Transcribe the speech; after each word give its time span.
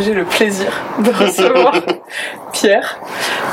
J'ai 0.00 0.14
le 0.14 0.24
plaisir 0.24 0.72
de 0.98 1.10
recevoir 1.10 1.74
Pierre. 2.52 2.98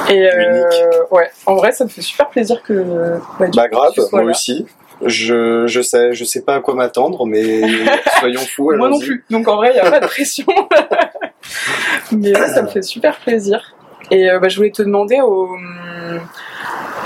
Et 0.10 0.26
euh, 0.26 0.64
ouais, 1.12 1.30
en 1.46 1.56
vrai, 1.56 1.72
ça 1.72 1.84
me 1.84 1.90
fait 1.90 2.02
super 2.02 2.30
plaisir 2.30 2.64
que. 2.64 3.20
Bah, 3.40 3.48
bah 3.54 3.68
grave, 3.68 3.94
moi 4.12 4.24
aussi. 4.24 4.66
Je, 5.06 5.68
je 5.68 5.82
sais, 5.82 6.14
je 6.14 6.24
sais 6.24 6.42
pas 6.42 6.56
à 6.56 6.60
quoi 6.60 6.74
m'attendre, 6.74 7.26
mais 7.26 7.62
soyons 8.20 8.42
fous. 8.42 8.72
Moi 8.76 8.90
non 8.90 9.00
plus. 9.00 9.26
Donc 9.30 9.48
en 9.48 9.58
vrai, 9.58 9.72
il 9.72 9.74
n'y 9.74 9.80
a 9.80 9.92
pas 9.92 10.00
de 10.00 10.08
pression. 10.08 10.46
mais 12.12 12.34
ça 12.34 12.62
me 12.62 12.68
fait 12.68 12.82
super 12.82 13.18
plaisir. 13.18 13.76
Et 14.10 14.30
euh, 14.30 14.40
bah, 14.40 14.48
je 14.48 14.58
voulais 14.58 14.72
te 14.72 14.82
demander 14.82 15.20
au, 15.22 15.50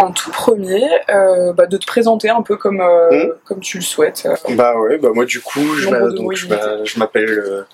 en 0.01 0.11
tout 0.11 0.31
premier 0.31 0.83
euh, 1.09 1.53
bah, 1.53 1.67
de 1.67 1.77
te 1.77 1.85
présenter 1.85 2.29
un 2.29 2.41
peu 2.41 2.57
comme, 2.57 2.81
euh, 2.81 3.11
hmm. 3.11 3.33
comme 3.45 3.59
tu 3.59 3.77
le 3.77 3.83
souhaites. 3.83 4.27
Bah 4.49 4.75
ouais, 4.77 4.97
bah 4.97 5.09
moi 5.13 5.25
du 5.25 5.39
coup, 5.41 5.75
je 5.75 5.89
m'appelle 6.99 7.65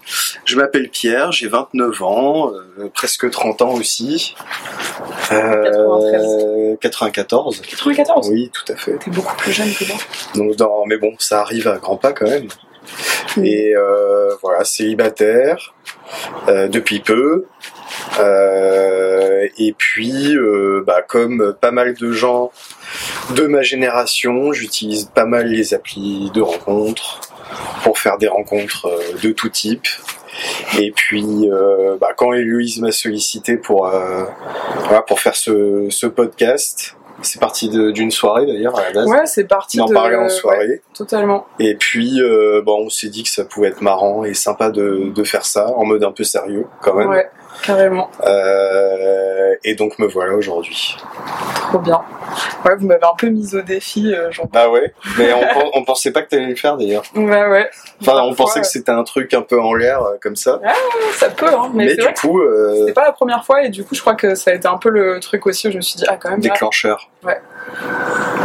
je 0.46 0.56
m'appelle 0.56 0.90
Pierre, 0.90 1.32
j'ai 1.32 1.48
29 1.48 2.04
ans, 2.04 2.52
presque 2.94 3.30
30 3.30 3.62
ans 3.62 3.74
aussi. 3.74 4.36
93. 5.30 6.78
94. 6.80 7.62
94 7.62 8.30
Oui, 8.30 8.52
tout 8.54 8.72
à 8.72 8.76
fait. 8.76 8.98
T'es 8.98 9.12
beaucoup 9.12 9.36
plus 9.36 9.52
jeune 9.52 9.74
que 9.74 9.86
moi. 9.86 9.98
Donc, 10.36 10.60
non, 10.60 10.86
mais 10.86 10.98
bon, 10.98 11.14
ça 11.20 11.42
arrive 11.42 11.68
à 11.68 11.78
grands 11.78 11.98
pas 11.98 12.14
quand 12.14 12.28
même. 12.28 12.48
Hmm. 13.36 13.46
Et 13.46 13.74
voilà, 14.42 14.64
célibataire 14.64 15.74
depuis 16.48 17.00
peu. 17.00 17.46
Euh, 18.20 19.48
et 19.58 19.74
puis, 19.74 20.36
euh, 20.36 20.84
bah, 20.86 21.02
comme 21.02 21.56
pas 21.60 21.72
mal 21.72 21.94
de 21.94 22.12
gens 22.12 22.52
de 23.32 23.46
ma 23.48 23.62
génération, 23.62 24.54
j'utilise 24.54 25.06
pas 25.14 25.26
mal 25.26 25.48
les 25.48 25.74
applis 25.74 26.32
de 26.34 26.42
rencontres 26.42 27.22
pour 27.84 28.00
faire 28.00 28.18
des 28.18 28.28
rencontres 28.28 28.88
euh, 28.88 29.18
de 29.24 29.32
tout 29.32 29.50
type. 29.50 29.88
Et 30.78 30.92
puis, 30.92 31.50
bah, 32.00 32.10
quand 32.16 32.32
Héloïse 32.32 32.80
m'a 32.80 32.92
sollicité 32.92 33.58
pour, 33.58 33.92
faire 35.18 35.36
ce 35.36 36.06
podcast, 36.06 36.96
c'est 37.22 37.40
parti 37.40 37.70
d'une 37.70 38.12
soirée 38.12 38.46
d'ailleurs 38.46 38.78
à 38.78 38.84
la 38.84 38.92
base. 38.92 39.08
Ouais, 39.08 39.26
c'est 39.26 39.46
parti. 39.46 39.82
On 39.82 39.86
en 39.86 39.94
parlait 39.94 40.16
en 40.16 40.30
soirée. 40.30 40.82
totalement. 40.94 41.48
Et 41.60 41.76
puis, 41.76 42.20
bon, 42.64 42.86
on 42.86 42.90
s'est 42.90 43.10
dit 43.10 43.24
que 43.24 43.30
ça 43.30 43.46
pouvait 43.46 43.70
être 43.70 43.82
marrant 43.82 44.24
et 44.24 44.34
sympa 44.34 44.70
de, 44.70 45.12
de, 45.14 45.24
faire 45.24 45.46
ça 45.46 45.74
en 45.76 45.86
mode 45.86 46.04
un 46.04 46.12
peu 46.12 46.24
sérieux 46.24 46.66
quand 46.82 46.94
même. 46.94 47.10
Ouais. 47.10 47.30
Carrément. 47.64 48.10
Euh, 48.26 49.56
et 49.64 49.76
donc 49.76 50.00
me 50.00 50.08
voilà 50.08 50.34
aujourd'hui. 50.34 50.98
Trop 51.70 51.80
bien. 51.80 52.02
Ouais, 52.66 52.76
vous 52.76 52.88
m'avez 52.88 53.04
un 53.04 53.16
peu 53.18 53.28
mise 53.28 53.56
au 53.56 53.62
défi, 53.62 54.14
euh, 54.14 54.30
Bah 54.52 54.70
ouais, 54.70 54.94
mais 55.18 55.34
on, 55.34 55.80
on 55.80 55.84
pensait 55.84 56.12
pas 56.12 56.22
que 56.22 56.30
t'allais 56.30 56.48
le 56.48 56.56
faire 56.56 56.78
d'ailleurs. 56.78 57.04
Bah 57.14 57.50
ouais. 57.50 57.70
Enfin, 58.02 58.22
on 58.24 58.34
pensait 58.34 58.62
que 58.62 58.68
c'était 58.68 58.92
un 58.92 59.04
truc 59.04 59.34
un 59.34 59.42
peu 59.42 59.60
en 59.60 59.74
l'air 59.74 60.02
euh, 60.02 60.18
comme 60.22 60.36
ça. 60.36 60.60
Ah, 60.64 60.74
ça 61.14 61.30
peut, 61.30 61.48
hein. 61.48 61.72
Mais, 61.74 61.96
du 61.96 62.06
coup, 62.20 62.42
euh... 62.42 62.86
c'est 62.86 62.94
pas 62.94 63.06
la 63.06 63.12
première 63.12 63.44
fois 63.44 63.64
et 63.64 63.70
du 63.70 63.84
coup, 63.84 63.96
je 63.96 64.02
crois 64.02 64.16
que 64.16 64.36
ça 64.36 64.52
a 64.52 64.54
été 64.54 64.68
un 64.68 64.78
peu 64.78 64.90
le 64.90 65.20
truc 65.20 65.46
aussi 65.46 65.68
où 65.68 65.72
je 65.72 65.78
me 65.78 65.82
suis 65.82 65.98
dit 65.98 66.06
ah 66.08 66.18
quand 66.18 66.30
même. 66.30 66.40
Déclencheur. 66.40 67.10
ouais. 67.24 67.40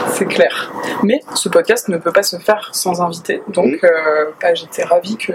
C'est 0.08 0.26
clair. 0.26 0.72
Mais 1.02 1.20
ce 1.34 1.48
podcast 1.48 1.88
ne 1.88 1.96
peut 1.96 2.12
pas 2.12 2.22
se 2.22 2.36
faire 2.36 2.70
sans 2.72 3.00
invité, 3.00 3.42
donc 3.48 3.66
mm. 3.66 3.78
euh, 3.84 4.30
bah, 4.40 4.54
j'étais 4.54 4.82
ravie 4.82 5.16
que 5.16 5.32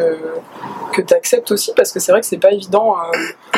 que 0.94 1.02
tu 1.02 1.14
acceptes 1.14 1.52
aussi 1.52 1.74
parce 1.76 1.92
que 1.92 2.00
c'est 2.00 2.12
vrai 2.12 2.22
que 2.22 2.28
c'est 2.28 2.38
pas 2.38 2.52
évident. 2.52 2.96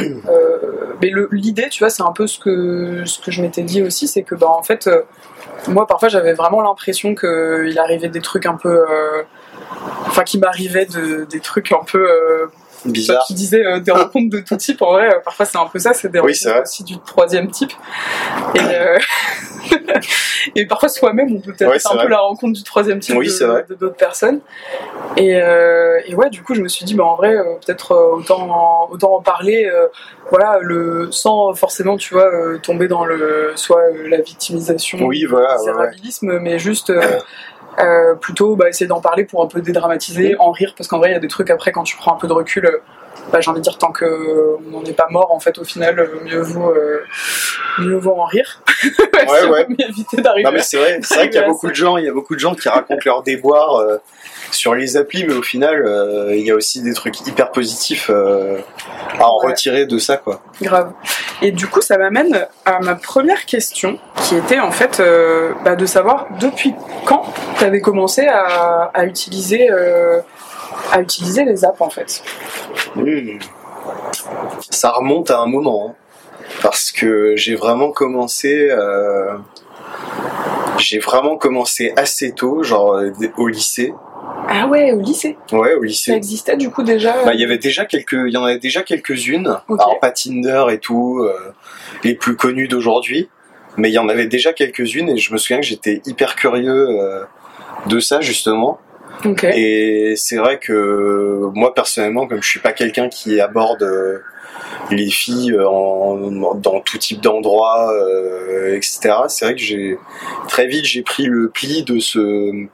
Euh, 0.09 0.29
euh, 0.29 0.93
mais 1.01 1.11
l'idée, 1.31 1.69
tu 1.69 1.79
vois, 1.79 1.89
c'est 1.89 2.03
un 2.03 2.11
peu 2.11 2.27
ce 2.27 2.39
que 2.39 3.03
je 3.05 3.41
m'étais 3.41 3.63
dit 3.63 3.81
aussi, 3.81 4.07
c'est 4.07 4.23
que 4.23 4.35
bah 4.35 4.49
en 4.49 4.63
fait, 4.63 4.89
moi 5.67 5.87
parfois 5.87 6.09
j'avais 6.09 6.33
vraiment 6.33 6.61
l'impression 6.61 7.15
qu'il 7.15 7.77
arrivait 7.79 8.09
des 8.09 8.21
trucs 8.21 8.45
un 8.45 8.55
peu, 8.55 8.85
enfin 10.07 10.23
qui 10.23 10.39
m'arrivaient 10.39 10.85
de, 10.85 11.25
des 11.25 11.39
trucs 11.39 11.71
un 11.71 11.83
peu 11.85 12.49
Bizarre. 12.85 13.23
qui 13.27 13.33
disait 13.33 13.65
euh, 13.65 13.79
des 13.79 13.91
rencontres 13.91 14.29
de 14.29 14.39
tout 14.39 14.55
type. 14.55 14.81
En 14.81 14.93
vrai, 14.93 15.13
euh, 15.13 15.19
parfois 15.23 15.45
c'est 15.45 15.57
un 15.57 15.65
peu 15.65 15.79
ça, 15.79 15.93
c'est 15.93 16.11
des 16.11 16.19
rencontres 16.19 16.61
aussi 16.61 16.83
du 16.83 16.97
troisième 16.99 17.49
type. 17.51 17.71
Et, 18.55 18.59
euh, 18.59 18.97
et 20.55 20.65
parfois 20.65 20.89
soi-même, 20.89 21.35
on 21.35 21.39
peut 21.39 21.53
peut-être 21.53 21.81
faire 21.81 21.91
un 21.91 22.03
peu 22.03 22.07
la 22.07 22.19
rencontre 22.19 22.57
du 22.57 22.63
troisième 22.63 22.99
type 22.99 23.15
de 23.17 23.75
d'autres 23.75 23.95
personnes. 23.95 24.39
Et, 25.17 25.31
et, 25.31 26.15
ouais, 26.15 26.29
du 26.29 26.41
coup, 26.41 26.55
je 26.55 26.61
me 26.61 26.67
suis 26.67 26.85
dit, 26.85 26.93
bah, 26.93 27.03
en 27.03 27.15
vrai, 27.15 27.35
peut-être 27.65 27.95
autant, 27.95 28.87
autant 28.89 29.15
en 29.15 29.21
parler, 29.21 29.69
voilà, 30.29 30.59
le, 30.61 31.11
sans 31.11 31.53
forcément, 31.53 31.97
tu 31.97 32.13
vois, 32.13 32.29
tomber 32.61 32.87
dans 32.87 33.05
le 33.05 33.51
soit 33.55 33.83
la 34.07 34.21
victimisation, 34.21 34.99
oui, 35.01 35.25
voilà, 35.25 35.57
le 35.65 36.39
mais 36.39 36.59
juste 36.59 36.93
euh, 37.77 38.15
plutôt 38.15 38.55
bah, 38.55 38.69
essayer 38.69 38.87
d'en 38.87 39.01
parler 39.01 39.23
pour 39.23 39.43
un 39.43 39.47
peu 39.47 39.61
dédramatiser, 39.61 40.35
en 40.39 40.51
rire, 40.51 40.73
parce 40.75 40.87
qu'en 40.87 40.97
vrai, 40.97 41.09
il 41.09 41.13
y 41.13 41.15
a 41.15 41.19
des 41.19 41.27
trucs 41.27 41.49
après, 41.49 41.71
quand 41.71 41.83
tu 41.83 41.95
prends 41.95 42.15
un 42.15 42.17
peu 42.17 42.27
de 42.27 42.33
recul, 42.33 42.65
euh, 42.65 42.81
bah, 43.31 43.39
j'ai 43.41 43.49
envie 43.49 43.59
de 43.59 43.63
dire, 43.63 43.77
tant 43.77 43.93
qu'on 43.93 44.59
n'en 44.71 44.83
est 44.83 44.93
pas 44.93 45.07
mort, 45.09 45.31
en 45.31 45.39
fait, 45.39 45.57
au 45.59 45.63
final, 45.63 45.99
euh, 45.99 46.07
mieux 46.25 46.41
vaut, 46.41 46.73
mieux 47.77 47.97
vaut 47.97 48.19
en 48.19 48.25
rire. 48.25 48.61
Ouais, 49.13 49.45
ouais. 49.49 49.67
éviter 49.77 50.21
d'arriver. 50.21 50.43
Non, 50.43 50.51
mais 50.51 50.61
c'est 50.61 50.77
vrai, 50.77 50.99
c'est 51.03 51.15
vrai 51.15 51.29
qu'il 51.29 51.39
y 51.39 51.43
a 51.43 51.47
beaucoup 51.47 51.69
de 51.69 51.75
gens, 51.75 51.97
il 51.97 52.05
y 52.05 52.09
a 52.09 52.13
beaucoup 52.13 52.35
de 52.35 52.39
gens 52.39 52.55
qui 52.55 52.67
racontent 52.69 53.01
leurs 53.05 53.23
déboires 53.23 53.81
sur 54.51 54.75
les 54.75 54.97
applis, 54.97 55.25
mais 55.25 55.33
au 55.33 55.41
final, 55.41 55.83
il 56.31 56.41
y 56.41 56.51
a 56.51 56.55
aussi 56.55 56.81
des 56.81 56.93
trucs 56.93 57.25
hyper 57.27 57.51
positifs 57.51 58.09
à 58.09 59.27
en 59.27 59.37
retirer 59.37 59.85
de 59.85 59.97
ça, 59.97 60.17
quoi. 60.17 60.41
Grave. 60.61 60.91
Et 61.41 61.51
du 61.51 61.67
coup, 61.67 61.81
ça 61.81 61.97
m'amène 61.97 62.47
à 62.65 62.79
ma 62.79 62.95
première 62.95 63.45
question, 63.45 63.99
qui 64.23 64.35
était 64.35 64.59
en 64.59 64.71
fait 64.71 65.01
bah, 65.63 65.75
de 65.75 65.85
savoir 65.85 66.27
depuis 66.39 66.73
quand 67.05 67.25
tu 67.57 67.65
avais 67.65 67.81
commencé 67.81 68.27
à, 68.27 69.05
utiliser, 69.05 69.69
euh, 69.69 70.21
à 70.91 71.01
utiliser 71.01 71.43
les 71.43 71.65
apps 71.65 71.81
en 71.81 71.89
fait 71.89 72.23
hmm. 72.95 73.39
Ça 74.69 74.91
remonte 74.91 75.31
à 75.31 75.39
un 75.39 75.45
moment, 75.45 75.89
hein. 75.89 75.95
parce 76.61 76.91
que 76.91 77.35
j'ai 77.35 77.55
vraiment 77.55 77.91
commencé. 77.91 78.69
Euh, 78.69 79.37
j'ai 80.77 80.99
vraiment 80.99 81.37
commencé 81.37 81.93
assez 81.97 82.31
tôt, 82.31 82.63
genre 82.63 83.01
au 83.37 83.47
lycée. 83.47 83.93
Ah 84.47 84.67
ouais, 84.67 84.91
au 84.91 84.99
lycée. 84.99 85.37
Ouais, 85.51 85.73
au 85.73 85.83
lycée. 85.83 86.11
Ça 86.11 86.17
existait 86.17 86.57
du 86.57 86.69
coup 86.69 86.83
déjà. 86.83 87.15
Bah, 87.23 87.33
il 87.33 87.39
y 87.39 87.43
avait 87.43 87.57
déjà 87.57 87.85
quelques, 87.85 88.13
il 88.27 88.33
y 88.33 88.37
en 88.37 88.43
avait 88.43 88.57
déjà 88.57 88.81
quelques-unes. 88.83 89.57
Alors 89.67 89.99
pas 89.99 90.11
Tinder 90.11 90.65
et 90.71 90.79
tout, 90.79 91.19
euh, 91.19 91.53
les 92.03 92.15
plus 92.15 92.35
connues 92.35 92.67
d'aujourd'hui, 92.67 93.29
mais 93.77 93.89
il 93.89 93.93
y 93.93 93.99
en 93.99 94.09
avait 94.09 94.27
déjà 94.27 94.53
quelques-unes 94.53 95.09
et 95.09 95.17
je 95.17 95.31
me 95.33 95.37
souviens 95.37 95.59
que 95.59 95.65
j'étais 95.65 96.01
hyper 96.05 96.35
curieux 96.35 96.87
de 97.85 97.99
ça 97.99 98.21
justement. 98.21 98.79
Et 99.53 100.13
c'est 100.15 100.37
vrai 100.37 100.59
que 100.59 101.49
moi 101.53 101.73
personnellement, 101.73 102.27
comme 102.27 102.41
je 102.41 102.49
suis 102.49 102.59
pas 102.59 102.71
quelqu'un 102.71 103.09
qui 103.09 103.39
aborde 103.41 103.83
euh, 103.83 104.19
les 104.91 105.09
filles 105.09 105.51
euh, 105.51 105.67
en, 105.67 106.53
dans 106.55 106.79
tout 106.79 106.97
type 106.97 107.21
d'endroits, 107.21 107.91
euh, 107.93 108.75
etc. 108.75 109.11
C'est 109.27 109.45
vrai 109.45 109.55
que 109.55 109.61
j'ai 109.61 109.97
très 110.47 110.67
vite 110.67 110.85
j'ai 110.85 111.01
pris 111.01 111.25
le 111.25 111.49
pli 111.49 111.83
de 111.83 111.99
ce, 111.99 112.65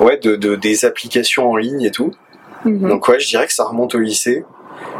ouais, 0.00 0.18
de, 0.18 0.36
de 0.36 0.56
des 0.56 0.84
applications 0.84 1.50
en 1.50 1.56
ligne 1.56 1.82
et 1.82 1.90
tout. 1.90 2.12
Mhm. 2.64 2.88
Donc 2.88 3.08
ouais, 3.08 3.20
je 3.20 3.28
dirais 3.28 3.46
que 3.46 3.54
ça 3.54 3.64
remonte 3.64 3.94
au 3.94 4.00
lycée. 4.00 4.44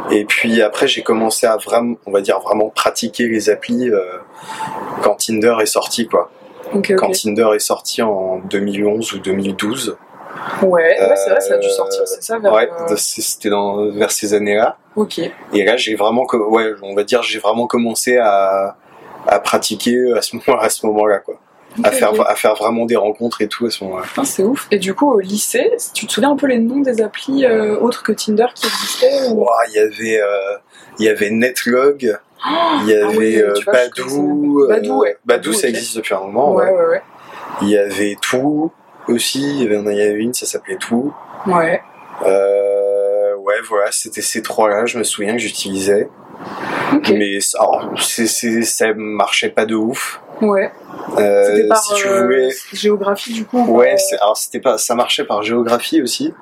Et 0.09 0.25
puis 0.25 0.61
après, 0.61 0.87
j'ai 0.87 1.03
commencé 1.03 1.45
à 1.45 1.57
vraiment, 1.57 1.97
on 2.05 2.11
va 2.11 2.21
dire 2.21 2.39
vraiment 2.39 2.69
pratiquer 2.69 3.27
les 3.27 3.49
applis 3.49 3.89
quand 5.01 5.15
Tinder 5.15 5.55
est 5.61 5.67
sorti, 5.67 6.07
quoi 6.07 6.31
quand 6.97 7.11
Tinder 7.11 7.49
est 7.55 7.59
sorti 7.59 8.01
en 8.01 8.39
2011 8.49 9.13
ou 9.13 9.19
2012. 9.19 9.97
Ouais, 10.61 10.95
c'est 10.97 11.29
vrai, 11.29 11.41
ça 11.41 11.53
a 11.53 11.57
dû 11.57 11.69
sortir, 11.69 12.01
c'est 12.05 12.23
ça 12.23 12.39
vers... 12.39 12.53
Ouais, 12.53 12.69
c'était 12.95 13.49
vers 13.93 14.11
ces 14.11 14.33
années-là. 14.33 14.77
Ok. 14.95 15.19
Et 15.53 15.63
là, 15.63 15.77
j'ai 15.77 15.95
vraiment, 15.95 16.25
ouais, 16.31 16.73
on 16.81 16.95
va 16.95 17.03
dire, 17.03 17.23
j'ai 17.23 17.39
vraiment 17.39 17.67
commencé 17.67 18.17
à, 18.17 18.75
à 19.27 19.39
pratiquer 19.39 20.13
à 20.15 20.21
ce 20.21 20.35
moment, 20.35 20.59
à 20.59 20.69
ce 20.69 20.85
moment-là, 20.87 21.19
quoi. 21.19 21.39
à 21.83 21.91
faire, 21.91 22.13
à 22.27 22.35
faire 22.35 22.55
vraiment 22.55 22.85
des 22.85 22.95
rencontres 22.95 23.41
et 23.41 23.47
tout 23.47 23.65
à 23.65 23.69
ce 23.69 23.83
moment-là. 23.83 24.05
c'est 24.23 24.43
ouf. 24.43 24.67
Et 24.71 24.79
du 24.79 24.93
coup, 24.93 25.11
au 25.11 25.19
lycée, 25.19 25.71
tu 25.93 26.07
te 26.07 26.13
souviens 26.13 26.31
un 26.31 26.35
peu 26.35 26.47
les 26.47 26.59
noms 26.59 26.79
des 26.79 27.01
applis 27.01 27.45
euh, 27.45 27.77
autres 27.79 28.03
que 28.03 28.11
Tinder 28.11 28.47
qui 28.55 28.65
existaient 28.67 29.27
Il 29.29 29.73
y 29.73 29.79
avait, 29.79 30.21
euh, 30.21 30.57
il 30.99 31.05
y 31.05 31.09
avait 31.09 31.29
Netlog. 31.29 32.17
Il 32.83 32.89
y 32.89 32.93
ah 32.93 33.07
avait 33.07 33.41
euh, 33.41 33.53
Badou. 33.65 34.61
Euh, 34.61 34.67
Badou, 34.67 35.01
ouais. 35.01 35.17
Badou, 35.25 35.53
ça 35.53 35.67
existe 35.67 35.97
depuis 35.97 36.13
un 36.13 36.19
moment. 36.19 36.53
Ouais, 36.53 36.69
ouais, 36.69 36.85
ouais. 36.85 37.01
Il 37.61 37.69
y 37.69 37.77
avait 37.77 38.15
Tout 38.21 38.71
aussi. 39.07 39.63
Il 39.63 39.71
y, 39.71 40.01
avait, 40.01 40.13
une, 40.13 40.33
ça 40.33 40.45
s'appelait 40.45 40.77
Tout. 40.77 41.13
Ouais. 41.45 41.81
Euh, 42.25 43.35
ouais, 43.35 43.55
voilà, 43.67 43.91
c'était 43.91 44.21
ces 44.21 44.41
trois-là, 44.41 44.85
je 44.85 44.97
me 44.97 45.03
souviens 45.03 45.33
que 45.33 45.39
j'utilisais. 45.39 46.09
Mais 47.09 47.37
alors, 47.59 47.93
c'est, 47.99 48.27
c'est, 48.27 48.63
ça 48.63 48.93
marchait 48.93 49.49
pas 49.49 49.65
de 49.65 49.75
ouf. 49.75 50.21
Ouais. 50.41 50.71
Euh, 51.17 51.55
C'était 51.55 51.67
par 51.67 51.83
si 51.83 51.95
tu 51.95 52.07
euh, 52.07 52.23
voulais. 52.23 52.49
géographie 52.73 53.33
du 53.33 53.45
coup. 53.45 53.63
Ouais, 53.65 53.95
euh, 53.95 54.17
alors 54.21 54.37
c'était 54.37 54.59
pas, 54.59 54.77
ça 54.77 54.93
marchait 54.93 55.23
par 55.23 55.41
géographie 55.41 56.01
aussi, 56.01 56.33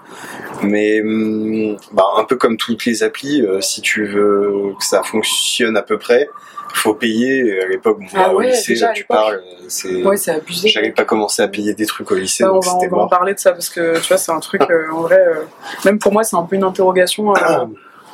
mais 0.64 1.02
hum, 1.02 1.78
bah, 1.94 2.06
un 2.18 2.26
peu 2.26 2.36
comme 2.36 2.58
toutes 2.58 2.86
les 2.86 3.04
applis, 3.04 3.42
euh, 3.42 3.62
si 3.62 3.82
tu 3.82 4.06
veux 4.06 4.74
que 4.78 4.84
ça 4.84 5.02
fonctionne 5.04 5.78
à 5.78 5.82
peu 5.82 5.98
près, 5.98 6.30
faut 6.76 6.94
payer. 6.94 7.62
À 7.62 7.68
l'époque, 7.68 8.00
bon, 8.00 8.06
Ah 8.14 8.28
bah, 8.28 8.34
au 8.34 8.38
ouais, 8.40 8.48
lycée, 8.48 8.74
déjà, 8.74 8.92
tu 8.92 9.04
parles, 9.06 9.42
c'est. 9.68 10.04
Ouais, 10.04 10.18
c'est 10.18 10.32
abusé. 10.32 10.68
J'avais 10.70 10.92
pas 10.92 11.06
commencé 11.06 11.42
à 11.42 11.48
payer 11.48 11.74
des 11.74 11.86
trucs 11.86 12.10
au 12.12 12.16
lycée, 12.16 12.44
Bah, 12.44 12.52
on, 12.52 12.56
donc 12.56 12.66
va, 12.66 12.76
on 12.76 12.80
va 12.80 12.88
en 12.88 13.00
mort. 13.02 13.10
parler 13.10 13.34
de 13.34 13.40
ça 13.40 13.52
parce 13.52 13.70
que 13.70 14.00
tu 14.00 14.08
vois, 14.08 14.18
c'est 14.18 14.32
un 14.32 14.40
truc 14.40 14.62
euh, 14.70 14.90
en 14.94 15.02
vrai. 15.02 15.18
euh, 15.20 15.44
même 15.86 16.00
pour 16.00 16.12
moi, 16.14 16.24
c'est 16.24 16.36
un 16.36 16.44
peu 16.44 16.56
une 16.56 16.64
interrogation 16.64 17.32
euh, 17.32 17.40
Ah, 17.42 17.66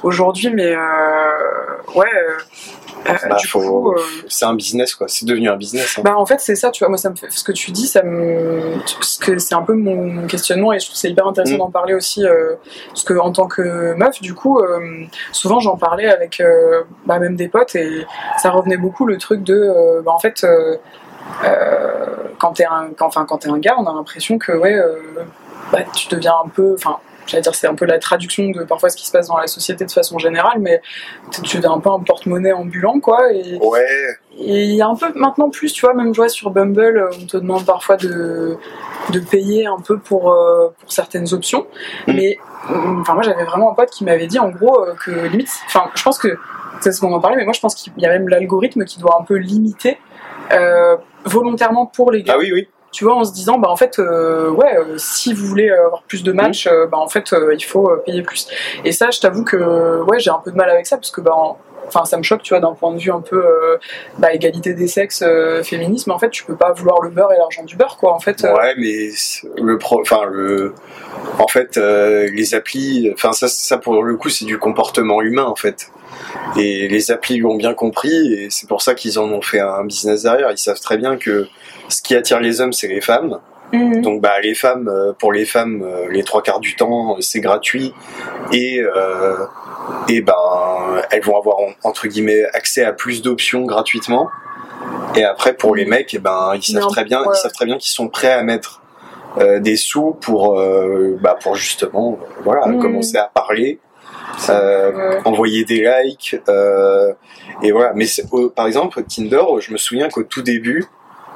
aujourd'hui, 0.03 0.51
mais 0.53 0.73
euh, 0.75 0.79
ouais. 1.95 2.05
euh, 2.07 2.37
euh, 3.09 3.13
bah, 3.29 3.35
du 3.37 3.47
faut- 3.47 3.59
coup, 3.59 3.95
C'est 4.27 4.45
un 4.45 4.53
business 4.53 4.93
quoi, 4.93 5.07
c'est 5.07 5.25
devenu 5.25 5.49
un 5.49 5.55
business. 5.55 5.97
hein. 5.97 6.01
Bah 6.05 6.15
en 6.17 6.25
fait 6.25 6.39
c'est 6.39 6.55
ça, 6.55 6.69
tu 6.71 6.83
vois, 6.83 6.89
moi 6.89 6.97
ça 6.97 7.09
me 7.09 7.15
fait, 7.15 7.31
ce 7.31 7.43
que 7.43 7.51
tu 7.51 7.71
dis, 7.71 7.87
ça 7.87 8.03
me, 8.03 8.61
que 9.25 9.37
c'est 9.39 9.55
un 9.55 9.63
peu 9.63 9.73
mon, 9.73 10.27
questionnement 10.27 10.71
et 10.73 10.79
je 10.79 10.85
trouve 10.85 10.97
c'est 10.97 11.09
hyper 11.09 11.27
intéressant 11.27 11.55
Mm. 11.55 11.59
d'en 11.59 11.71
parler 11.71 11.93
aussi, 11.95 12.23
parce 12.89 13.03
que 13.03 13.13
en 13.17 13.31
tant 13.31 13.47
que 13.47 13.93
meuf, 13.95 14.21
du 14.21 14.33
coup, 14.35 14.61
souvent 15.31 15.59
j'en 15.59 15.77
parlais 15.77 16.07
avec 16.09 16.41
bah, 17.05 17.17
même 17.19 17.35
des 17.35 17.47
potes 17.47 17.75
et 17.75 18.05
ça 18.37 18.51
revenait 18.51 18.77
beaucoup 18.77 19.05
le 19.07 19.17
truc 19.17 19.41
de, 19.43 20.01
bah 20.05 20.11
en 20.11 20.19
fait, 20.19 20.43
euh, 20.43 20.77
quand 22.39 22.53
t'es 22.53 22.65
un, 22.65 22.89
quand, 22.97 23.07
enfin 23.07 23.25
quand 23.27 23.39
t'es 23.39 23.49
un 23.49 23.57
gars, 23.59 23.75
on 23.77 23.85
a 23.87 23.93
l'impression 23.93 24.37
que 24.37 24.51
ouais, 24.51 24.73
euh, 24.75 24.95
bah, 25.71 25.79
tu 25.95 26.07
deviens 26.09 26.33
un 26.45 26.49
peu, 26.49 26.75
enfin. 26.77 26.97
J'allais 27.27 27.41
dire, 27.41 27.55
c'est 27.55 27.67
un 27.67 27.75
peu 27.75 27.85
la 27.85 27.99
traduction 27.99 28.49
de 28.49 28.63
parfois 28.63 28.89
ce 28.89 28.97
qui 28.97 29.05
se 29.05 29.11
passe 29.11 29.27
dans 29.27 29.37
la 29.37 29.47
société 29.47 29.85
de 29.85 29.91
façon 29.91 30.17
générale, 30.17 30.59
mais 30.59 30.81
tu 31.43 31.57
deviens 31.57 31.73
un 31.73 31.79
peu 31.79 31.89
un 31.89 31.99
porte-monnaie 31.99 32.51
ambulant, 32.51 32.99
quoi. 32.99 33.31
Et, 33.33 33.57
Ouais, 33.61 33.85
et 34.39 34.63
il 34.63 34.75
y 34.75 34.81
a 34.81 34.87
un 34.87 34.95
peu 34.95 35.11
maintenant 35.15 35.49
plus, 35.49 35.71
tu 35.73 35.81
vois, 35.81 35.93
même 35.93 36.13
je 36.13 36.21
vois 36.21 36.29
sur 36.29 36.49
Bumble, 36.51 36.97
euh, 36.97 37.09
on 37.21 37.25
te 37.25 37.37
demande 37.37 37.65
parfois 37.65 37.97
de, 37.97 38.57
de 39.09 39.19
payer 39.19 39.65
un 39.65 39.79
peu 39.79 39.99
pour, 39.99 40.31
euh, 40.31 40.69
pour 40.79 40.91
certaines 40.91 41.33
options. 41.33 41.67
Mm. 42.07 42.13
Mais 42.13 42.37
euh, 42.69 42.99
enfin, 43.01 43.13
moi 43.13 43.23
j'avais 43.23 43.43
vraiment 43.43 43.71
un 43.71 43.75
pote 43.75 43.89
qui 43.89 44.03
m'avait 44.03 44.27
dit 44.27 44.39
en 44.39 44.49
gros 44.49 44.85
euh, 44.85 44.93
que 44.95 45.11
limite, 45.11 45.49
enfin, 45.65 45.89
je 45.95 46.03
pense 46.03 46.17
que 46.17 46.37
c'est 46.79 46.91
ce 46.91 47.01
qu'on 47.01 47.13
en 47.13 47.19
parlait, 47.19 47.37
mais 47.37 47.43
moi 47.43 47.53
je 47.53 47.59
pense 47.59 47.75
qu'il 47.75 47.93
y 47.97 48.05
a 48.05 48.09
même 48.09 48.27
l'algorithme 48.27 48.85
qui 48.85 48.99
doit 48.99 49.17
un 49.19 49.23
peu 49.23 49.35
limiter 49.35 49.97
euh, 50.51 50.97
volontairement 51.25 51.85
pour 51.85 52.11
les 52.11 52.23
gars. 52.23 52.33
ah 52.35 52.39
oui, 52.39 52.51
oui. 52.53 52.67
Tu 52.91 53.05
vois, 53.05 53.15
en 53.15 53.23
se 53.23 53.31
disant, 53.31 53.57
bah 53.57 53.69
en 53.69 53.77
fait, 53.77 53.99
euh, 53.99 54.49
ouais, 54.49 54.75
euh, 54.77 54.97
si 54.97 55.33
vous 55.33 55.45
voulez 55.45 55.69
avoir 55.69 56.03
plus 56.03 56.23
de 56.23 56.31
matchs, 56.33 56.67
euh, 56.67 56.87
bah 56.87 56.97
en 56.97 57.07
fait, 57.07 57.31
euh, 57.31 57.53
il 57.53 57.63
faut 57.63 57.89
payer 58.05 58.21
plus. 58.21 58.47
Et 58.83 58.91
ça, 58.91 59.09
je 59.11 59.19
t'avoue 59.21 59.43
que, 59.45 60.01
ouais, 60.03 60.19
j'ai 60.19 60.29
un 60.29 60.41
peu 60.43 60.51
de 60.51 60.57
mal 60.57 60.69
avec 60.69 60.85
ça 60.85 60.97
parce 60.97 61.09
que, 61.11 61.21
bah, 61.21 61.31
en- 61.33 61.57
enfin, 61.87 62.03
ça 62.05 62.17
me 62.17 62.23
choque, 62.23 62.41
tu 62.43 62.53
vois, 62.53 62.59
d'un 62.59 62.73
point 62.73 62.93
de 62.93 62.99
vue 62.99 63.11
un 63.11 63.21
peu, 63.21 63.37
euh, 63.45 63.77
bah, 64.17 64.33
égalité 64.33 64.73
des 64.73 64.87
sexes, 64.87 65.23
euh, 65.25 65.63
féminisme. 65.63 66.11
En 66.11 66.19
fait, 66.19 66.29
tu 66.31 66.43
peux 66.43 66.55
pas 66.57 66.73
vouloir 66.73 67.01
le 67.01 67.09
beurre 67.09 67.31
et 67.31 67.37
l'argent 67.37 67.63
du 67.63 67.77
beurre, 67.77 67.95
quoi. 67.97 68.13
En 68.13 68.19
fait, 68.19 68.43
euh, 68.43 68.53
Ouais, 68.53 68.73
mais 68.77 69.09
le 69.61 69.77
pro, 69.77 70.01
enfin 70.01 70.25
le, 70.29 70.73
en 71.39 71.47
fait, 71.47 71.77
les 71.77 72.55
applis, 72.55 73.09
enfin 73.13 73.31
ça, 73.31 73.47
ça 73.47 73.77
pour 73.77 74.03
le 74.03 74.15
coup, 74.17 74.29
c'est 74.29 74.45
du 74.45 74.57
comportement 74.57 75.21
humain 75.21 75.45
en 75.45 75.55
fait. 75.55 75.89
Et 76.57 76.87
les 76.89 77.09
applis 77.11 77.37
l'ont 77.39 77.55
bien 77.55 77.73
compris, 77.73 78.33
et 78.33 78.49
c'est 78.49 78.67
pour 78.67 78.81
ça 78.81 78.95
qu'ils 78.95 79.17
en 79.17 79.29
ont 79.31 79.41
fait 79.41 79.59
un 79.61 79.83
business 79.85 80.23
derrière. 80.23 80.51
Ils 80.51 80.57
savent 80.57 80.79
très 80.79 80.97
bien 80.97 81.17
que 81.17 81.47
ce 81.91 82.01
qui 82.01 82.15
attire 82.15 82.39
les 82.39 82.61
hommes, 82.61 82.73
c'est 82.73 82.87
les 82.87 83.01
femmes. 83.01 83.39
mhm. 83.73 84.01
Donc 84.01 84.21
bah 84.21 84.39
les 84.41 84.55
femmes, 84.55 84.87
euh, 84.89 85.13
pour 85.17 85.31
les 85.31 85.45
femmes, 85.45 85.81
euh, 85.83 86.07
les 86.09 86.23
trois 86.23 86.41
quarts 86.41 86.59
du 86.59 86.75
temps, 86.75 87.15
euh, 87.17 87.21
c'est 87.21 87.39
gratuit 87.41 87.93
et 88.51 88.79
euh, 88.81 89.37
et 90.09 90.21
ben 90.21 90.33
elles 91.11 91.23
vont 91.23 91.37
avoir 91.37 91.57
en- 91.59 91.73
entre 91.89 92.07
guillemets 92.07 92.43
accès 92.53 92.83
à 92.83 92.93
plus 92.93 93.21
d'options 93.21 93.61
gratuitement. 93.65 94.29
Et 95.15 95.23
après 95.23 95.53
pour 95.53 95.75
les 95.75 95.85
mecs, 95.85 96.13
et 96.13 96.19
ben 96.19 96.53
ils 96.55 96.63
savent 96.63 96.81
Non, 96.81 96.87
très 96.87 97.03
bien, 97.05 97.21
ouais. 97.21 97.27
ils 97.33 97.37
savent 97.37 97.51
très 97.53 97.65
bien 97.65 97.77
qu'ils 97.77 97.91
sont 97.91 98.07
prêts 98.09 98.31
à 98.31 98.43
mettre 98.43 98.81
euh, 99.37 99.59
des 99.59 99.77
sous 99.77 100.11
pour 100.19 100.59
euh, 100.59 101.17
bah 101.21 101.37
pour 101.41 101.55
justement 101.55 102.17
voilà 102.43 102.65
Mhm. 102.67 102.81
commencer 102.81 103.17
à 103.17 103.29
parler, 103.33 103.79
euh, 104.49 104.91
Ouais. 104.91 105.19
envoyer 105.25 105.63
des 105.65 105.85
likes 106.03 106.35
euh, 106.49 107.13
et 107.61 107.71
voilà. 107.71 107.91
Mais 107.95 108.05
euh, 108.33 108.49
par 108.49 108.67
exemple 108.67 109.01
Tinder, 109.03 109.43
je 109.59 109.71
me 109.71 109.77
souviens 109.77 110.09
qu'au 110.09 110.23
tout 110.23 110.41
début 110.41 110.85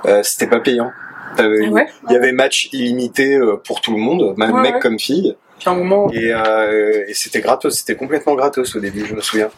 euh, 0.06 0.22
c'était 0.24 0.48
pas 0.48 0.60
payant. 0.60 0.92
Ah 1.38 1.44
ouais. 1.48 1.88
il 2.10 2.14
y 2.14 2.16
avait 2.16 2.32
match 2.32 2.70
illimité 2.72 3.36
euh, 3.36 3.58
pour 3.58 3.82
tout 3.82 3.92
le 3.92 3.98
monde, 4.00 4.36
même 4.38 4.54
Ouais, 4.54 4.62
mec 4.62 4.76
ouais. 4.76 4.80
comme 4.80 4.98
fille, 4.98 5.36
Puis 5.60 5.68
à 5.68 5.72
un 5.74 5.76
moment, 5.76 6.10
et, 6.14 6.32
euh, 6.34 7.04
et 7.10 7.14
c'était 7.14 7.42
gratos, 7.42 7.76
c'était 7.78 7.96
complètement 7.98 8.36
gratos 8.36 8.74
au 8.76 8.80
début, 8.80 9.06
je 9.06 9.14
me 9.16 9.20
souviens. 9.20 9.50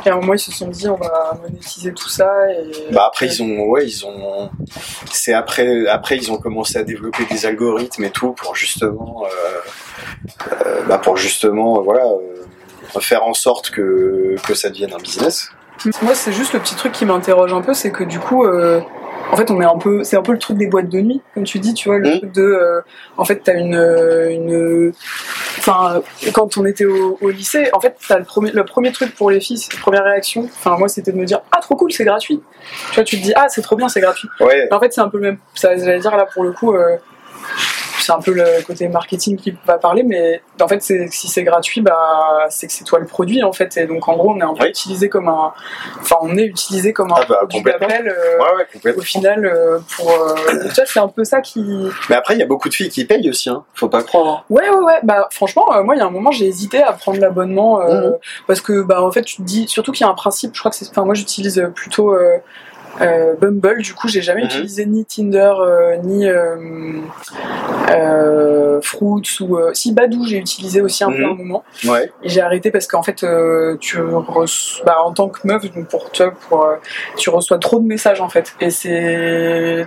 puis 0.00 0.10
à 0.10 0.14
un 0.14 0.16
moment, 0.16 0.34
ils 0.34 0.40
se 0.40 0.50
sont 0.50 0.66
dit, 0.66 0.88
on 0.88 0.96
va 0.96 1.38
monétiser 1.40 1.92
tout 1.92 2.08
ça 2.08 2.32
et. 2.50 2.92
Bah 2.92 3.04
après 3.06 3.26
ils 3.26 3.42
ont, 3.44 3.60
ouais 3.66 3.86
ils 3.86 4.04
ont, 4.04 4.50
c'est 5.12 5.34
après, 5.34 5.86
après 5.86 6.16
ils 6.16 6.32
ont 6.32 6.38
commencé 6.38 6.78
à 6.78 6.82
développer 6.82 7.26
des 7.30 7.46
algorithmes 7.46 8.02
et 8.04 8.10
tout 8.10 8.32
pour 8.32 8.56
justement, 8.56 9.22
euh, 9.24 10.50
euh, 10.66 10.82
bah 10.88 10.98
pour 10.98 11.16
justement, 11.16 11.80
voilà, 11.82 12.06
euh, 12.06 13.00
faire 13.00 13.24
en 13.24 13.34
sorte 13.34 13.70
que 13.70 14.34
que 14.46 14.54
ça 14.54 14.68
devienne 14.68 14.92
un 14.92 14.98
business. 14.98 15.48
Moi, 16.02 16.14
c'est 16.14 16.32
juste 16.32 16.54
le 16.54 16.60
petit 16.60 16.76
truc 16.76 16.92
qui 16.92 17.04
m'interroge 17.04 17.52
un 17.52 17.60
peu, 17.60 17.74
c'est 17.74 17.90
que 17.90 18.04
du 18.04 18.18
coup, 18.20 18.44
euh, 18.44 18.80
en 19.32 19.36
fait, 19.36 19.50
on 19.50 19.60
est 19.60 19.64
un 19.64 19.78
peu, 19.78 20.04
c'est 20.04 20.16
un 20.16 20.22
peu 20.22 20.32
le 20.32 20.38
truc 20.38 20.56
des 20.56 20.66
boîtes 20.66 20.88
de 20.88 21.00
nuit, 21.00 21.22
comme 21.34 21.44
tu 21.44 21.58
dis, 21.58 21.74
tu 21.74 21.88
vois, 21.88 21.98
le 21.98 22.08
Mm. 22.08 22.18
truc 22.18 22.32
de, 22.32 22.42
euh, 22.42 22.80
en 23.16 23.24
fait, 23.24 23.40
t'as 23.44 23.54
une, 23.54 23.74
euh, 23.74 24.30
une, 24.30 24.92
enfin, 25.58 26.02
quand 26.32 26.56
on 26.56 26.64
était 26.64 26.84
au, 26.84 27.18
au 27.20 27.30
lycée, 27.30 27.68
en 27.72 27.80
fait, 27.80 27.96
t'as 28.06 28.18
le 28.18 28.24
premier, 28.24 28.50
le 28.52 28.64
premier 28.64 28.92
truc 28.92 29.14
pour 29.14 29.30
les 29.30 29.40
filles, 29.40 29.60
la 29.72 29.78
première 29.80 30.04
réaction. 30.04 30.44
Enfin, 30.44 30.76
moi, 30.78 30.88
c'était 30.88 31.12
de 31.12 31.16
me 31.16 31.24
dire, 31.24 31.40
ah, 31.52 31.60
trop 31.60 31.74
cool, 31.76 31.92
c'est 31.92 32.04
gratuit. 32.04 32.42
Tu 32.90 32.94
vois, 32.94 33.04
tu 33.04 33.18
te 33.18 33.22
dis, 33.22 33.32
ah, 33.36 33.46
c'est 33.48 33.62
trop 33.62 33.76
bien, 33.76 33.88
c'est 33.88 34.00
gratuit. 34.00 34.28
Ouais, 34.40 34.68
En 34.72 34.78
fait, 34.80 34.92
c'est 34.92 35.00
un 35.00 35.08
peu 35.08 35.18
le 35.18 35.22
même. 35.24 35.38
Ça, 35.54 35.76
j'allais 35.76 35.98
dire 36.00 36.16
là 36.16 36.26
pour 36.32 36.44
le 36.44 36.52
coup, 36.52 36.74
euh, 36.74 36.96
c'est 38.04 38.12
un 38.12 38.20
peu 38.20 38.32
le 38.32 38.62
côté 38.66 38.86
marketing 38.88 39.36
qui 39.36 39.56
va 39.66 39.78
parler, 39.78 40.02
mais 40.02 40.42
en 40.60 40.68
fait, 40.68 40.82
si 40.82 41.28
c'est 41.28 41.42
gratuit, 41.42 41.80
bah, 41.80 42.46
c'est 42.50 42.66
que 42.66 42.72
c'est 42.72 42.84
toi 42.84 42.98
le 42.98 43.06
produit 43.06 43.42
en 43.42 43.52
fait, 43.52 43.76
et 43.76 43.86
donc 43.86 44.06
en 44.08 44.16
gros, 44.16 44.32
on 44.32 44.38
est 44.40 44.42
un 44.42 44.54
peu 44.54 44.64
Oui. 44.64 44.70
utilisé 44.70 45.08
comme 45.08 45.28
un, 45.28 45.52
enfin, 46.00 46.16
on 46.20 46.36
est 46.36 46.44
utilisé 46.44 46.92
comme 46.92 47.10
un 47.12 47.16
Ah 47.18 47.24
bah, 47.28 47.36
produit 47.48 47.62
d'appel. 47.62 48.08
euh, 48.08 48.38
ouais, 48.38 48.56
ouais, 48.58 48.66
complètement. 48.72 49.00
Au 49.00 49.04
final, 49.04 49.44
euh, 49.46 49.78
pour, 49.96 50.10
euh, 50.10 50.34
tu 50.68 50.74
vois, 50.74 50.84
c'est 50.86 51.00
un 51.00 51.08
peu 51.08 51.24
ça 51.24 51.40
qui. 51.40 51.64
Mais 52.10 52.16
après 52.16 52.34
il 52.34 52.40
y 52.40 52.42
a 52.42 52.46
beaucoup 52.46 52.68
de 52.68 52.74
filles 52.74 52.88
qui 52.90 53.04
payent 53.04 53.28
aussi, 53.30 53.48
hein. 53.50 53.64
Faut 53.74 53.88
pas 53.88 54.02
croire. 54.02 54.26
hein. 54.26 54.42
Ouais, 54.50 54.68
ouais, 54.68 54.78
ouais. 54.84 54.98
Bah, 55.02 55.28
franchement, 55.30 55.66
moi, 55.82 55.94
il 55.94 55.98
y 55.98 56.02
a 56.02 56.06
un 56.06 56.10
moment, 56.10 56.30
j'ai 56.30 56.46
hésité 56.46 56.82
à 56.82 56.92
prendre 56.92 57.18
l'abonnement 57.20 57.80
Mhm. 57.80 58.16
parce 58.46 58.60
que, 58.60 58.82
bah, 58.82 59.02
en 59.02 59.10
fait, 59.10 59.22
tu 59.22 59.36
te 59.36 59.42
dis, 59.42 59.66
surtout 59.68 59.92
qu'il 59.92 60.04
y 60.04 60.08
a 60.08 60.12
un 60.12 60.14
principe. 60.14 60.54
Je 60.54 60.58
crois 60.60 60.70
que 60.70 60.76
c'est, 60.76 60.88
enfin, 60.90 61.04
moi, 61.04 61.14
j'utilise 61.14 61.70
plutôt 61.74 62.14
euh, 63.00 63.34
Bumble. 63.40 63.82
Du 63.82 63.94
coup, 63.94 64.08
j'ai 64.08 64.22
jamais 64.22 64.42
Mhm. 64.42 64.46
utilisé 64.46 64.86
ni 64.86 65.04
Tinder 65.04 65.52
euh, 65.58 65.96
ni 65.98 66.28
euh, 66.28 67.00
Fruits 68.82 69.22
ou 69.40 69.58
si 69.72 69.92
Badou, 69.92 70.24
j'ai 70.26 70.38
utilisé 70.38 70.80
aussi 70.80 71.04
un 71.04 71.10
peu 71.10 71.22
Mhm. 71.22 71.30
un 71.30 71.34
moment. 71.34 71.64
Ouais. 71.86 72.10
Et 72.22 72.28
j'ai 72.28 72.40
arrêté 72.40 72.70
parce 72.70 72.86
qu'en 72.86 73.02
fait, 73.02 73.24
tu 73.80 74.00
reçois, 74.00 74.84
bah, 74.86 74.96
en 75.04 75.12
tant 75.12 75.28
que 75.28 75.46
meuf, 75.46 75.62
donc 75.74 75.88
pour 75.88 76.10
toi, 76.10 76.32
pour, 76.48 76.66
tu 77.16 77.30
reçois 77.30 77.58
trop 77.58 77.78
de 77.78 77.86
messages 77.86 78.20
en 78.20 78.28
fait. 78.28 78.54
Et 78.60 78.70
c'est, 78.70 79.86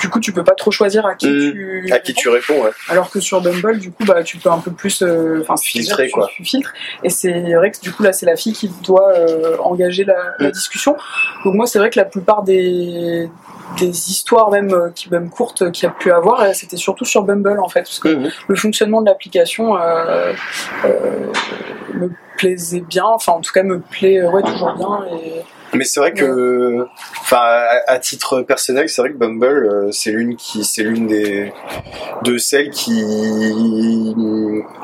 du 0.00 0.08
coup, 0.08 0.20
tu 0.20 0.32
peux 0.32 0.44
pas 0.44 0.54
trop 0.54 0.70
choisir 0.70 1.06
à 1.06 1.14
qui 1.14 1.28
Mhm. 1.28 1.52
tu. 1.52 1.88
À 1.92 1.98
qui 1.98 2.14
tu 2.14 2.28
réponds, 2.28 2.62
ouais. 2.62 2.70
Alors 2.88 3.10
que 3.10 3.20
sur 3.20 3.40
Bumble, 3.40 3.78
du 3.78 3.90
coup, 3.90 4.04
bah, 4.04 4.22
tu 4.22 4.36
peux 4.38 4.50
un 4.50 4.58
peu 4.58 4.70
plus, 4.72 5.02
euh, 5.02 5.40
enfin, 5.42 5.54
Filtrer, 5.56 6.08
quoi. 6.10 6.28
Tu 6.34 6.44
filtres. 6.44 6.72
Et 7.02 7.10
c'est 7.10 7.54
vrai 7.54 7.70
que 7.70 7.80
du 7.80 7.92
coup, 7.92 8.02
là, 8.02 8.12
c'est 8.12 8.26
la 8.26 8.36
fille 8.36 8.52
qui 8.52 8.68
doit 8.84 9.10
euh, 9.16 9.56
engager 9.60 10.04
la, 10.04 10.34
la 10.38 10.48
Mm. 10.48 10.52
discussion. 10.52 10.96
Donc 11.44 11.54
moi, 11.54 11.66
c'est 11.66 11.78
vrai 11.78 11.90
que 11.90 11.98
la 11.98 12.04
plupart 12.04 12.42
des 12.42 13.28
des 13.78 14.10
histoires 14.10 14.50
même 14.50 14.72
euh, 14.72 14.88
qui 14.94 15.10
même 15.10 15.28
courtes 15.28 15.70
qu'il 15.72 15.84
y 15.84 15.86
a 15.86 15.90
pu 15.90 16.10
avoir 16.10 16.54
c'était 16.54 16.78
surtout 16.78 17.04
sur 17.04 17.22
Bumble 17.22 17.60
en 17.60 17.68
fait 17.68 17.82
parce 17.82 17.98
que 17.98 18.08
Mhm. 18.08 18.30
le 18.48 18.56
fonctionnement 18.56 19.02
de 19.02 19.06
l'application 19.10 19.76
euh, 19.76 20.32
euh, 20.86 21.26
me 21.92 22.10
plaisait 22.38 22.80
bien 22.80 23.04
enfin 23.04 23.32
en 23.32 23.40
tout 23.42 23.52
cas 23.52 23.62
me 23.62 23.78
plaît 23.78 24.22
ouais 24.22 24.42
toujours 24.42 24.72
bien 24.72 25.00
et 25.12 25.42
Mais 25.74 25.84
c'est 25.84 26.00
vrai 26.00 26.12
que, 26.14 26.86
enfin, 27.20 27.38
à, 27.40 27.92
à 27.92 27.98
titre 27.98 28.42
personnel, 28.42 28.88
c'est 28.88 29.02
vrai 29.02 29.10
que 29.12 29.16
Bumble, 29.16 29.46
euh, 29.66 29.92
c'est 29.92 30.10
l'une 30.10 30.36
qui, 30.36 30.64
c'est 30.64 30.82
l'une 30.82 31.06
des 31.06 31.52
de 32.22 32.38
celles 32.38 32.70
qui, 32.70 34.14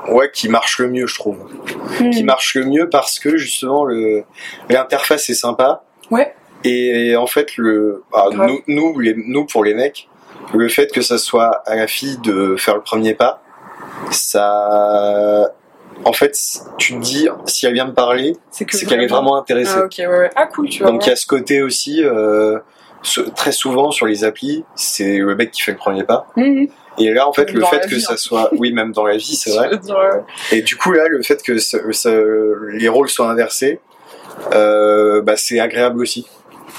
ouais, 0.09 0.31
qui 0.33 0.49
marche 0.49 0.79
le 0.79 0.89
mieux, 0.91 1.07
je 1.07 1.15
trouve. 1.15 1.39
Qui 2.13 2.23
Hmm. 2.23 2.27
marche 2.27 2.55
le 2.55 2.65
mieux 2.65 2.89
parce 2.91 3.19
que 3.19 3.37
justement 3.37 3.85
le 3.85 4.25
l'interface 4.69 5.29
est 5.31 5.35
sympa. 5.35 5.85
Ouais. 6.11 6.35
Et 6.65 7.15
en 7.17 7.27
fait, 7.27 7.57
le, 7.57 8.03
ah, 8.15 8.29
nous, 8.33 8.61
nous, 8.67 8.99
les, 8.99 9.15
nous 9.17 9.45
pour 9.45 9.65
les 9.65 9.75
mecs, 9.75 10.09
le 10.55 10.69
fait 10.69 10.91
que 10.93 11.03
ça 11.03 11.19
soit 11.19 11.63
à 11.67 11.77
la 11.77 11.87
fille 11.87 12.19
de 12.19 12.57
faire 12.57 12.75
le 12.75 12.83
premier 12.83 13.15
pas, 13.15 13.43
ça, 14.11 15.53
en 16.05 16.13
fait, 16.13 16.37
tu 16.79 16.95
te 16.95 17.01
dis 17.01 17.29
si 17.47 17.67
elle 17.67 17.75
vient 17.75 17.87
me 17.87 17.95
parler, 17.95 18.37
c'est 18.51 18.65
que 18.65 18.77
c'est 18.77 18.87
qu'elle 18.87 19.03
est 19.03 19.07
vraiment 19.07 19.37
intéressée. 19.37 19.73
ah 19.77 19.85
ok 19.85 19.95
ouais, 19.99 20.07
ouais. 20.07 20.31
ah 20.37 20.47
cool 20.47 20.69
tu 20.69 20.83
vois 20.83 20.91
Donc 20.93 21.07
il 21.07 21.11
y 21.11 21.13
a 21.13 21.17
ce 21.17 21.27
côté 21.27 21.63
aussi, 21.63 22.03
euh, 22.05 22.59
très 23.37 23.53
souvent 23.53 23.91
sur 23.91 24.07
les 24.07 24.25
applis, 24.25 24.65
c'est 24.75 25.19
le 25.19 25.35
mec 25.37 25.51
qui 25.51 25.63
fait 25.63 25.73
le 25.73 25.79
premier 25.79 26.05
pas. 26.05 26.27
Mhm. 26.37 26.69
Et 26.99 27.13
là, 27.13 27.27
en 27.29 27.33
fait, 27.33 27.47
Même 27.47 27.57
le 27.57 27.65
fait 27.65 27.81
que 27.89 27.95
vie, 27.97 28.01
ça 28.01 28.13
hein. 28.13 28.17
soit, 28.17 28.51
oui, 28.57 28.73
même 28.73 28.93
dans 28.93 29.05
la 29.05 29.17
vie, 29.17 29.35
c'est 29.37 29.51
vrai. 29.51 29.77
dire, 29.79 29.97
Et 30.53 30.63
du 30.63 30.77
coup, 30.77 30.93
là, 30.93 31.09
le 31.09 31.23
fait 31.23 31.43
que 31.43 31.59
ça- 31.59 31.79
ça- 31.91 32.11
les 32.73 32.89
rôles 32.89 33.09
soient 33.09 33.29
inversés, 33.29 33.81
euh, 34.55 35.21
bah, 35.23 35.37
c'est 35.37 35.59
agréable 35.61 36.01
aussi. 36.01 36.27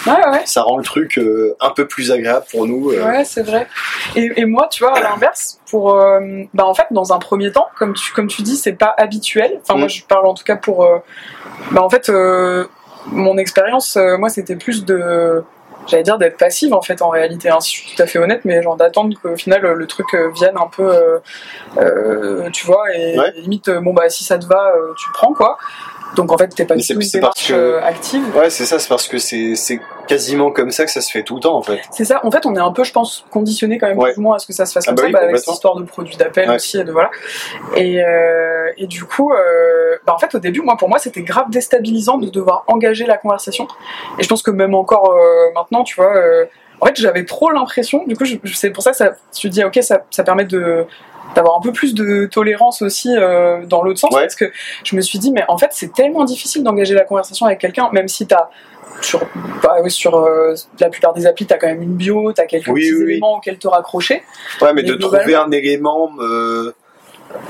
Ouais, 0.07 0.13
ouais. 0.31 0.41
Ça 0.45 0.61
rend 0.61 0.77
le 0.77 0.83
truc 0.83 1.17
euh, 1.17 1.55
un 1.59 1.71
peu 1.71 1.87
plus 1.87 2.11
agréable 2.11 2.45
pour 2.51 2.67
nous. 2.67 2.91
euh. 2.91 3.03
Ouais, 3.05 3.25
c'est 3.25 3.43
vrai. 3.43 3.67
Et, 4.15 4.29
et 4.35 4.45
moi, 4.45 4.67
tu 4.71 4.83
vois, 4.83 4.95
à 4.97 5.01
l'inverse, 5.01 5.59
pour, 5.69 5.95
euh, 5.95 6.19
bah 6.53 6.65
en 6.65 6.73
fait, 6.73 6.87
dans 6.91 7.13
un 7.13 7.19
premier 7.19 7.51
temps, 7.51 7.67
comme 7.77 7.93
tu, 7.93 8.13
comme 8.13 8.27
tu 8.27 8.41
dis, 8.43 8.55
c'est 8.57 8.73
pas 8.73 8.93
habituel. 8.97 9.59
Enfin, 9.61 9.77
moi, 9.77 9.87
Mm. 9.87 9.89
je 9.89 10.03
parle 10.05 10.25
en 10.27 10.33
tout 10.33 10.43
cas 10.43 10.55
pour, 10.57 10.87
bah 11.71 11.81
en 11.81 11.89
fait, 11.89 12.11
mon 13.07 13.37
expérience, 13.37 13.95
moi, 13.95 14.29
c'était 14.29 14.55
plus 14.55 14.85
de, 14.85 15.43
j'allais 15.87 16.03
dire 16.03 16.17
d'être 16.17 16.37
passive 16.37 16.73
en 16.73 16.81
fait 16.81 17.01
en 17.01 17.09
réalité. 17.09 17.49
Hein, 17.49 17.59
si 17.61 17.75
je 17.77 17.81
suis 17.83 17.95
tout 17.95 18.01
à 18.01 18.07
fait 18.07 18.19
honnête, 18.19 18.41
mais 18.45 18.61
genre 18.63 18.75
d'attendre 18.75 19.15
qu'au 19.21 19.35
final 19.37 19.61
le, 19.61 19.87
truc 19.87 20.07
vienne 20.35 20.55
un 20.59 20.67
peu, 20.67 20.83
euh, 20.93 21.19
euh, 21.77 22.49
tu 22.51 22.65
vois, 22.65 22.91
et, 22.95 23.17
Ouais. 23.17 23.31
et 23.37 23.41
limite, 23.41 23.69
bon 23.69 23.93
bah 23.93 24.09
si 24.09 24.23
ça 24.23 24.37
te 24.37 24.45
va, 24.45 24.71
tu 24.97 25.07
prends 25.13 25.33
quoi. 25.33 25.57
Donc 26.15 26.31
en 26.31 26.37
fait, 26.37 26.47
t'es 26.49 26.65
pas 26.65 26.75
du 26.75 26.85
tout 26.85 26.93
une 26.93 26.99
démarche 27.09 27.47
que- 27.49 27.53
euh, 27.53 27.81
active. 27.83 28.23
Ouais, 28.35 28.49
c'est 28.49 28.65
ça, 28.65 28.79
c'est 28.79 28.87
parce 28.89 29.07
que 29.07 29.17
c'est 29.17 29.55
quasiment 30.07 30.51
comme 30.51 30.71
ça 30.71 30.85
que 30.85 30.91
ça 30.91 31.01
se 31.01 31.11
fait 31.11 31.23
tout 31.23 31.35
le 31.35 31.41
temps, 31.41 31.55
en 31.55 31.61
fait. 31.61 31.79
C'est 31.91 32.05
ça. 32.05 32.21
En 32.23 32.31
fait, 32.31 32.45
on 32.45 32.55
est 32.55 32.59
un 32.59 32.71
peu, 32.71 32.83
je 32.83 32.91
pense, 32.91 33.25
conditionné 33.31 33.77
quand 33.79 33.87
même 33.87 33.97
Ouais. 33.97 34.11
plus 34.13 34.19
ou 34.19 34.23
moins 34.23 34.35
à 34.35 34.39
ce 34.39 34.45
que 34.47 34.53
ça 34.53 34.65
se 34.65 34.73
fasse 34.73 34.85
Ah 34.87 34.91
comme 34.91 34.95
bah 34.95 35.01
ça, 35.01 35.07
oui, 35.07 35.13
bah, 35.13 35.19
avec 35.23 35.37
cette 35.37 35.53
histoire 35.53 35.75
de 35.75 35.83
produits 35.83 36.15
d'appel 36.15 36.49
Ouais. 36.49 36.55
aussi 36.55 36.77
et 36.79 36.83
de 36.83 36.91
voilà. 36.91 37.09
Et, 37.75 38.03
euh, 38.03 38.71
et 38.77 38.87
du 38.87 39.03
coup, 39.03 39.31
euh, 39.33 39.97
bah, 40.05 40.13
en 40.15 40.19
fait, 40.19 40.33
au 40.35 40.39
début, 40.39 40.61
moi, 40.61 40.77
pour 40.77 40.89
moi, 40.89 40.99
c'était 40.99 41.21
grave 41.23 41.49
déstabilisant 41.49 42.17
de 42.17 42.29
devoir 42.29 42.63
engager 42.67 43.05
la 43.05 43.17
conversation. 43.17 43.67
Et 44.19 44.23
je 44.23 44.27
pense 44.29 44.43
que 44.43 44.51
même 44.51 44.75
encore 44.75 45.11
euh, 45.11 45.51
maintenant, 45.55 45.83
tu 45.83 45.95
vois. 45.95 46.13
en 46.81 46.85
fait, 46.87 46.99
j'avais 46.99 47.25
trop 47.25 47.49
l'impression. 47.51 48.03
Du 48.05 48.15
coup, 48.15 48.25
c'est 48.53 48.69
pour 48.69 48.83
ça 48.83 48.91
que 48.91 48.97
ça, 48.97 49.13
je 49.39 49.47
me 49.47 49.51
dis, 49.51 49.63
ok, 49.63 49.79
ça, 49.81 50.01
ça 50.11 50.23
permet 50.23 50.45
de 50.45 50.85
d'avoir 51.35 51.57
un 51.57 51.61
peu 51.61 51.71
plus 51.71 51.93
de 51.93 52.25
tolérance 52.25 52.81
aussi 52.81 53.09
euh, 53.15 53.65
dans 53.65 53.83
l'autre 53.83 53.99
sens 53.99 54.11
Ouais. 54.13 54.21
parce 54.21 54.35
que 54.35 54.45
je 54.83 54.95
me 54.95 55.01
suis 55.01 55.19
dit 55.19 55.31
mais 55.31 55.43
en 55.49 55.57
fait 55.57 55.69
c'est 55.71 55.93
tellement 55.93 56.23
difficile 56.23 56.63
d'engager 56.63 56.93
la 56.95 57.03
conversation 57.03 57.45
avec 57.45 57.59
quelqu'un 57.59 57.89
même 57.91 58.07
si 58.07 58.25
t'as 58.25 58.49
sur, 59.01 59.19
bah, 59.61 59.75
oui, 59.83 59.91
sur 59.91 60.15
euh, 60.15 60.55
la 60.79 60.87
plupart 60.89 61.13
des 61.13 61.25
applis, 61.27 61.45
t'as 61.45 61.57
quand 61.57 61.67
même 61.67 61.81
une 61.81 61.95
bio, 61.95 62.31
t'as 62.31 62.45
quelques 62.45 62.69
Oui, 62.69 62.79
petits 62.79 62.93
oui, 62.95 63.03
éléments 63.11 63.35
auxquels 63.35 63.57
te 63.57 63.67
raccrocher. 63.67 64.23
Ouais, 64.61 64.71
mais, 64.73 64.81
Mais 64.81 64.83
de 64.83 64.93
trouver 64.95 65.35
un 65.35 65.51
élément 65.51 66.11
euh, 66.21 66.73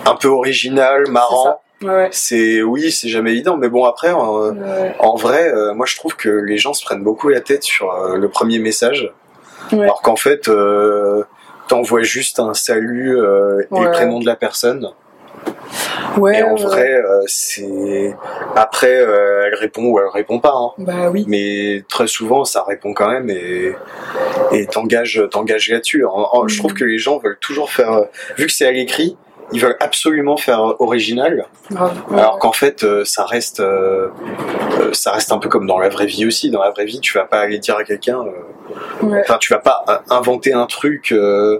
un 0.07 0.15
peu 0.15 0.27
original, 0.27 1.03
marrant, 1.11 1.61
C'est 1.79 1.85
ça. 1.85 1.93
Ouais, 1.93 2.07
c'est 2.11 2.61
oui, 2.63 2.91
c'est 2.91 3.09
jamais 3.09 3.31
évident. 3.31 3.57
Mais 3.57 3.69
bon, 3.69 3.85
après, 3.85 4.11
ouais. 4.11 4.95
en 4.97 5.15
vrai, 5.15 5.51
euh, 5.53 5.75
moi 5.75 5.85
je 5.85 5.95
trouve 5.97 6.15
que 6.15 6.29
les 6.29 6.57
gens 6.57 6.73
se 6.73 6.83
prennent 6.83 7.03
beaucoup 7.03 7.29
la 7.29 7.41
tête 7.41 7.61
sur 7.61 7.91
euh, 7.93 8.17
le 8.17 8.27
premier 8.27 8.57
message, 8.57 9.13
Ouais. 9.71 9.83
alors 9.83 10.01
qu'en 10.01 10.15
fait, 10.15 10.47
euh, 10.47 11.23
t'envoies 11.67 12.03
juste 12.03 12.39
un 12.39 12.53
salut 12.53 13.17
euh, 13.17 13.61
et 13.75 13.79
le 13.79 13.91
prénom 13.91 14.19
de 14.19 14.25
la 14.25 14.35
personne. 14.35 14.89
Ouais, 16.17 16.39
et 16.39 16.43
en 16.43 16.55
vrai, 16.55 16.93
euh, 16.93 17.21
c'est 17.27 18.15
après, 18.55 18.95
euh, 18.95 19.47
elle 19.47 19.55
répond 19.55 19.85
ou 19.85 19.99
elle 19.99 20.07
répond 20.07 20.39
pas. 20.39 20.53
hein. 20.55 20.71
Bah 20.77 21.09
oui. 21.11 21.25
Mais 21.27 21.83
très 21.89 22.07
souvent, 22.07 22.45
ça 22.45 22.63
répond 22.63 22.93
quand 22.93 23.11
même 23.11 23.29
et 23.29 23.73
et 24.51 24.65
t'engages 24.67 25.21
t'engages 25.31 25.69
là-dessus. 25.69 26.05
Je 26.47 26.57
trouve 26.57 26.73
que 26.73 26.85
les 26.85 26.97
gens 26.97 27.17
veulent 27.17 27.39
toujours 27.39 27.69
faire, 27.71 27.91
euh, 27.91 28.05
vu 28.37 28.45
que 28.45 28.51
c'est 28.51 28.65
à 28.65 28.71
l'écrit, 28.71 29.17
ils 29.51 29.61
veulent 29.61 29.77
absolument 29.79 30.37
faire 30.37 30.61
euh, 30.61 30.75
original. 30.79 31.45
Alors 32.11 32.39
qu'en 32.39 32.51
fait, 32.51 32.83
euh, 32.83 33.05
ça 33.05 33.25
reste, 33.25 33.59
euh, 33.59 34.09
ça 34.91 35.11
reste 35.11 35.31
un 35.31 35.37
peu 35.37 35.49
comme 35.49 35.67
dans 35.67 35.79
la 35.79 35.89
vraie 35.89 36.05
vie 36.07 36.25
aussi. 36.25 36.49
Dans 36.49 36.61
la 36.61 36.71
vraie 36.71 36.85
vie, 36.85 36.99
tu 36.99 37.17
vas 37.17 37.25
pas 37.25 37.39
aller 37.39 37.59
dire 37.59 37.77
à 37.77 37.83
quelqu'un, 37.83 38.23
Ouais, 39.01 39.21
enfin, 39.21 39.37
tu 39.39 39.53
vas 39.53 39.59
pas 39.59 39.83
inventer 40.09 40.53
un 40.53 40.65
truc 40.65 41.11
euh, 41.11 41.59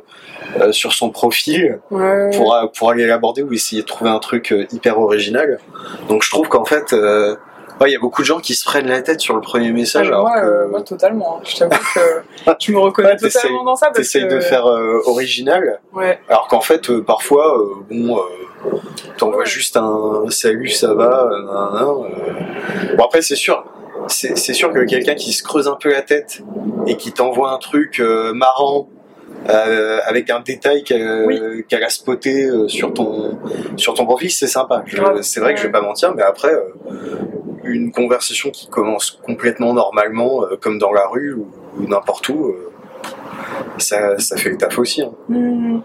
euh, 0.59 0.71
sur 0.71 0.93
son 0.93 1.09
profil 1.09 1.79
ouais, 1.91 2.31
pour, 2.35 2.57
pour 2.77 2.89
aller 2.89 3.05
l'aborder 3.05 3.43
ou 3.43 3.53
essayer 3.53 3.81
de 3.81 3.87
trouver 3.87 4.09
un 4.09 4.19
truc 4.19 4.53
hyper 4.71 4.99
original. 4.99 5.59
Donc 6.07 6.23
je 6.23 6.29
trouve 6.29 6.47
qu'en 6.47 6.65
fait, 6.65 6.93
euh, 6.93 7.35
ouais, 7.81 7.89
il 7.89 7.93
y 7.93 7.95
a 7.95 7.99
beaucoup 7.99 8.21
de 8.21 8.25
gens 8.27 8.39
qui 8.39 8.53
se 8.55 8.63
prennent 8.65 8.87
la 8.87 9.01
tête 9.01 9.19
sur 9.21 9.35
le 9.35 9.41
premier 9.41 9.71
message, 9.71 10.07
alors 10.07 10.21
moi, 10.27 10.39
que 10.41 10.45
euh, 10.45 10.67
moi, 10.67 10.81
totalement. 10.81 11.41
Je 11.43 11.57
t'avoue 11.57 11.71
que 11.93 12.51
je 12.59 12.71
me 12.71 12.79
reconnais 12.79 13.09
Ouais, 13.09 13.17
totalement 13.17 13.63
dans 13.63 13.75
ça 13.75 13.91
t'essayes 13.91 14.27
que 14.27 14.35
de 14.35 14.39
faire 14.39 14.65
euh, 14.67 14.99
original, 15.05 15.79
ouais, 15.93 16.19
alors 16.29 16.47
qu'en 16.47 16.61
fait, 16.61 16.89
euh, 16.89 17.03
parfois, 17.03 17.57
euh, 17.59 17.65
bon, 17.89 18.19
t'envoies 19.17 19.45
juste 19.45 19.77
un 19.77 20.23
salut, 20.29 20.69
ça 20.69 20.93
va, 20.93 21.29
nan, 21.31 21.45
nan. 21.73 22.95
Bon 22.97 23.03
après, 23.03 23.21
c'est 23.21 23.35
sûr. 23.35 23.63
C'est 24.07 24.35
sûr 24.53 24.71
que 24.71 24.79
quelqu'un 24.85 25.15
qui 25.15 25.33
se 25.33 25.41
creuse 25.41 25.67
un 25.67 25.77
peu 25.81 25.91
la 25.91 26.03
tête 26.03 26.41
et 26.85 26.95
qui 26.95 27.11
t'envoie 27.11 27.51
un 27.51 27.57
truc 27.57 27.99
marrant 28.35 28.87
euh, 29.49 29.99
avec 30.05 30.29
un 30.29 30.41
détail 30.41 30.83
qu'elle 30.83 31.25
Oui. 31.25 31.65
a 31.71 31.89
spoté 31.89 32.47
sur 32.67 32.93
ton 32.93 33.39
sur 33.77 33.95
ton 33.95 34.05
profil, 34.05 34.29
c'est 34.31 34.47
sympa. 34.47 34.83
C'est 35.21 35.39
vrai 35.39 35.53
que 35.55 35.59
je 35.59 35.65
vais 35.65 35.71
pas 35.71 35.81
mentir, 35.81 36.13
mais 36.15 36.21
après 36.21 36.53
euh, 36.53 36.61
une 37.65 37.91
conversation 37.91 38.49
qui 38.51 38.67
commence 38.67 39.11
complètement 39.23 39.73
normalement, 39.73 40.43
euh, 40.43 40.55
comme 40.61 40.77
dans 40.79 40.91
la 40.91 41.07
rue 41.07 41.33
ou, 41.33 41.47
ou 41.77 41.87
n'importe 41.87 42.29
où, 42.29 42.47
euh, 42.47 42.71
ça, 43.77 44.17
ça 44.19 44.37
fait 44.37 44.49
le 44.49 44.57
taf 44.57 44.77
aussi. 44.79 45.01
hein. 45.01 45.11
Hmm. 45.29 45.79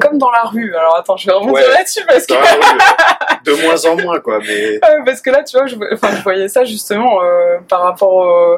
comme 0.00 0.16
dans 0.18 0.30
la 0.30 0.42
rue. 0.44 0.74
Alors 0.74 0.96
attends, 0.96 1.16
je 1.16 1.26
vais 1.26 1.32
rebondir 1.32 1.54
Ouais. 1.54 1.68
là-dessus 1.74 2.04
parce 2.08 2.26
que 2.26 2.34
de 3.44 3.62
moins 3.66 3.84
en 3.86 3.96
moins, 4.00 4.20
quoi. 4.20 4.38
Mais 4.46 4.80
parce 5.04 5.20
que 5.20 5.30
là, 5.30 5.42
tu 5.44 5.56
vois, 5.56 5.66
je, 5.66 5.76
enfin, 5.92 6.08
je 6.16 6.22
voyais 6.22 6.48
ça 6.48 6.64
justement 6.64 7.22
euh, 7.22 7.58
par 7.68 7.82
rapport 7.82 8.12
au. 8.14 8.56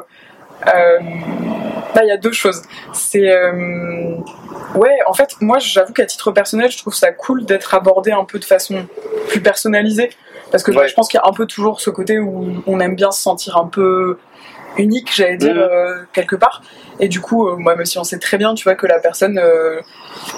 Là, 0.65 2.03
il 2.03 2.07
y 2.07 2.11
a 2.11 2.17
deux 2.17 2.31
choses. 2.31 2.61
C'est. 2.93 3.29
Ouais, 4.75 4.97
en 5.05 5.13
fait, 5.13 5.35
moi, 5.41 5.57
j'avoue 5.59 5.91
qu'à 5.91 6.05
titre 6.05 6.31
personnel, 6.31 6.71
je 6.71 6.77
trouve 6.77 6.93
ça 6.93 7.11
cool 7.11 7.43
d'être 7.45 7.73
abordé 7.75 8.11
un 8.11 8.23
peu 8.23 8.39
de 8.39 8.45
façon 8.45 8.85
plus 9.27 9.41
personnalisée. 9.41 10.09
Parce 10.51 10.63
que 10.63 10.71
Ouais. 10.71 10.87
je 10.87 10.93
pense 10.93 11.07
qu'il 11.07 11.19
y 11.19 11.23
a 11.23 11.27
un 11.27 11.33
peu 11.33 11.45
toujours 11.45 11.79
ce 11.81 11.89
côté 11.89 12.19
où 12.19 12.61
on 12.67 12.79
aime 12.79 12.95
bien 12.95 13.11
se 13.11 13.21
sentir 13.21 13.57
un 13.57 13.67
peu 13.67 14.17
unique, 14.77 15.11
j'allais 15.13 15.37
dire, 15.37 15.53
Mhm. 15.55 15.59
euh, 15.61 16.03
quelque 16.13 16.35
part. 16.35 16.61
Et 16.99 17.07
du 17.09 17.19
coup, 17.19 17.47
euh, 17.49 17.55
moi, 17.57 17.75
même 17.75 17.85
si 17.85 17.97
on 17.99 18.03
sait 18.05 18.19
très 18.19 18.37
bien, 18.37 18.53
tu 18.53 18.63
vois, 18.63 18.75
que 18.75 18.87
la 18.87 18.99
personne, 18.99 19.37
euh, 19.37 19.81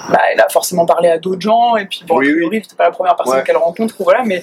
bah, 0.10 0.20
elle 0.32 0.39
a 0.41 0.48
forcément 0.50 0.86
parlé 0.86 1.10
à 1.10 1.20
d'autres 1.20 1.41
gens, 1.41 1.75
et 1.77 1.86
puis 1.86 2.03
bon, 2.08 2.17
Oui, 2.17 2.29
a 2.29 2.34
priori, 2.34 2.63
pas 2.77 2.86
la 2.86 2.91
première 2.91 3.15
personne 3.15 3.38
Ouais. 3.38 3.43
qu'elle 3.43 3.58
rencontre, 3.58 3.96
ou 4.00 4.03
voilà, 4.03 4.24
mais 4.25 4.41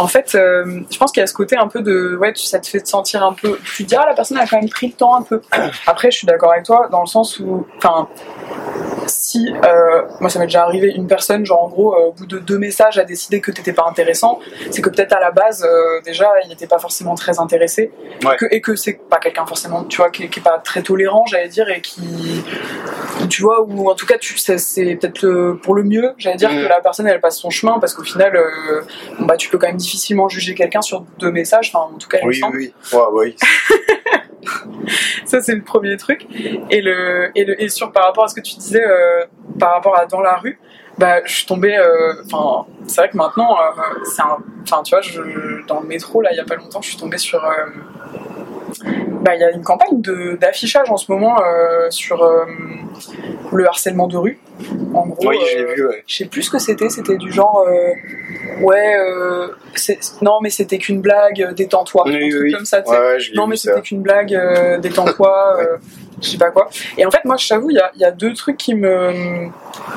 en 0.00 0.06
fait, 0.08 0.34
euh, 0.34 0.80
je 0.90 0.96
pense 0.98 1.12
qu'il 1.12 1.20
y 1.20 1.24
a 1.24 1.26
ce 1.26 1.34
côté 1.34 1.56
un 1.56 1.68
peu 1.68 1.82
de, 1.82 2.16
ouais, 2.16 2.32
ça 2.34 2.58
te 2.58 2.66
fait 2.66 2.80
te 2.80 2.88
sentir 2.88 3.22
un 3.22 3.34
peu, 3.34 3.58
tu 3.76 3.84
te 3.84 3.88
dis, 3.90 3.94
ah, 3.96 4.06
la 4.06 4.14
personne 4.14 4.38
a 4.38 4.46
quand 4.46 4.58
même 4.58 4.68
pris 4.70 4.86
le 4.88 4.92
temps 4.94 5.14
un 5.14 5.22
peu. 5.22 5.42
Après, 5.86 6.10
je 6.10 6.16
suis 6.16 6.26
d'accord 6.26 6.52
avec 6.52 6.64
toi, 6.64 6.88
dans 6.90 7.02
le 7.02 7.06
sens 7.06 7.38
où, 7.38 7.66
enfin, 7.76 8.08
si, 9.06 9.52
euh, 9.66 10.02
moi 10.20 10.30
ça 10.30 10.38
m'est 10.38 10.46
déjà 10.46 10.62
arrivé, 10.62 10.88
une 10.94 11.06
personne, 11.06 11.44
genre 11.44 11.64
en 11.64 11.68
gros, 11.68 11.94
euh, 11.94 12.06
au 12.08 12.12
bout 12.12 12.26
de 12.26 12.38
deux 12.38 12.58
messages, 12.58 12.98
a 12.98 13.04
décidé 13.04 13.40
que 13.40 13.50
t'étais 13.50 13.72
pas 13.72 13.84
intéressant, 13.88 14.38
c'est 14.70 14.80
que 14.80 14.88
peut-être 14.88 15.12
à 15.12 15.20
la 15.20 15.30
base, 15.32 15.66
déjà, 16.04 16.30
il 16.44 16.48
n'était 16.48 16.66
pas 16.66 16.78
forcément 16.78 17.14
très 17.14 17.38
intéressé, 17.38 17.92
Ouais. 18.24 18.36
que, 18.36 18.46
et 18.50 18.60
que 18.60 18.76
c'est 18.76 18.94
pas 18.94 19.18
quelqu'un 19.18 19.44
forcément, 19.46 19.84
tu 19.84 19.98
vois, 19.98 20.10
qui, 20.10 20.28
qui 20.30 20.40
est 20.40 20.42
pas 20.42 20.58
très 20.58 20.82
tolérant, 20.82 21.24
j'allais 21.26 21.48
dire, 21.48 21.68
et 21.68 21.80
qui, 21.82 22.42
tu 23.28 23.42
vois, 23.42 23.60
ou 23.62 23.90
en 23.90 23.94
tout 23.94 24.06
cas, 24.06 24.16
tu, 24.18 24.38
c'est, 24.38 24.58
c'est 24.58 24.94
peut-être 24.96 25.52
pour 25.62 25.74
le 25.74 25.82
mieux, 25.82 26.12
j'allais 26.16 26.36
dire, 26.36 26.48
que 26.50 26.68
la 26.68 26.80
personne, 26.80 27.06
elle 27.06 27.20
passe 27.20 27.38
son 27.38 27.50
chemin, 27.50 27.78
parce 27.78 27.92
qu'au 27.94 28.02
final, 28.04 28.32
bah, 29.20 29.36
tu 29.36 29.48
peux 29.50 29.58
quand 29.58 29.66
même 29.66 29.78
difficilement 29.90 30.28
juger 30.28 30.54
quelqu'un 30.54 30.82
sur 30.82 31.00
deux 31.18 31.32
messages, 31.32 31.72
enfin, 31.74 31.92
en 31.94 31.98
tout 31.98 32.08
cas, 32.08 32.18
il 32.22 32.24
me 32.26 32.28
oui, 32.28 32.38
semble. 32.38 32.56
oui, 32.56 32.72
oui. 33.12 33.36
Ça, 35.24 35.40
c'est 35.40 35.54
le 35.54 35.62
premier 35.62 35.96
truc. 35.96 36.26
Et, 36.70 36.80
le, 36.80 37.30
et, 37.34 37.44
le, 37.44 37.60
et 37.62 37.68
sur 37.68 37.92
par 37.92 38.04
rapport 38.06 38.24
à 38.24 38.28
ce 38.28 38.34
que 38.34 38.40
tu 38.40 38.54
disais, 38.56 38.84
euh, 38.84 39.24
par 39.58 39.74
rapport 39.74 39.96
à 39.98 40.06
dans 40.06 40.20
la 40.20 40.36
rue, 40.36 40.58
bah, 40.98 41.20
je 41.24 41.32
suis 41.34 41.46
tombée. 41.46 41.76
euh, 41.76 42.14
Enfin, 42.24 42.66
c'est 42.86 43.00
vrai 43.02 43.10
que 43.10 43.16
maintenant, 43.16 43.56
euh, 43.58 43.82
c'est 44.04 44.22
un. 44.22 44.38
Enfin, 44.62 44.82
tu 44.82 44.94
vois, 44.94 45.02
je, 45.02 45.66
dans 45.66 45.80
le 45.80 45.86
métro, 45.86 46.20
là, 46.22 46.30
il 46.32 46.36
y 46.36 46.40
a 46.40 46.44
pas 46.44 46.56
longtemps, 46.56 46.80
je 46.82 46.88
suis 46.88 46.96
tombée 46.98 47.18
sur. 47.18 47.44
Bah, 49.20 49.34
il 49.34 49.40
y 49.40 49.44
a 49.44 49.50
une 49.50 49.62
campagne 49.62 50.00
de- 50.00 50.36
d'affichage 50.40 50.90
en 50.90 50.96
ce 50.96 51.10
moment 51.12 51.36
euh, 51.42 51.90
sur 51.90 52.22
euh, 52.22 52.44
le 53.52 53.66
harcèlement 53.66 54.06
de 54.08 54.16
rue. 54.16 54.38
En 54.94 55.06
gros, 55.06 55.28
Oui, 55.28 55.36
je 55.54 55.58
euh, 55.58 55.74
vu, 55.74 55.86
ouais. 55.88 56.04
je 56.06 56.16
sais 56.16 56.24
plus 56.26 56.42
ce 56.42 56.50
que 56.50 56.58
c'était, 56.58 56.88
c'était 56.90 57.16
du 57.16 57.32
genre, 57.32 57.66
ouais, 58.62 58.94
non, 60.22 60.40
mais 60.42 60.50
c'était 60.50 60.78
qu'une 60.78 61.00
blague, 61.00 61.54
détends-toi, 61.54 62.04
Oui, 62.06 62.16
un 62.16 62.28
truc 62.30 62.42
oui. 62.42 62.52
comme 62.52 62.64
ça. 62.64 62.82
Ouais, 62.86 63.18
Non, 63.34 63.46
mais 63.46 63.56
c'était 63.56 63.80
qu'une 63.82 64.02
blague, 64.02 64.38
détends-toi, 64.80 65.56
Ouais. 65.58 65.66
je 66.22 66.28
sais 66.30 66.38
pas 66.38 66.50
quoi. 66.50 66.68
Et 66.98 67.06
en 67.06 67.10
fait, 67.10 67.24
moi, 67.24 67.36
je 67.38 67.48
t'avoue, 67.48 67.70
il 67.70 67.76
y 67.76 67.80
a, 67.80 67.90
y 67.96 68.04
a 68.04 68.10
deux 68.10 68.34
trucs 68.34 68.56
qui 68.58 68.74
me. 68.74 69.48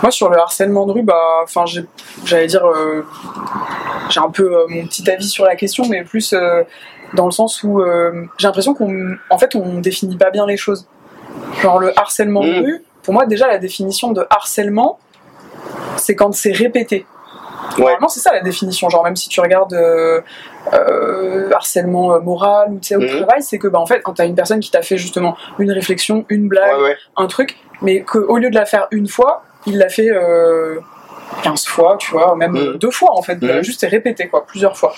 Moi, 0.01 0.11
sur 0.11 0.29
le 0.29 0.37
harcèlement 0.37 0.85
de 0.85 0.91
rue, 0.93 1.03
bah, 1.03 1.41
enfin, 1.43 1.65
j'ai- 1.65 1.85
j'allais 2.25 2.47
dire, 2.47 2.63
j'ai 4.09 4.19
un 4.19 4.29
peu 4.29 4.65
mon 4.69 4.85
petit 4.85 5.09
avis 5.09 5.27
sur 5.27 5.45
la 5.45 5.55
question, 5.55 5.85
mais 5.89 6.03
plus 6.03 6.33
dans 7.13 7.25
le 7.25 7.32
sens 7.32 7.63
où 7.63 7.82
euh, 7.82 8.25
j'ai 8.38 8.48
l'impression 8.48 8.74
qu'on. 8.74 9.15
En 9.29 9.38
fait, 9.38 9.55
on 9.55 9.79
définit 9.79 10.17
pas 10.17 10.32
bien 10.32 10.46
les 10.46 10.58
choses. 10.58 10.88
Genre, 11.62 11.79
le 11.79 11.98
harcèlement 11.98 12.41
de 12.41 12.60
Mm. 12.60 12.63
rue, 12.63 12.84
pour 13.03 13.13
moi, 13.13 13.25
déjà, 13.25 13.48
la 13.48 13.58
définition 13.58 14.12
de 14.12 14.25
harcèlement, 14.29 15.00
c'est 15.98 16.15
quand 16.15 16.34
c'est 16.34 16.51
répété. 16.51 17.05
Normalement, 17.77 18.10
c'est 18.10 18.20
ça 18.20 18.34
la 18.34 18.41
définition. 18.41 18.89
Genre, 18.89 19.03
même 19.03 19.15
si 19.15 19.29
tu 19.29 19.39
regardes 19.39 19.74
euh, 19.74 20.22
euh, 20.74 21.51
harcèlement 21.53 22.20
moral 22.22 22.72
ou 22.72 22.79
au 22.96 23.00
mhm. 23.00 23.08
travail, 23.08 23.41
c'est 23.41 23.58
que, 23.58 23.67
bah, 23.67 23.79
en 23.79 23.86
fait, 23.86 24.01
quand 24.01 24.13
t'as 24.13 24.25
une 24.25 24.36
personne 24.36 24.60
qui 24.60 24.70
t'a 24.70 24.82
fait 24.82 24.98
justement 24.98 25.36
une 25.60 25.72
réflexion, 25.72 26.25
une 26.29 26.48
blague, 26.48 26.98
un 27.15 27.27
truc, 27.27 27.58
mais 27.82 28.01
qu'au 28.01 28.38
lieu 28.38 28.50
de 28.50 28.55
la 28.55 28.65
faire 28.65 28.88
une 28.91 29.08
fois, 29.08 29.43
il 29.65 29.77
l'a 29.77 29.89
fait 29.89 30.12
15 31.41 31.65
fois, 31.65 31.97
tu 31.97 32.11
vois, 32.11 32.35
même 32.35 32.51
mm. 32.51 32.77
deux 32.77 32.91
fois 32.91 33.17
en 33.17 33.21
fait, 33.21 33.41
mm. 33.41 33.63
juste 33.63 33.85
répété 33.89 34.27
quoi, 34.27 34.45
plusieurs 34.45 34.77
fois. 34.77 34.93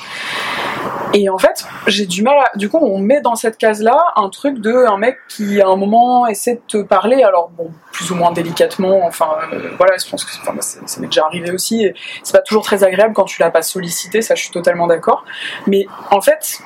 Et 1.13 1.29
en 1.29 1.37
fait, 1.37 1.65
j'ai 1.87 2.05
du 2.05 2.23
mal 2.23 2.37
à. 2.39 2.57
Du 2.57 2.69
coup, 2.69 2.77
on 2.77 2.99
met 2.99 3.21
dans 3.21 3.35
cette 3.35 3.57
case-là 3.57 3.97
un 4.17 4.29
truc 4.29 4.59
de 4.59 4.73
un 4.73 4.97
mec 4.97 5.17
qui 5.29 5.61
à 5.61 5.67
un 5.67 5.75
moment 5.77 6.27
essaie 6.27 6.55
de 6.55 6.61
te 6.67 6.83
parler, 6.83 7.23
alors 7.23 7.49
bon, 7.49 7.71
plus 7.93 8.11
ou 8.11 8.15
moins 8.15 8.33
délicatement, 8.33 9.05
enfin 9.05 9.29
euh, 9.53 9.69
voilà, 9.77 9.95
je 9.97 10.09
pense 10.09 10.25
que 10.25 10.31
enfin, 10.41 10.53
ça 10.59 10.99
m'est 10.99 11.07
déjà 11.07 11.25
arrivé 11.25 11.51
aussi. 11.51 11.89
C'est 12.23 12.33
pas 12.33 12.41
toujours 12.41 12.63
très 12.63 12.83
agréable 12.83 13.13
quand 13.13 13.23
tu 13.23 13.41
l'as 13.41 13.49
pas 13.49 13.61
sollicité, 13.61 14.21
ça 14.21 14.35
je 14.35 14.41
suis 14.41 14.51
totalement 14.51 14.87
d'accord. 14.87 15.23
Mais 15.67 15.85
en 16.11 16.21
fait, 16.21 16.59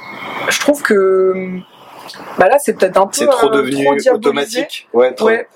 je 0.50 0.60
trouve 0.60 0.82
que. 0.82 1.60
Bah 2.40 2.48
là, 2.48 2.58
c'est 2.58 2.74
peut-être 2.74 2.98
un 2.98 3.06
peu. 3.06 3.14
C'est 3.14 3.28
trop 3.28 3.50
euh, 3.50 3.62
devenu 3.62 3.88
automatique. 4.12 4.88
Ouais, 4.94 5.14
trop... 5.14 5.28
ouais, 5.28 5.48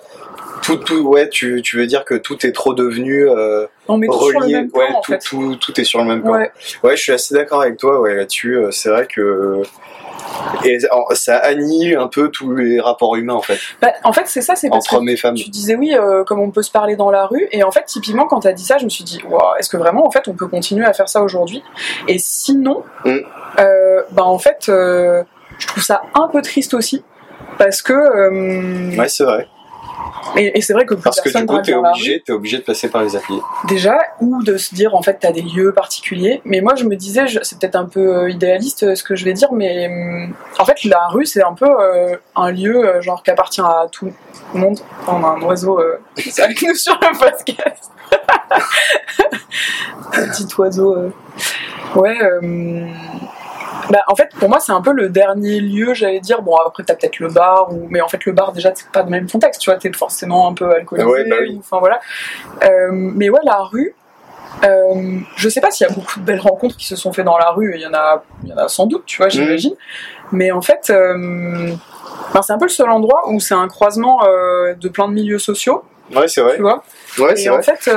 tout, 0.64 0.78
tout, 0.78 1.02
ouais, 1.02 1.30
tu, 1.30 1.62
tu 1.62 1.78
veux 1.78 1.86
dire 1.86 2.06
que 2.06 2.16
tout 2.16 2.46
est 2.46 2.52
trop 2.52 2.74
devenu 2.74 3.30
euh, 3.30 3.68
relié. 3.88 4.68
ouais, 4.74 4.88
tout, 5.04 5.14
tout, 5.24 5.56
tout, 5.58 5.82
est 5.82 5.84
sur 5.84 6.00
le 6.00 6.06
même 6.06 6.22
plan. 6.22 6.34
Ouais. 6.34 6.52
ouais, 6.84 6.96
je 6.96 7.02
suis 7.02 7.12
assez 7.12 7.36
d'accord 7.36 7.62
avec 7.62 7.78
toi. 7.78 8.00
Ouais, 8.00 8.16
là-dessus, 8.16 8.56
euh, 8.56 8.72
c'est 8.72 8.90
vrai 8.90 9.06
que 9.06 9.62
et 10.64 10.80
ça 11.14 11.38
annihile 11.38 11.98
un 11.98 12.08
peu 12.08 12.30
tous 12.30 12.56
les 12.56 12.80
rapports 12.80 13.16
humains 13.16 13.34
en 13.34 13.42
fait. 13.42 13.60
Bah, 13.82 13.90
en 14.04 14.14
fait, 14.14 14.24
c'est 14.28 14.42
ça, 14.42 14.56
c'est 14.56 14.72
entre 14.72 14.96
hommes 14.96 15.10
et 15.10 15.18
femmes. 15.18 15.36
Tu 15.36 15.50
disais 15.50 15.76
oui, 15.76 15.94
euh, 15.94 16.24
comme 16.24 16.40
on 16.40 16.52
peut 16.52 16.62
se 16.62 16.72
parler 16.72 16.96
dans 16.96 17.12
la 17.12 17.26
rue, 17.26 17.48
et 17.52 17.64
en 17.64 17.72
fait, 17.72 17.86
typiquement, 17.86 18.26
quand 18.26 18.42
tu 18.42 18.48
as 18.48 18.54
dit 18.54 18.64
ça, 18.64 18.78
je 18.78 18.86
me 18.86 18.90
suis 18.90 19.04
dit, 19.04 19.22
wow, 19.30 19.56
est-ce 19.60 19.70
que 19.70 19.78
vraiment, 19.78 20.06
en 20.06 20.12
fait, 20.12 20.28
on 20.28 20.34
peut 20.34 20.48
continuer 20.48 20.86
à 20.86 20.94
faire 20.94 21.10
ça 21.10 21.22
aujourd'hui? 21.22 21.64
Et 22.08 22.18
sinon, 22.20 22.84
mm. 23.06 23.18
euh, 23.60 24.04
bah 24.12 24.24
en 24.24 24.40
fait, 24.40 24.68
euh, 24.70 25.24
je 25.60 25.68
trouve 25.68 25.84
ça 25.84 26.02
un 26.14 26.28
peu 26.28 26.42
triste 26.42 26.74
aussi, 26.74 27.04
parce 27.58 27.82
que. 27.82 28.98
Ouais, 28.98 29.10
c'est 29.10 29.26
vrai. 29.26 29.48
Et, 30.36 30.62
c'est 30.62 30.74
vrai 30.74 30.86
que 30.86 30.96
parce 30.96 31.22
que 31.22 31.30
du 31.30 31.46
coup 31.46 31.62
t'es 31.62 31.74
obligé, 31.74 32.24
es 32.28 32.32
obligé 32.32 32.58
de 32.58 32.64
passer 32.64 32.90
par 32.90 33.04
les 33.04 33.16
applis. 33.16 33.40
Déjà, 33.68 33.98
ou 34.20 34.42
de 34.44 34.58
se 34.58 34.74
dire 34.74 34.96
en 34.96 35.02
fait 35.02 35.18
t'as 35.20 35.32
des 35.32 35.42
lieux 35.42 35.74
particuliers. 35.74 36.42
Mais 36.46 36.62
moi 36.62 36.76
je 36.76 36.86
me 36.86 36.96
disais, 36.96 37.26
c'est 37.44 37.60
peut-être 37.60 37.76
un 37.76 37.86
peu 37.86 38.16
euh, 38.16 38.30
idéaliste 38.30 38.84
euh, 38.84 38.96
ce 38.96 39.04
que 39.04 39.16
je 39.16 39.26
vais 39.26 39.34
dire, 39.34 39.52
mais 39.52 39.88
hum, 39.88 40.34
en 40.58 40.66
fait 40.66 40.84
la 40.86 41.08
rue 41.08 41.26
c'est 41.26 41.44
un 41.44 41.54
peu 41.54 41.70
euh, 41.70 42.16
un 42.36 42.52
lieu 42.52 43.02
genre 43.02 43.22
qui 43.22 43.32
appartient 43.32 43.62
à 43.62 43.88
tout 43.92 44.12
le 44.54 44.60
monde. 44.60 44.80
on 45.08 45.24
a 45.24 45.28
un 45.28 45.42
oiseau 45.42 45.80
avec 46.40 46.62
nous 46.62 46.76
sur 46.76 46.98
le 47.00 47.18
podcast. 47.18 47.92
Petit 50.12 50.48
oiseau. 50.58 51.12
Ouais. 51.96 52.18
Bah, 53.90 54.00
en 54.08 54.16
fait, 54.16 54.30
pour 54.40 54.50
moi, 54.50 54.60
c'est 54.60 54.72
un 54.72 54.82
peu 54.82 54.92
le 54.92 55.10
dernier 55.10 55.60
lieu, 55.60 55.94
j'allais 55.94 56.20
dire. 56.20 56.42
Bon, 56.42 56.56
après, 56.56 56.84
t'as 56.84 56.96
peut-être 56.96 57.20
le 57.20 57.30
bar, 57.30 57.74
ou... 57.74 57.88
mais 57.90 58.02
en 58.02 58.08
fait, 58.08 58.26
le 58.26 58.32
bar, 58.32 58.52
déjà, 58.54 58.72
c'est 58.76 58.90
pas 58.90 59.04
le 59.04 59.10
même 59.10 59.30
contexte, 59.30 59.62
tu 59.62 59.70
vois, 59.70 59.80
t'es 59.80 59.92
forcément 59.94 60.48
un 60.48 60.54
peu 60.54 60.72
alcoolisé. 60.72 61.30
Bah 61.30 61.36
enfin, 61.60 61.80
voilà. 61.80 62.00
Euh, 62.64 62.90
mais 62.92 63.30
ouais, 63.30 63.40
la 63.44 63.60
rue, 63.64 63.96
euh, 64.64 65.20
je 65.36 65.50
sais 65.50 65.62
pas 65.62 65.72
s'il 65.72 65.88
y 65.88 65.90
a 65.90 65.94
beaucoup 65.94 66.20
de 66.20 66.26
belles 66.26 66.40
rencontres 66.40 66.78
qui 66.78 66.88
se 66.88 66.96
sont 66.96 67.12
faites 67.12 67.26
dans 67.26 67.38
la 67.38 67.52
rue, 67.52 67.74
il 67.76 67.82
y 67.82 67.88
en 67.88 67.94
a, 67.94 68.24
il 68.44 68.50
y 68.50 68.54
en 68.54 68.58
a 68.58 68.68
sans 68.68 68.86
doute, 68.86 69.04
tu 69.06 69.18
vois, 69.18 69.30
j'imagine. 69.30 69.72
Mhm. 69.72 69.78
Mais 70.32 70.52
en 70.52 70.62
fait, 70.62 70.90
euh, 70.90 71.72
c'est 72.42 72.54
un 72.54 72.58
peu 72.58 72.66
le 72.66 72.70
seul 72.70 72.90
endroit 72.90 73.30
où 73.30 73.40
c'est 73.40 73.56
un 73.56 73.68
croisement 73.68 74.22
de 74.24 74.90
plein 74.90 75.08
de 75.08 75.14
milieux 75.14 75.40
sociaux. 75.40 75.84
Ouais, 76.14 76.28
c'est 76.28 76.42
vrai. 76.42 76.56
Tu 76.56 76.62
vois 76.62 76.84
ouais, 77.20 77.40
Et 77.40 77.50
en 77.50 77.62
fait, 77.62 77.90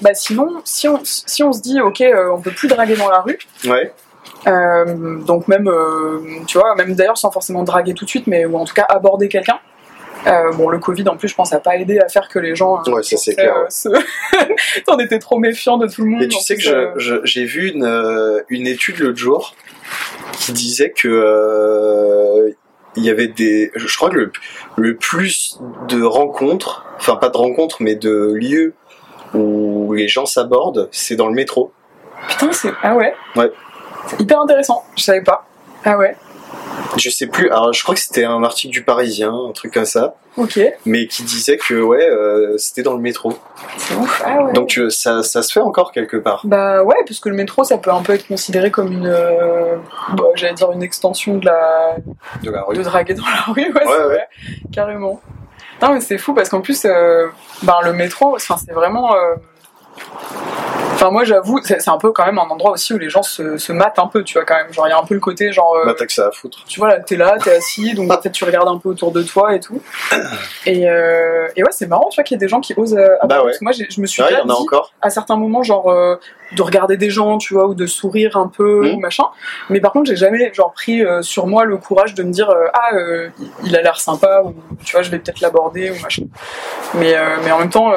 bah, 0.00 0.14
sinon, 0.14 0.60
si 0.64 0.88
on, 0.88 1.00
si 1.02 1.42
on 1.42 1.52
se 1.52 1.60
dit, 1.60 1.80
ok, 1.80 2.02
on 2.32 2.40
peut 2.40 2.52
plus 2.52 2.68
draguer 2.68 2.96
dans 2.96 3.08
la 3.08 3.20
rue, 3.20 3.38
ouais. 3.66 3.92
Euh, 4.46 5.18
donc 5.20 5.48
même, 5.48 5.68
euh, 5.68 6.20
tu 6.46 6.58
vois, 6.58 6.74
même 6.74 6.94
d'ailleurs 6.94 7.18
sans 7.18 7.30
forcément 7.30 7.62
draguer 7.62 7.94
tout 7.94 8.04
de 8.04 8.10
suite, 8.10 8.26
mais 8.26 8.44
ou 8.44 8.56
en 8.56 8.64
tout 8.64 8.74
cas 8.74 8.86
aborder 8.88 9.28
quelqu'un. 9.28 9.58
Euh, 10.26 10.52
bon, 10.52 10.70
le 10.70 10.78
Covid 10.78 11.06
en 11.08 11.16
plus, 11.16 11.28
je 11.28 11.34
pense, 11.34 11.52
a 11.52 11.60
pas 11.60 11.76
aidé 11.76 11.98
à 11.98 12.08
faire 12.08 12.28
que 12.28 12.38
les 12.38 12.54
gens. 12.54 12.82
ouais, 12.86 13.02
ça 13.02 13.16
c'est 13.16 13.34
clair. 13.34 13.54
T'en 14.86 14.98
étais 14.98 15.18
trop 15.18 15.38
méfiant 15.38 15.76
de 15.76 15.86
tout 15.86 16.02
le 16.02 16.10
monde. 16.10 16.22
Et 16.22 16.28
tu 16.28 16.38
sais 16.38 16.56
que 16.56 16.94
j'ai 17.24 17.44
vu 17.44 17.70
une, 17.70 18.42
une 18.48 18.66
étude 18.66 18.98
l'autre 19.00 19.18
jour 19.18 19.54
qui 20.32 20.52
disait 20.52 20.90
que 20.90 22.54
il 22.96 23.04
y 23.04 23.10
avait 23.10 23.28
des. 23.28 23.70
Je 23.74 23.96
crois 23.96 24.10
que 24.10 24.16
le, 24.16 24.32
le 24.76 24.96
plus 24.96 25.60
de 25.88 26.02
rencontres, 26.02 26.86
enfin 26.96 27.16
pas 27.16 27.28
de 27.28 27.36
rencontres, 27.36 27.78
mais 27.80 27.96
de 27.96 28.32
lieux 28.34 28.74
où 29.34 29.92
les 29.94 30.08
gens 30.08 30.26
s'abordent, 30.26 30.88
c'est 30.92 31.16
dans 31.16 31.28
le 31.28 31.34
métro. 31.34 31.72
Putain, 32.28 32.52
c'est. 32.52 32.72
Ah 32.82 32.94
ouais? 32.94 33.14
Ouais. 33.36 33.50
C'est 34.06 34.20
hyper 34.20 34.40
intéressant, 34.40 34.84
je 34.96 35.02
savais 35.02 35.22
pas. 35.22 35.46
Ah 35.84 35.96
ouais. 35.96 36.16
Je 36.96 37.10
sais 37.10 37.26
plus, 37.26 37.50
alors 37.50 37.72
je 37.72 37.82
crois 37.82 37.94
que 37.94 38.00
c'était 38.00 38.24
un 38.24 38.42
article 38.44 38.72
du 38.72 38.82
Parisien, 38.82 39.32
un 39.32 39.52
truc 39.52 39.72
comme 39.72 39.84
ça. 39.84 40.14
Ok. 40.36 40.60
Mais 40.86 41.06
qui 41.06 41.22
disait 41.22 41.56
que 41.56 41.80
ouais, 41.80 42.08
euh, 42.08 42.56
c'était 42.58 42.82
dans 42.82 42.94
le 42.94 43.00
métro. 43.00 43.32
C'est 43.78 43.94
ouf, 43.94 44.22
ah 44.24 44.44
ouais. 44.44 44.52
Donc 44.52 44.78
euh, 44.78 44.90
ça, 44.90 45.22
ça, 45.22 45.42
se 45.42 45.52
fait 45.52 45.60
encore 45.60 45.92
quelque 45.92 46.16
part. 46.16 46.42
Bah 46.44 46.82
ouais, 46.82 46.96
parce 47.06 47.20
que 47.20 47.28
le 47.28 47.34
métro 47.34 47.64
ça 47.64 47.78
peut 47.78 47.92
un 47.92 48.02
peu 48.02 48.14
être 48.14 48.26
considéré 48.26 48.70
comme 48.70 48.92
une, 48.92 49.06
euh, 49.06 49.76
bah, 50.12 50.24
j'allais 50.34 50.54
dire 50.54 50.70
une 50.72 50.82
extension 50.82 51.38
de 51.38 51.46
la, 51.46 51.96
de 52.42 52.50
la 52.50 52.62
rue. 52.62 52.76
De 52.76 52.82
draguer 52.82 53.14
dans 53.14 53.24
la 53.24 53.52
rue, 53.52 53.72
ouais, 53.72 53.86
ouais, 53.86 54.06
ouais. 54.06 54.26
carrément. 54.72 55.20
Non 55.82 55.92
mais 55.92 56.00
c'est 56.00 56.18
fou 56.18 56.34
parce 56.34 56.48
qu'en 56.48 56.60
plus, 56.60 56.86
bah, 57.62 57.80
le 57.84 57.92
métro, 57.92 58.34
enfin 58.34 58.56
c'est 58.64 58.72
vraiment 58.72 59.14
Enfin, 61.04 61.12
moi, 61.12 61.24
j'avoue, 61.24 61.60
c'est 61.62 61.88
un 61.88 61.98
peu 61.98 62.12
quand 62.12 62.24
même 62.24 62.38
un 62.38 62.48
endroit 62.48 62.70
aussi 62.70 62.94
où 62.94 62.98
les 62.98 63.10
gens 63.10 63.22
se, 63.22 63.58
se 63.58 63.72
matent 63.72 63.98
un 63.98 64.06
peu, 64.06 64.24
tu 64.24 64.38
vois, 64.38 64.46
quand 64.46 64.54
même. 64.54 64.72
Genre, 64.72 64.86
il 64.86 64.90
y 64.90 64.92
a 64.94 64.98
un 64.98 65.04
peu 65.04 65.12
le 65.12 65.20
côté, 65.20 65.52
genre. 65.52 65.74
Euh, 65.74 65.84
bah, 65.84 65.94
t'as 65.98 66.06
que 66.06 66.12
ça 66.14 66.28
à 66.28 66.30
foutre. 66.30 66.64
Tu 66.66 66.80
vois, 66.80 66.88
là, 66.88 67.00
t'es 67.00 67.16
là, 67.16 67.36
t'es 67.44 67.54
assis, 67.54 67.92
donc 67.92 68.08
peut-être 68.22 68.32
tu 68.32 68.44
regardes 68.44 68.68
un 68.68 68.78
peu 68.78 68.88
autour 68.88 69.12
de 69.12 69.22
toi 69.22 69.54
et 69.54 69.60
tout. 69.60 69.82
Et, 70.64 70.88
euh, 70.88 71.46
et 71.56 71.62
ouais, 71.62 71.68
c'est 71.72 71.88
marrant, 71.88 72.08
tu 72.08 72.16
vois, 72.16 72.24
qu'il 72.24 72.36
y 72.36 72.38
ait 72.38 72.38
des 72.38 72.48
gens 72.48 72.62
qui 72.62 72.72
osent. 72.78 72.94
Euh, 72.94 73.16
bah 73.24 73.40
ouais. 73.40 73.44
Parce 73.44 73.58
que 73.58 73.64
moi, 73.64 73.72
je 73.72 74.00
me 74.00 74.06
suis 74.06 74.22
ouais, 74.22 74.30
dit, 74.30 74.50
encore. 74.50 74.92
à 75.02 75.10
certains 75.10 75.36
moments, 75.36 75.62
genre, 75.62 75.90
euh, 75.90 76.16
de 76.56 76.62
regarder 76.62 76.96
des 76.96 77.10
gens, 77.10 77.36
tu 77.36 77.52
vois, 77.52 77.66
ou 77.66 77.74
de 77.74 77.84
sourire 77.84 78.38
un 78.38 78.48
peu, 78.48 78.88
mmh. 78.88 78.94
ou 78.94 79.00
machin. 79.00 79.24
Mais 79.68 79.80
par 79.80 79.92
contre, 79.92 80.08
j'ai 80.08 80.16
jamais, 80.16 80.54
genre, 80.54 80.72
pris 80.72 81.02
sur 81.20 81.46
moi 81.46 81.66
le 81.66 81.76
courage 81.76 82.14
de 82.14 82.22
me 82.22 82.32
dire, 82.32 82.50
ah, 82.72 82.96
il 83.62 83.76
a 83.76 83.82
l'air 83.82 84.00
sympa, 84.00 84.42
ou 84.42 84.54
tu 84.82 84.92
vois, 84.92 85.02
je 85.02 85.10
vais 85.10 85.18
peut-être 85.18 85.42
l'aborder, 85.42 85.90
ou 85.90 86.00
machin. 86.00 86.24
Mais, 86.94 87.14
mais 87.44 87.52
en 87.52 87.58
même 87.58 87.70
temps, 87.70 87.92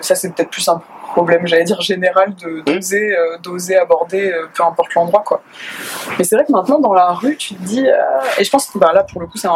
ça, 0.00 0.16
c'est 0.16 0.34
peut-être 0.34 0.50
plus 0.50 0.62
simple 0.62 0.84
problème, 1.12 1.46
j'allais 1.46 1.64
dire 1.64 1.80
général, 1.80 2.34
de 2.34 2.48
mmh. 2.48 2.62
d'oser, 2.64 3.16
euh, 3.16 3.38
d'oser 3.42 3.76
aborder 3.76 4.32
euh, 4.32 4.46
peu 4.54 4.64
importe 4.64 4.94
l'endroit, 4.94 5.22
quoi. 5.24 5.42
Mais 6.18 6.24
c'est 6.24 6.36
vrai 6.36 6.44
que 6.44 6.52
maintenant 6.52 6.78
dans 6.78 6.94
la 6.94 7.12
rue, 7.12 7.36
tu 7.36 7.54
te 7.54 7.62
dis, 7.62 7.86
euh, 7.86 7.94
et 8.38 8.44
je 8.44 8.50
pense 8.50 8.66
que 8.66 8.78
bah, 8.78 8.92
là 8.92 9.04
pour 9.04 9.20
le 9.20 9.26
coup 9.26 9.38
c'est 9.38 9.48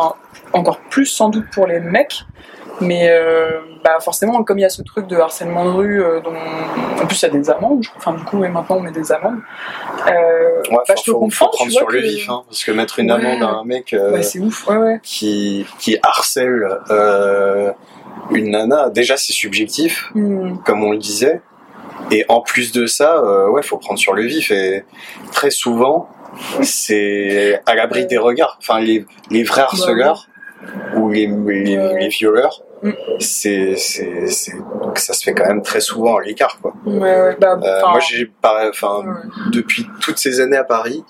encore 0.52 0.78
plus 0.90 1.06
sans 1.06 1.28
doute 1.28 1.46
pour 1.52 1.66
les 1.66 1.80
mecs, 1.80 2.24
mais 2.80 3.10
bah, 3.82 3.98
forcément 4.00 4.44
comme 4.44 4.58
il 4.58 4.62
y 4.62 4.66
a 4.66 4.68
ce 4.68 4.82
truc 4.82 5.06
de 5.06 5.16
harcèlement 5.16 5.64
de 5.64 5.70
rue, 5.70 6.04
dont 6.22 6.34
en 7.02 7.06
plus 7.06 7.22
il 7.22 7.26
y 7.26 7.28
a 7.28 7.30
des 7.30 7.48
amendes, 7.48 7.82
je 7.82 7.88
crois. 7.88 7.98
enfin 7.98 8.12
du 8.12 8.24
coup 8.24 8.44
et 8.44 8.48
maintenant 8.48 8.76
on 8.76 8.80
met 8.80 8.92
des 8.92 9.10
amendes. 9.12 9.40
Ouais, 10.06 10.12
bah, 10.70 10.94
je 10.96 11.04
peux 11.04 11.12
comprendre. 11.12 11.32
Faut 11.32 11.48
prendre 11.48 11.72
sur 11.72 11.88
le 11.88 12.00
vif, 12.00 12.28
hein, 12.28 12.42
parce 12.46 12.64
que 12.64 12.72
mettre 12.72 12.98
une 12.98 13.10
amende 13.10 13.42
à 13.42 13.48
un 13.48 13.64
mec 13.64 13.96
c'est 14.20 14.40
ouf, 14.40 14.68
ouais, 14.68 15.00
qui 15.02 15.66
qui 15.78 15.98
harcèle 16.02 16.68
une 18.30 18.50
nana, 18.50 18.90
déjà 18.90 19.16
c'est 19.16 19.32
subjectif, 19.32 20.10
hmm. 20.14 20.58
comme 20.64 20.82
on 20.84 20.92
le 20.92 20.98
disait. 20.98 21.40
Et 22.10 22.24
en 22.28 22.40
plus 22.40 22.72
de 22.72 22.86
ça, 22.86 23.18
euh, 23.18 23.48
ouais, 23.48 23.62
faut 23.62 23.78
prendre 23.78 23.98
sur 23.98 24.12
le 24.12 24.22
vif. 24.22 24.50
Et 24.50 24.84
très 25.32 25.50
souvent, 25.50 26.08
c'est 26.62 27.60
à 27.66 27.74
l'abri 27.74 28.06
des 28.06 28.18
regards. 28.18 28.58
Enfin, 28.60 28.80
les, 28.80 29.04
les 29.30 29.42
vrais 29.42 29.62
bah 29.62 29.68
harceleurs 29.72 30.28
ou 30.96 31.10
les, 31.10 31.26
les, 31.26 32.08
violeurs, 32.08 32.62
hmm. 32.82 32.90
c'est, 33.18 33.76
c'est, 33.76 34.30
ça 34.94 35.12
se 35.12 35.24
fait 35.24 35.34
quand 35.34 35.46
même 35.46 35.62
très 35.62 35.80
souvent 35.80 36.16
à 36.16 36.22
l'écart, 36.22 36.58
quoi. 36.60 36.74
Ouais, 36.84 37.36
bah, 37.40 37.58
euh, 37.62 37.80
moi, 37.82 38.00
j'ai, 38.00 38.30
enfin, 38.42 39.04
depuis 39.52 39.86
toutes 40.00 40.18
ces 40.18 40.40
années 40.40 40.56
à 40.56 40.64
Paris, 40.64 41.04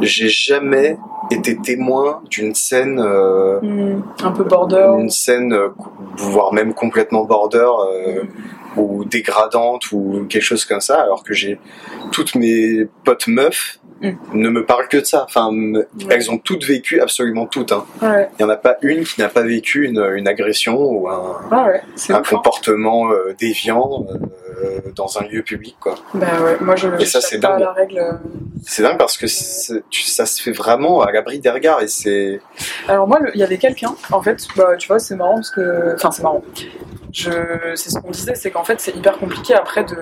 j'ai 0.00 0.28
jamais 0.28 0.98
été 1.30 1.56
témoin 1.56 2.22
d'une 2.30 2.54
scène 2.54 3.00
euh, 3.00 3.60
hmm, 3.60 4.02
un 4.22 4.32
peu 4.32 4.44
border. 4.44 4.88
une 4.98 5.10
scène 5.10 5.52
euh, 5.52 5.68
voire 6.16 6.52
même 6.52 6.74
complètement 6.74 7.24
border 7.24 7.58
euh, 7.58 8.22
ou 8.76 9.04
dégradante 9.04 9.92
ou 9.92 10.26
quelque 10.28 10.42
chose 10.42 10.64
comme 10.64 10.80
ça 10.80 11.00
alors 11.00 11.22
que 11.22 11.34
j'ai 11.34 11.58
toutes 12.10 12.34
mes 12.34 12.86
potes 13.04 13.26
meufs 13.26 13.78
hmm. 14.00 14.12
ne 14.34 14.48
me 14.48 14.64
parlent 14.64 14.88
que 14.88 14.98
de 14.98 15.04
ça 15.04 15.24
enfin 15.24 15.50
elles 16.08 16.30
ont 16.30 16.38
toutes 16.38 16.64
vécu 16.64 17.00
absolument 17.00 17.46
toutes 17.46 17.72
hein. 17.72 17.84
il 18.02 18.28
n'y 18.38 18.44
en 18.44 18.50
a 18.50 18.56
pas 18.56 18.76
une 18.82 19.04
qui 19.04 19.20
n'a 19.20 19.28
pas 19.28 19.42
vécu 19.42 19.86
une, 19.86 20.04
une 20.14 20.28
agression 20.28 20.78
ou 20.78 21.08
un, 21.08 21.40
un 21.50 21.80
hein. 22.10 22.22
comportement 22.28 23.10
déviant 23.38 24.06
dans 24.94 25.18
un 25.18 25.24
lieu 25.24 25.42
public 25.42 25.76
quoi. 25.80 25.94
Bah 26.14 26.26
ouais, 26.42 26.56
moi 26.60 26.76
je 26.76 26.88
et 27.00 27.06
ça 27.06 27.20
c'est 27.20 27.38
dingue. 27.38 27.60
La 27.60 27.72
règle. 27.72 28.18
C'est 28.64 28.82
dingue 28.82 28.98
parce 28.98 29.16
que 29.16 29.26
ça 29.26 30.26
se 30.26 30.42
fait 30.42 30.52
vraiment 30.52 31.02
à 31.02 31.12
l'abri 31.12 31.38
des 31.38 31.50
regards 31.50 31.82
et 31.82 31.88
c'est. 31.88 32.40
Alors 32.88 33.06
moi 33.06 33.20
il 33.34 33.40
y 33.40 33.44
avait 33.44 33.58
quelqu'un 33.58 33.94
en 34.10 34.22
fait, 34.22 34.46
bah, 34.56 34.76
tu 34.76 34.88
vois 34.88 34.98
c'est 34.98 35.16
marrant 35.16 35.36
parce 35.36 35.50
que 35.50 35.94
enfin 35.94 36.10
c'est 36.10 36.22
marrant. 36.22 36.42
C'est 37.12 37.90
ce 37.90 37.98
qu'on 37.98 38.10
disait, 38.10 38.34
c'est 38.34 38.50
qu'en 38.50 38.64
fait 38.64 38.80
c'est 38.80 38.94
hyper 38.96 39.18
compliqué 39.18 39.54
après 39.54 39.84
de, 39.84 39.96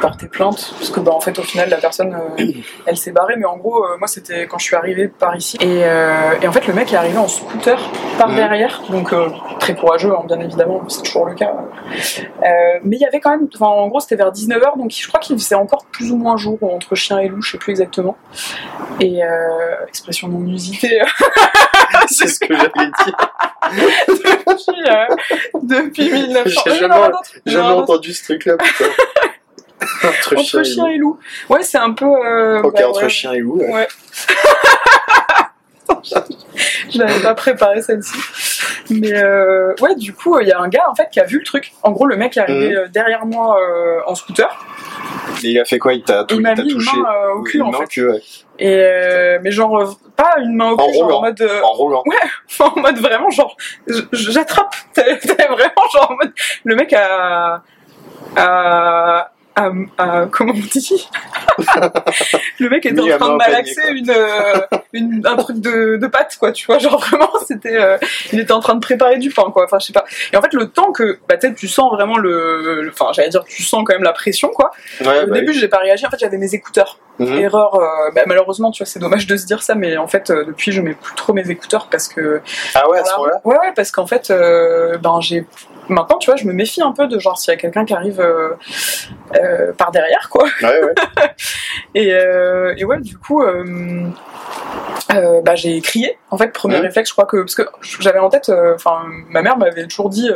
porter 0.00 0.26
plainte, 0.26 0.74
parce 0.78 0.90
que 0.90 1.00
bah, 1.00 1.12
en 1.12 1.20
fait 1.20 1.38
au 1.38 1.42
final 1.42 1.68
la 1.68 1.76
personne 1.76 2.14
euh, 2.14 2.52
elle 2.86 2.96
s'est 2.96 3.12
barrée, 3.12 3.34
mais 3.36 3.44
en 3.44 3.56
gros 3.56 3.84
euh, 3.84 3.96
moi 3.98 4.08
c'était 4.08 4.46
quand 4.46 4.58
je 4.58 4.64
suis 4.64 4.76
arrivée 4.76 5.08
par 5.08 5.36
ici, 5.36 5.58
euh, 5.62 6.32
et, 6.40 6.48
en 6.48 6.52
fait 6.52 6.66
le 6.66 6.74
mec 6.74 6.92
est 6.92 6.96
arrivé 6.96 7.18
en 7.18 7.28
scooter 7.28 7.78
par 8.18 8.34
derrière, 8.34 8.82
donc 8.90 9.14
très 9.60 9.74
courageux 9.74 10.12
hein, 10.12 10.24
bien 10.26 10.40
évidemment, 10.40 10.82
c'est 10.88 11.02
toujours 11.02 11.26
le 11.26 11.34
cas. 11.34 11.54
mais 12.84 12.96
il 12.96 13.00
y 13.00 13.06
avait 13.06 13.20
quand 13.20 13.30
même, 13.30 13.48
en 13.60 13.88
gros 13.88 14.00
c'était 14.00 14.16
vers 14.16 14.32
19h, 14.32 14.78
donc 14.78 14.90
je 14.90 15.08
crois 15.08 15.20
qu'il 15.20 15.36
faisait 15.38 15.54
encore 15.54 15.86
plus 15.86 16.10
ou 16.12 16.16
moins 16.16 16.36
jour 16.36 16.58
entre 16.62 16.94
chien 16.94 17.18
et 17.18 17.28
loup, 17.28 17.42
je 17.42 17.52
sais 17.52 17.58
plus 17.58 17.70
exactement. 17.70 18.16
Et 19.00 19.20
expression 19.88 20.28
non 20.28 20.46
usitée. 20.46 21.00
c'est 22.08 22.28
ce 22.28 22.40
que 22.40 22.54
j'avais 22.54 22.86
dit. 23.04 23.12
depuis, 24.46 24.88
euh, 24.88 25.06
depuis 25.62 26.12
1900. 26.12 26.62
J'ai 26.66 26.74
jamais, 26.74 26.94
jamais 27.46 27.68
entendu 27.68 28.12
ce 28.12 28.24
truc-là, 28.24 28.56
putain. 28.56 28.84
entre, 30.08 30.42
chien, 30.42 30.62
chien 30.62 30.86
et, 30.86 30.98
loup. 30.98 31.18
Ouais, 31.48 31.62
c'est 31.62 31.78
un 31.78 31.92
peu. 31.92 32.06
Euh, 32.06 32.62
ok, 32.62 32.74
bah, 32.74 32.88
entre 32.88 33.08
chien 33.08 33.32
et 33.32 33.38
loup. 33.40 33.58
Ouais. 33.58 33.72
ouais. 33.72 33.88
je 36.90 36.98
n'avais 36.98 37.20
pas 37.20 37.34
préparé 37.34 37.82
celle-ci. 37.82 38.18
Mais 38.90 39.14
euh, 39.14 39.74
ouais, 39.80 39.94
du 39.94 40.12
coup, 40.12 40.38
il 40.40 40.48
y 40.48 40.52
a 40.52 40.60
un 40.60 40.68
gars 40.68 40.84
en 40.90 40.94
fait 40.94 41.08
qui 41.10 41.20
a 41.20 41.24
vu 41.24 41.38
le 41.38 41.44
truc. 41.44 41.72
En 41.82 41.92
gros, 41.92 42.06
le 42.06 42.16
mec 42.16 42.36
est 42.36 42.40
arrivé 42.40 42.74
mhm. 42.74 42.88
derrière 42.88 43.24
moi 43.24 43.58
en 44.06 44.14
scooter. 44.14 44.48
Et 45.42 45.52
il 45.52 45.58
a 45.58 45.64
fait 45.64 45.78
quoi? 45.78 45.94
Il 45.94 46.02
t'a 46.02 46.24
touché 46.24 46.40
Il 46.40 46.42
m'a 46.42 46.54
mis 46.54 46.72
une 46.72 46.82
main 46.82 47.28
au 47.34 47.42
cul 47.42 47.62
en 47.62 47.72
fait. 47.72 48.02
ouais. 48.02 48.20
Et 48.60 48.74
euh, 48.74 49.38
mais 49.42 49.50
genre 49.50 49.98
pas 50.16 50.34
une 50.38 50.54
main 50.54 50.70
au 50.70 50.76
cul, 50.76 50.94
genre 50.98 51.18
en 51.18 51.22
mode 51.22 51.50
en 51.64 51.72
roulant. 51.72 52.02
Ouais, 52.06 52.16
en 52.60 52.78
mode 52.78 52.98
vraiment 52.98 53.30
genre 53.30 53.56
j'attrape. 54.12 54.74
T'es 54.94 55.18
vraiment 55.48 55.88
genre 55.92 56.10
en 56.10 56.16
mode 56.16 56.32
le 56.64 56.76
mec 56.76 56.92
a 56.92 57.62
a 58.36 59.30
à, 59.98 60.26
comment 60.30 60.52
on 60.54 60.58
dit? 60.58 61.08
Le 62.58 62.68
mec 62.68 62.86
était 62.86 63.00
en 63.00 63.18
train 63.18 63.32
de 63.32 63.36
malaxer 63.36 63.90
une, 63.90 64.10
euh, 64.10 64.60
une, 64.92 65.22
un 65.26 65.36
truc 65.36 65.58
de, 65.60 65.96
de 65.96 66.06
pâte, 66.06 66.36
quoi, 66.38 66.52
tu 66.52 66.66
vois, 66.66 66.78
genre 66.78 66.98
vraiment, 67.00 67.30
c'était, 67.46 67.76
euh, 67.76 67.98
il 68.32 68.40
était 68.40 68.52
en 68.52 68.60
train 68.60 68.74
de 68.74 68.80
préparer 68.80 69.18
du 69.18 69.30
pain, 69.30 69.50
quoi, 69.52 69.64
enfin, 69.64 69.78
je 69.78 69.86
sais 69.86 69.92
pas. 69.92 70.04
Et 70.32 70.36
en 70.36 70.42
fait, 70.42 70.52
le 70.52 70.68
temps 70.70 70.92
que, 70.92 71.18
bah, 71.28 71.36
tu 71.36 71.68
sens 71.68 71.92
vraiment 71.92 72.18
le, 72.18 72.90
enfin, 72.92 73.12
j'allais 73.12 73.28
dire, 73.28 73.44
tu 73.44 73.62
sens 73.62 73.82
quand 73.84 73.94
même 73.94 74.02
la 74.02 74.12
pression, 74.12 74.48
quoi. 74.48 74.70
Au 75.00 75.04
bah 75.04 75.26
début, 75.26 75.52
j'ai 75.52 75.68
pas 75.68 75.78
réagi, 75.78 76.06
en 76.06 76.10
fait, 76.10 76.18
j'avais 76.18 76.38
mes 76.38 76.54
écouteurs. 76.54 76.98
Mhm. 77.20 77.38
Erreur, 77.38 77.74
euh, 77.74 78.10
bah, 78.14 78.22
malheureusement, 78.26 78.70
tu 78.70 78.82
vois, 78.82 78.90
c'est 78.90 78.98
dommage 78.98 79.26
de 79.26 79.36
se 79.36 79.46
dire 79.46 79.62
ça, 79.62 79.74
mais 79.74 79.96
en 79.96 80.08
fait, 80.08 80.30
depuis, 80.32 80.72
je 80.72 80.80
mets 80.80 80.94
plus 80.94 81.14
trop 81.14 81.32
mes 81.32 81.48
écouteurs 81.50 81.88
parce 81.90 82.08
que. 82.08 82.40
Ah 82.74 82.88
ouais, 82.88 82.98
à 82.98 83.04
ce 83.04 83.12
moment-là 83.12 83.40
Ouais, 83.44 83.58
ouais, 83.58 83.72
parce 83.76 83.90
qu'en 83.90 84.06
fait, 84.06 84.30
ben, 84.30 85.20
j'ai 85.20 85.46
maintenant, 85.90 86.18
tu 86.18 86.30
vois, 86.30 86.36
je 86.36 86.46
me 86.46 86.52
méfie 86.52 86.82
un 86.82 86.92
peu 86.92 87.06
de 87.06 87.18
genre 87.18 87.38
s'il 87.38 87.52
y 87.52 87.54
a 87.54 87.58
quelqu'un 87.58 87.84
qui 87.84 87.92
arrive 87.92 88.20
euh, 88.20 88.54
euh, 89.34 89.72
par 89.72 89.90
derrière, 89.90 90.28
quoi. 90.30 90.44
Ouais, 90.62 90.82
ouais. 90.82 90.94
et, 91.94 92.12
euh, 92.14 92.74
et, 92.76 92.84
ouais, 92.84 93.00
du 93.00 93.18
coup, 93.18 93.42
bah, 95.42 95.54
j'ai 95.54 95.80
crié. 95.80 96.18
En 96.30 96.38
fait, 96.38 96.52
premier 96.52 96.78
mmh. 96.78 96.82
réflexe, 96.82 97.08
je 97.08 97.14
crois 97.14 97.26
que 97.26 97.38
parce 97.38 97.54
que 97.54 97.62
j'avais 98.00 98.18
en 98.18 98.28
tête, 98.28 98.50
enfin, 98.74 99.02
ma 99.28 99.42
mère 99.42 99.56
m'avait 99.58 99.86
toujours 99.86 100.10
dit, 100.10 100.30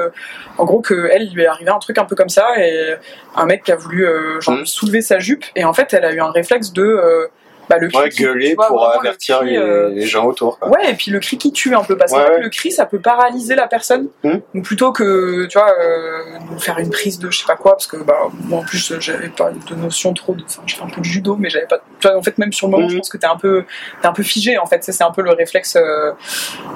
en 0.58 0.64
gros, 0.64 0.80
que 0.80 1.08
elle, 1.12 1.30
lui 1.30 1.42
est 1.42 1.46
arrivé 1.46 1.70
un 1.70 1.78
truc 1.78 1.98
un 1.98 2.04
peu 2.04 2.16
comme 2.16 2.28
ça 2.28 2.46
et 2.58 2.94
un 3.36 3.46
mec 3.46 3.64
qui 3.64 3.72
a 3.72 3.76
voulu 3.76 4.06
genre 4.40 4.56
mmh. 4.56 4.66
soulever 4.66 5.02
sa 5.02 5.18
jupe 5.18 5.44
et 5.56 5.64
en 5.64 5.72
fait, 5.72 5.92
elle 5.94 6.04
a 6.04 6.12
eu 6.12 6.20
un 6.20 6.30
réflexe 6.30 6.72
de 6.72 7.30
bah, 7.68 7.78
le 7.78 7.88
cri 7.88 7.98
ouais, 7.98 8.08
gueuler 8.10 8.56
pour 8.56 8.88
avertir 8.88 9.40
euh, 9.42 9.90
les, 9.90 10.06
gens 10.06 10.26
autour. 10.26 10.58
Ouais, 10.62 10.90
et 10.90 10.94
puis 10.94 11.10
le 11.10 11.20
cri 11.20 11.38
qui 11.38 11.52
tue 11.52 11.74
un 11.74 11.82
peu 11.82 11.96
parce 11.96 12.12
que 12.12 12.40
le 12.40 12.48
cri 12.48 12.70
ça 12.70 12.86
peut 12.86 13.00
paralyser 13.00 13.54
la 13.54 13.66
personne. 13.66 14.08
Hmm. 14.22 14.38
Donc 14.54 14.64
plutôt 14.64 14.92
que 14.92 15.46
tu 15.46 15.58
vois 15.58 15.72
euh, 15.80 16.58
faire 16.58 16.78
une 16.78 16.90
prise 16.90 17.18
de 17.18 17.30
je 17.30 17.38
sais 17.38 17.46
pas 17.46 17.56
quoi 17.56 17.72
parce 17.72 17.86
que 17.86 17.96
bah 17.96 18.16
moi 18.44 18.60
en 18.60 18.64
plus 18.64 18.94
j'avais 19.00 19.28
pas 19.28 19.50
de 19.50 19.74
notion 19.74 20.12
trop 20.14 20.34
de 20.34 20.42
enfin 20.44 20.62
je 20.66 20.76
fais 20.76 20.82
un 20.82 20.88
peu 20.88 21.00
de 21.00 21.06
judo 21.06 21.36
mais 21.38 21.48
j'avais 21.48 21.66
pas 21.66 21.78
tu 22.00 22.08
vois 22.08 22.16
en 22.16 22.22
fait 22.22 22.38
même 22.38 22.52
sur 22.52 22.66
le 22.66 22.72
moment 22.72 22.88
je 22.88 22.94
hmm. 22.94 22.98
pense 22.98 23.08
que 23.08 23.16
t'es 23.16 23.26
un 23.26 23.36
peu 23.36 23.64
t'es 24.00 24.08
un 24.08 24.12
peu 24.12 24.22
figé 24.22 24.58
en 24.58 24.66
fait 24.66 24.84
c'est 24.84 25.02
un 25.02 25.10
peu 25.10 25.22
le 25.22 25.32
réflexe 25.32 25.76
euh, 25.76 26.12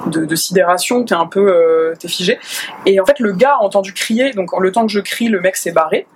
de, 0.07 0.25
de 0.25 0.35
sidération 0.35 1.03
t'es 1.03 1.15
un 1.15 1.27
peu 1.27 1.93
t'es 1.99 2.07
figé 2.07 2.39
et 2.85 2.99
en 2.99 3.05
fait 3.05 3.19
le 3.19 3.33
gars 3.33 3.55
a 3.59 3.63
entendu 3.63 3.93
crier 3.93 4.31
donc 4.31 4.49
le 4.59 4.71
temps 4.71 4.85
que 4.85 4.91
je 4.91 4.99
crie 4.99 5.27
le 5.27 5.39
mec 5.39 5.55
s'est 5.55 5.71
barré 5.71 6.07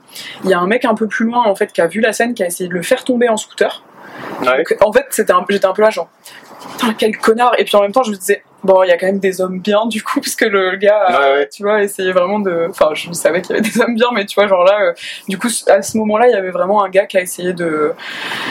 il 0.43 0.49
y 0.49 0.53
a 0.53 0.59
un 0.59 0.67
mec 0.67 0.85
un 0.85 0.95
peu 0.95 1.07
plus 1.07 1.25
loin 1.25 1.43
en 1.45 1.55
fait 1.55 1.71
qui 1.71 1.81
a 1.81 1.87
vu 1.87 1.99
la 1.99 2.13
scène 2.13 2.33
qui 2.33 2.43
a 2.43 2.47
essayé 2.47 2.69
de 2.69 2.73
le 2.73 2.83
faire 2.83 3.03
tomber 3.03 3.29
en 3.29 3.37
scooter 3.37 3.83
en 4.81 4.91
fait, 4.93 5.05
c'était 5.09 5.33
j'étais 5.51 5.65
un 5.65 5.73
peu 5.73 5.81
là, 5.81 5.89
genre, 5.89 6.09
putain, 6.71 6.93
quel 6.93 7.17
connard. 7.17 7.53
Et 7.57 7.65
puis 7.65 7.75
en 7.75 7.81
même 7.81 7.91
temps, 7.91 8.03
je 8.03 8.11
me 8.11 8.15
disais, 8.15 8.43
bon, 8.63 8.83
il 8.83 8.89
y 8.89 8.91
a 8.91 8.97
quand 8.97 9.05
même 9.05 9.19
des 9.19 9.41
hommes 9.41 9.59
bien, 9.59 9.85
du 9.85 10.03
coup, 10.03 10.19
parce 10.21 10.35
que 10.35 10.45
le 10.45 10.75
gars, 10.77 11.45
tu 11.51 11.63
vois, 11.63 11.83
essayait 11.83 12.11
vraiment 12.11 12.39
de. 12.39 12.67
Enfin, 12.69 12.91
je 12.93 13.11
savais 13.13 13.41
qu'il 13.41 13.55
y 13.55 13.59
avait 13.59 13.69
des 13.69 13.79
hommes 13.81 13.95
bien, 13.95 14.07
mais 14.13 14.25
tu 14.25 14.35
vois, 14.35 14.47
genre 14.47 14.63
là, 14.63 14.79
euh, 14.81 14.93
du 15.27 15.37
coup, 15.37 15.49
à 15.67 15.81
ce 15.81 15.97
moment-là, 15.97 16.27
il 16.27 16.31
y 16.31 16.35
avait 16.35 16.51
vraiment 16.51 16.83
un 16.83 16.89
gars 16.89 17.05
qui 17.05 17.17
a 17.17 17.21
essayé 17.21 17.53
de. 17.53 17.93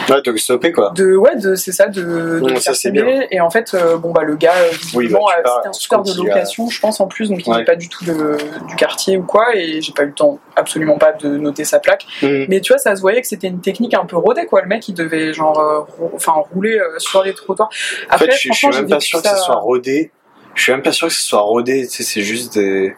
Ouais, 0.09 0.23
de 0.23 0.37
stopper, 0.37 0.73
quoi. 0.73 0.91
De, 0.95 1.17
ouais, 1.17 1.37
de, 1.37 1.55
c'est 1.55 1.73
ça, 1.73 1.89
de, 1.89 2.41
de 2.41 2.57
ça, 2.57 2.75
faire 2.75 2.93
bien. 2.93 3.27
Et 3.31 3.41
en 3.41 3.51
fait, 3.51 3.75
euh, 3.75 3.97
bon, 3.97 4.13
bah, 4.13 4.23
le 4.25 4.37
gars, 4.37 4.55
euh, 4.57 4.71
visiblement, 4.71 5.27
bah, 5.27 5.53
c'était 5.57 5.69
un 5.69 5.73
scooter 5.73 6.15
de 6.15 6.23
location, 6.23 6.69
je 6.69 6.81
pense, 6.81 7.01
en 7.01 7.07
plus, 7.07 7.31
donc 7.31 7.47
il 7.47 7.53
n'est 7.53 7.65
pas 7.65 7.77
du 7.77 7.89
tout 7.89 8.05
de, 8.05 8.37
du 8.69 8.77
quartier 8.77 9.17
ou 9.17 9.23
quoi, 9.23 9.55
et 9.55 9.81
j'ai 9.81 9.93
pas 9.93 10.03
eu 10.05 10.07
le 10.07 10.15
temps, 10.15 10.39
absolument 10.57 10.99
pas, 10.99 11.13
de 11.13 11.29
noter 11.29 11.65
sa 11.65 11.79
plaque. 11.79 12.07
Mm. 12.23 12.45
Mais 12.49 12.61
tu 12.61 12.73
vois, 12.73 12.79
ça 12.79 12.95
se 12.97 13.01
voyait 13.01 13.21
que 13.21 13.29
c'était 13.29 13.49
une 13.49 13.61
technique 13.61 13.95
un 13.95 14.05
peu 14.05 14.17
rodée, 14.17 14.47
quoi. 14.47 14.63
Le 14.63 14.69
mec, 14.69 14.89
il 14.89 14.95
devait, 14.95 15.33
genre, 15.33 15.87
enfin, 16.15 16.35
rouler 16.53 16.79
sur 16.99 17.23
les 17.23 17.35
trottoirs. 17.35 17.71
Après, 18.09 18.27
en 18.27 18.31
fait, 18.31 18.37
je, 18.37 18.53
suis 18.53 18.69
même 18.69 18.89
pas 18.89 19.01
sûr 19.01 19.23
que 19.23 19.29
ça 19.29 19.37
soit 19.37 19.57
rodé 19.57 20.02
je 20.55 20.63
suis 20.63 20.73
même 20.73 20.83
pas 20.83 20.93
sûr 20.93 21.09
que 21.09 21.15
ce 21.15 21.23
soit 21.23 21.41
rodé, 21.41 21.87
tu 21.87 21.97
sais, 21.97 22.03
c'est 22.03 22.23
juste 22.23 22.55
des 22.55 22.95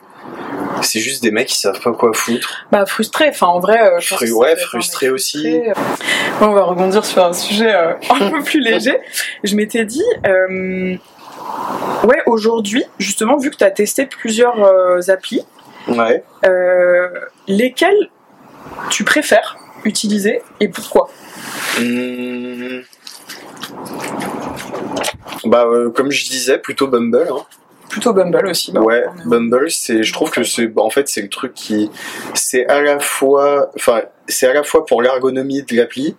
c'est 0.82 1.00
juste 1.00 1.22
des 1.22 1.30
mecs 1.30 1.48
qui 1.48 1.56
savent 1.56 1.80
pas 1.80 1.92
quoi 1.92 2.12
foutre. 2.12 2.66
Bah 2.70 2.86
frustrés, 2.86 3.28
enfin 3.30 3.46
en 3.46 3.60
vrai. 3.60 3.78
Euh, 3.80 4.34
ouais, 4.34 4.56
frustrés 4.56 5.10
aussi. 5.10 5.60
on 6.40 6.52
va 6.52 6.64
rebondir 6.64 7.04
sur 7.04 7.24
un 7.24 7.32
sujet 7.32 7.74
euh, 7.74 7.94
un 8.10 8.30
peu 8.30 8.42
plus 8.42 8.60
léger. 8.60 8.98
Je 9.44 9.56
m'étais 9.56 9.84
dit, 9.84 10.04
euh, 10.26 10.96
ouais, 12.04 12.22
aujourd'hui, 12.26 12.84
justement, 12.98 13.36
vu 13.36 13.50
que 13.50 13.56
tu 13.56 13.64
as 13.64 13.70
testé 13.70 14.06
plusieurs 14.06 14.56
applis, 15.08 15.44
ouais. 15.88 16.22
lesquels 17.48 18.10
tu 18.90 19.04
préfères 19.04 19.56
utiliser 19.84 20.42
et 20.60 20.68
pourquoi? 20.68 21.08
Mmh. 21.80 22.80
Bah, 25.46 25.66
euh, 25.66 25.90
comme 25.90 26.10
je 26.10 26.24
disais, 26.28 26.58
plutôt 26.58 26.88
Bumble. 26.88 27.28
Hein. 27.30 27.44
Plutôt 27.88 28.12
Bumble 28.12 28.46
aussi. 28.46 28.72
Bah, 28.72 28.80
ouais, 28.80 29.04
Bumble, 29.26 29.70
c'est, 29.70 30.02
je 30.02 30.12
trouve 30.12 30.30
que 30.30 30.42
c'est, 30.42 30.66
bah, 30.66 30.82
en 30.82 30.90
fait, 30.90 31.08
c'est 31.08 31.22
le 31.22 31.28
truc 31.28 31.54
qui, 31.54 31.90
c'est 32.34 32.66
à 32.66 32.80
la 32.82 32.98
fois, 32.98 33.70
enfin, 33.76 34.02
c'est 34.26 34.46
à 34.46 34.54
la 34.54 34.62
fois 34.62 34.86
pour 34.86 35.02
l'ergonomie 35.02 35.62
de 35.62 35.76
l'appli, 35.76 36.16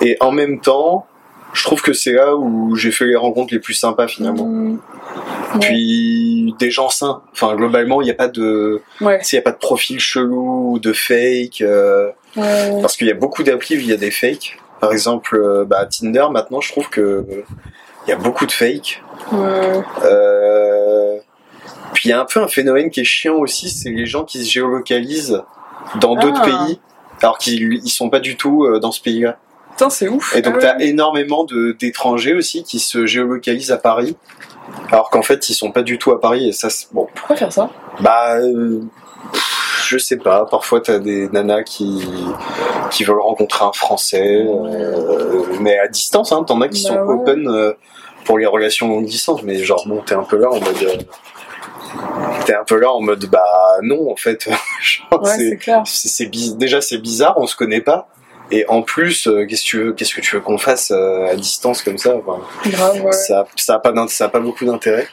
et 0.00 0.16
en 0.20 0.32
même 0.32 0.60
temps, 0.60 1.06
je 1.52 1.64
trouve 1.64 1.82
que 1.82 1.92
c'est 1.92 2.12
là 2.12 2.34
où 2.34 2.74
j'ai 2.76 2.90
fait 2.90 3.04
les 3.04 3.16
rencontres 3.16 3.52
les 3.52 3.60
plus 3.60 3.74
sympas 3.74 4.08
finalement. 4.08 4.46
Mmh. 4.46 4.78
Puis 5.60 6.54
des 6.58 6.70
gens 6.70 6.88
sains. 6.88 7.22
Enfin, 7.32 7.54
globalement, 7.56 8.00
il 8.00 8.06
n'y 8.06 8.10
a 8.10 8.14
pas 8.14 8.28
de, 8.28 8.80
s'il 9.20 9.36
y 9.36 9.38
a 9.38 9.42
pas 9.42 9.52
de 9.52 9.58
profil 9.58 10.00
chelou, 10.00 10.78
de 10.78 10.92
fake. 10.92 11.60
Euh, 11.60 12.10
parce 12.34 12.96
qu'il 12.96 13.06
y 13.06 13.10
a 13.10 13.14
beaucoup 13.14 13.42
d'applis 13.42 13.76
où 13.76 13.80
il 13.80 13.86
y 13.86 13.92
a 13.92 13.98
des 13.98 14.10
fakes. 14.10 14.56
Par 14.80 14.92
exemple, 14.92 15.36
euh, 15.36 15.64
bah, 15.64 15.86
Tinder, 15.86 16.26
maintenant, 16.30 16.60
je 16.60 16.72
trouve 16.72 16.88
que 16.88 17.24
il 18.06 18.10
y 18.10 18.12
a 18.12 18.16
beaucoup 18.16 18.46
de 18.46 18.52
fake. 18.52 19.02
Euh, 19.32 21.18
puis 21.92 22.08
il 22.08 22.10
y 22.10 22.12
a 22.12 22.20
un 22.20 22.24
peu 22.24 22.40
un 22.40 22.48
phénomène 22.48 22.90
qui 22.90 23.00
est 23.00 23.04
chiant 23.04 23.36
aussi, 23.36 23.70
c'est 23.70 23.90
les 23.90 24.06
gens 24.06 24.24
qui 24.24 24.44
se 24.44 24.50
géolocalisent 24.50 25.42
dans 25.96 26.14
d'autres 26.14 26.40
ah. 26.42 26.64
pays, 26.66 26.80
alors 27.20 27.38
qu'ils 27.38 27.74
ils 27.84 27.90
sont 27.90 28.10
pas 28.10 28.20
du 28.20 28.36
tout 28.36 28.64
euh, 28.64 28.78
dans 28.78 28.92
ce 28.92 29.00
pays-là. 29.02 29.38
Putain, 29.70 29.90
c'est 29.90 30.08
ouf. 30.08 30.36
Et 30.36 30.42
donc, 30.42 30.58
tu 30.58 30.66
as 30.66 30.80
énormément 30.82 31.46
d'étrangers 31.78 32.34
aussi 32.34 32.62
qui 32.62 32.78
se 32.78 33.06
géolocalisent 33.06 33.72
à 33.72 33.78
Paris, 33.78 34.16
alors 34.90 35.08
qu'en 35.08 35.22
fait, 35.22 35.48
ils 35.48 35.54
sont 35.54 35.72
pas 35.72 35.82
du 35.82 35.98
tout 35.98 36.10
à 36.10 36.20
Paris. 36.20 36.48
Et 36.48 36.52
ça, 36.52 36.68
bon. 36.92 37.08
Pourquoi 37.14 37.36
faire 37.36 37.52
ça? 37.52 37.70
Bah, 38.00 38.36
euh, 38.36 38.80
je 39.92 39.98
sais 39.98 40.16
pas. 40.16 40.46
Parfois, 40.46 40.80
t'as 40.80 40.98
des 40.98 41.28
nanas 41.28 41.62
qui 41.64 42.02
qui 42.90 43.04
veulent 43.04 43.20
rencontrer 43.20 43.64
un 43.64 43.72
Français, 43.72 44.44
euh, 44.46 45.44
mais 45.60 45.78
à 45.78 45.88
distance. 45.88 46.32
Hein, 46.32 46.44
T'en 46.44 46.60
as 46.60 46.68
qui 46.68 46.84
bah 46.84 46.90
sont 46.90 46.98
open 46.98 47.48
euh, 47.48 47.72
pour 48.24 48.38
les 48.38 48.46
relations 48.46 48.88
longue 48.88 49.04
distance, 49.04 49.42
mais 49.42 49.56
genre 49.58 49.86
bon, 49.86 50.02
t'es 50.04 50.14
un 50.14 50.24
peu 50.24 50.38
là 50.38 50.50
en 50.50 50.60
mode. 50.60 50.82
Euh, 50.82 50.96
t'es 52.46 52.54
un 52.54 52.64
peu 52.64 52.78
là 52.78 52.90
en 52.90 53.00
mode 53.00 53.26
bah 53.26 53.78
non 53.82 54.10
en 54.10 54.16
fait. 54.16 54.48
c'est 55.84 56.26
déjà 56.56 56.80
c'est 56.80 56.98
bizarre, 56.98 57.34
on 57.36 57.46
se 57.46 57.56
connaît 57.56 57.82
pas. 57.82 58.08
Et 58.54 58.66
en 58.68 58.82
plus, 58.82 59.26
euh, 59.26 59.46
qu'est-ce 59.46 59.62
que 59.62 59.66
tu 59.66 59.78
veux, 59.78 59.92
qu'est-ce 59.94 60.14
que 60.14 60.20
tu 60.20 60.36
veux 60.36 60.42
qu'on 60.42 60.58
fasse 60.58 60.92
euh, 60.94 61.32
à 61.32 61.34
distance 61.36 61.80
comme 61.80 61.96
ça 61.96 62.20
Ça, 63.12 63.46
ça 63.56 63.74
a 63.76 63.78
pas, 63.78 64.06
ça 64.08 64.26
a 64.26 64.28
pas 64.28 64.40
beaucoup 64.40 64.66
d'intérêt. 64.66 65.08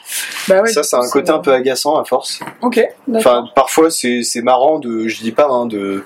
Bah 0.49 0.65
ça, 0.65 0.83
c'est 0.83 0.97
un 0.97 1.09
côté 1.09 1.31
un 1.31 1.39
peu 1.39 1.53
agaçant 1.53 1.95
à 1.95 2.03
force. 2.03 2.41
Ok. 2.61 2.85
Enfin, 3.15 3.45
parfois 3.55 3.89
c'est 3.91 4.23
c'est 4.23 4.41
marrant 4.41 4.77
de, 4.77 5.07
je 5.07 5.21
dis 5.21 5.31
pas, 5.31 5.47
hein, 5.47 5.67
de 5.67 6.03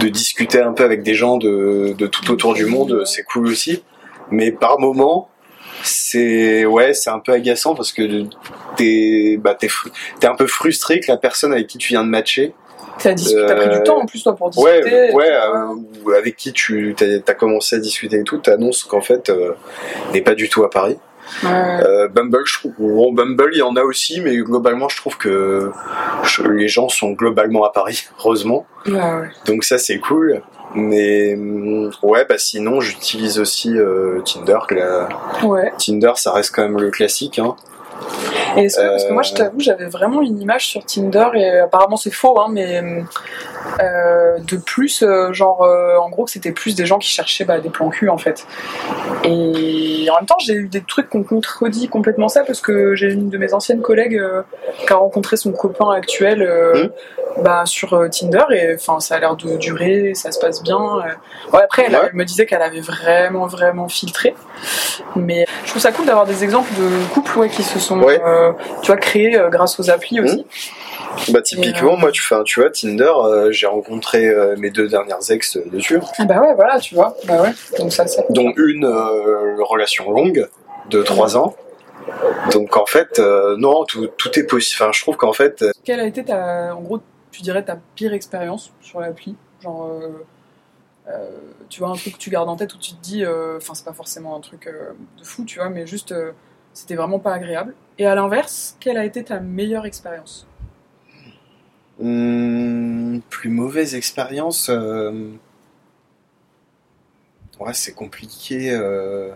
de 0.00 0.08
discuter 0.08 0.60
un 0.60 0.72
peu 0.72 0.82
avec 0.82 1.04
des 1.04 1.14
gens 1.14 1.36
de 1.36 1.94
de 1.96 2.06
tout 2.08 2.28
autour 2.32 2.52
du 2.52 2.66
monde, 2.66 3.04
c'est 3.06 3.22
cool 3.22 3.46
aussi. 3.46 3.84
Mais 4.32 4.50
par 4.50 4.80
moment, 4.80 5.28
c'est 5.84 6.64
ouais, 6.64 6.94
c'est 6.94 7.10
un 7.10 7.20
peu 7.20 7.32
agaçant 7.32 7.76
parce 7.76 7.92
que 7.92 8.24
t'es 8.76 9.36
bah 9.38 9.54
t'es 9.54 9.68
es 10.20 10.26
un 10.26 10.34
peu 10.34 10.48
frustré 10.48 10.98
que 10.98 11.10
la 11.10 11.16
personne 11.16 11.52
avec 11.52 11.68
qui 11.68 11.78
tu 11.78 11.88
viens 11.88 12.02
de 12.02 12.08
matcher. 12.08 12.54
T'as 13.02 13.10
as 13.10 13.54
pris 13.54 13.78
du 13.78 13.82
temps 13.82 13.98
en 13.98 14.06
plus 14.06 14.22
toi 14.22 14.34
pour 14.34 14.50
discuter. 14.50 14.82
Ouais, 14.82 15.12
ouais, 15.12 15.30
euh, 15.30 16.18
avec 16.18 16.36
qui 16.36 16.52
tu 16.52 16.94
as, 17.00 17.34
commencé 17.34 17.76
à 17.76 17.78
discuter 17.78 18.20
et 18.20 18.24
tout, 18.24 18.38
t'annonces 18.38 18.84
qu'en 18.84 19.00
fait 19.00 19.30
euh, 19.30 19.52
n'est 20.12 20.22
pas 20.22 20.34
du 20.34 20.48
tout 20.48 20.64
à 20.64 20.70
Paris. 20.70 20.98
Euh, 21.44 22.08
Bumble, 22.08 22.42
je 22.44 22.54
trouve, 22.58 22.72
bon, 22.78 23.12
Bumble, 23.12 23.50
il 23.52 23.58
y 23.58 23.62
en 23.62 23.76
a 23.76 23.82
aussi, 23.82 24.20
mais 24.20 24.36
globalement, 24.38 24.88
je 24.88 24.96
trouve 24.96 25.16
que 25.16 25.70
les 26.50 26.68
gens 26.68 26.88
sont 26.88 27.12
globalement 27.12 27.64
à 27.64 27.70
Paris, 27.70 28.04
heureusement. 28.18 28.66
Donc 29.46 29.64
ça, 29.64 29.78
c'est 29.78 29.98
cool. 29.98 30.42
Mais 30.74 31.34
mm, 31.36 31.90
ouais, 32.02 32.24
bah 32.28 32.38
sinon, 32.38 32.80
j'utilise 32.80 33.38
aussi 33.38 33.76
euh, 33.76 34.20
Tinder. 34.22 34.58
Tinder, 35.78 36.12
ça 36.16 36.32
reste 36.32 36.54
quand 36.54 36.62
même 36.62 36.78
le 36.78 36.90
classique. 36.90 37.38
Hein. 37.38 37.56
Et 38.56 38.64
est-ce 38.64 38.76
que, 38.78 38.88
parce 38.88 39.04
que 39.04 39.12
moi, 39.12 39.22
je 39.22 39.34
t'avoue, 39.34 39.60
j'avais 39.60 39.86
vraiment 39.86 40.22
une 40.22 40.40
image 40.40 40.66
sur 40.66 40.84
Tinder 40.84 41.28
et 41.34 41.58
apparemment 41.60 41.96
c'est 41.96 42.10
faux, 42.10 42.38
hein, 42.40 42.48
mais 42.50 42.82
euh, 43.80 44.38
de 44.38 44.56
plus, 44.56 45.02
euh, 45.02 45.32
genre, 45.32 45.62
euh, 45.62 45.96
en 45.96 46.10
gros, 46.10 46.24
que 46.24 46.30
c'était 46.30 46.52
plus 46.52 46.74
des 46.74 46.86
gens 46.86 46.98
qui 46.98 47.08
cherchaient 47.08 47.44
bah, 47.44 47.60
des 47.60 47.70
plans 47.70 47.90
cul 47.90 48.08
en 48.08 48.18
fait. 48.18 48.46
Et 49.24 50.08
en 50.10 50.16
même 50.16 50.26
temps, 50.26 50.38
j'ai 50.44 50.54
eu 50.54 50.68
des 50.68 50.82
trucs 50.82 51.10
qui 51.10 51.16
ont 51.16 51.22
contredit 51.22 51.88
complètement 51.88 52.28
ça 52.28 52.42
parce 52.42 52.60
que 52.60 52.94
j'ai 52.94 53.12
une 53.12 53.30
de 53.30 53.38
mes 53.38 53.54
anciennes 53.54 53.82
collègues 53.82 54.20
qui 54.86 54.92
a 54.92 54.96
rencontré 54.96 55.36
son 55.36 55.52
copain 55.52 55.90
actuel 55.90 56.42
mmh. 56.42 57.42
bah, 57.42 57.62
sur 57.66 58.08
Tinder 58.10 58.44
et 58.50 58.74
enfin, 58.74 59.00
ça 59.00 59.16
a 59.16 59.20
l'air 59.20 59.36
de 59.36 59.56
durer, 59.56 60.12
ça 60.14 60.32
se 60.32 60.38
passe 60.38 60.62
bien. 60.62 60.80
Ouais, 61.52 61.62
après, 61.62 61.86
elle, 61.86 62.10
me 62.14 62.24
disait 62.24 62.46
qu'elle 62.46 62.62
avait 62.62 62.80
vraiment, 62.80 63.46
vraiment 63.46 63.88
filtré. 63.88 64.34
Mais 65.16 65.46
je 65.64 65.70
trouve 65.70 65.82
ça 65.82 65.92
cool 65.92 66.06
d'avoir 66.06 66.26
des 66.26 66.44
exemples 66.44 66.72
de 66.74 67.12
couples 67.12 67.38
ouais, 67.38 67.48
qui 67.48 67.62
se 67.62 67.78
sont, 67.78 68.00
tu 68.82 68.86
vois, 68.86 68.96
créés 68.96 69.38
grâce 69.50 69.78
aux 69.80 69.90
applis 69.90 70.20
aussi. 70.20 70.38
Mmh. 70.38 70.44
Bah 71.28 71.42
typiquement, 71.42 71.96
moi, 71.96 72.10
tu, 72.10 72.22
tu 72.44 72.60
vois, 72.60 72.70
Tinder, 72.70 73.12
euh, 73.24 73.52
j'ai 73.52 73.66
rencontré 73.66 74.28
euh, 74.28 74.56
mes 74.58 74.70
deux 74.70 74.88
dernières 74.88 75.30
ex 75.30 75.58
dessus. 75.66 76.00
Ah 76.18 76.24
bah 76.24 76.40
ouais, 76.40 76.54
voilà, 76.54 76.78
tu 76.80 76.94
vois. 76.94 77.16
Bah 77.26 77.42
ouais. 77.42 77.52
Donc 77.78 77.92
ça, 77.92 78.06
ça. 78.06 78.22
Donc 78.30 78.56
une 78.58 78.84
euh, 78.84 79.62
relation 79.62 80.10
longue 80.10 80.48
de 80.90 81.02
trois 81.02 81.36
ans. 81.36 81.54
Donc 82.50 82.76
en 82.76 82.86
fait, 82.86 83.20
non, 83.58 83.84
tout, 83.84 84.08
tout 84.16 84.38
est 84.38 84.44
possible. 84.44 84.82
Enfin, 84.82 84.92
je 84.92 85.02
trouve 85.02 85.16
qu'en 85.16 85.32
fait. 85.32 85.64
Quelle 85.84 86.00
a 86.00 86.06
été 86.06 86.24
ta, 86.24 86.74
en 86.74 86.80
gros, 86.80 87.00
tu 87.30 87.42
dirais 87.42 87.62
ta 87.62 87.78
pire 87.94 88.12
expérience 88.12 88.72
sur 88.80 89.00
l'appli, 89.00 89.36
genre. 89.62 89.90
Tu 91.68 91.80
vois 91.80 91.90
un 91.90 91.94
truc 91.94 92.14
que 92.14 92.18
tu 92.18 92.30
gardes 92.30 92.48
en 92.48 92.56
tête 92.56 92.74
où 92.74 92.78
tu 92.78 92.92
te 92.92 93.02
dis, 93.02 93.24
enfin 93.26 93.74
c'est 93.74 93.84
pas 93.84 93.92
forcément 93.92 94.36
un 94.36 94.40
truc 94.40 94.68
de 95.18 95.24
fou, 95.24 95.44
tu 95.44 95.58
vois, 95.58 95.68
mais 95.68 95.86
juste 95.86 96.14
c'était 96.72 96.94
vraiment 96.94 97.18
pas 97.18 97.34
agréable. 97.34 97.74
Et 97.98 98.06
à 98.06 98.14
l'inverse, 98.14 98.76
quelle 98.80 98.96
a 98.96 99.04
été 99.04 99.22
ta 99.24 99.40
meilleure 99.40 99.86
expérience? 99.86 100.46
Hum, 102.00 103.20
plus 103.28 103.50
mauvaise 103.50 103.94
expérience. 103.94 104.68
Euh, 104.70 105.30
ouais, 107.60 107.74
c'est 107.74 107.92
compliqué. 107.92 108.70
Euh, 108.72 109.34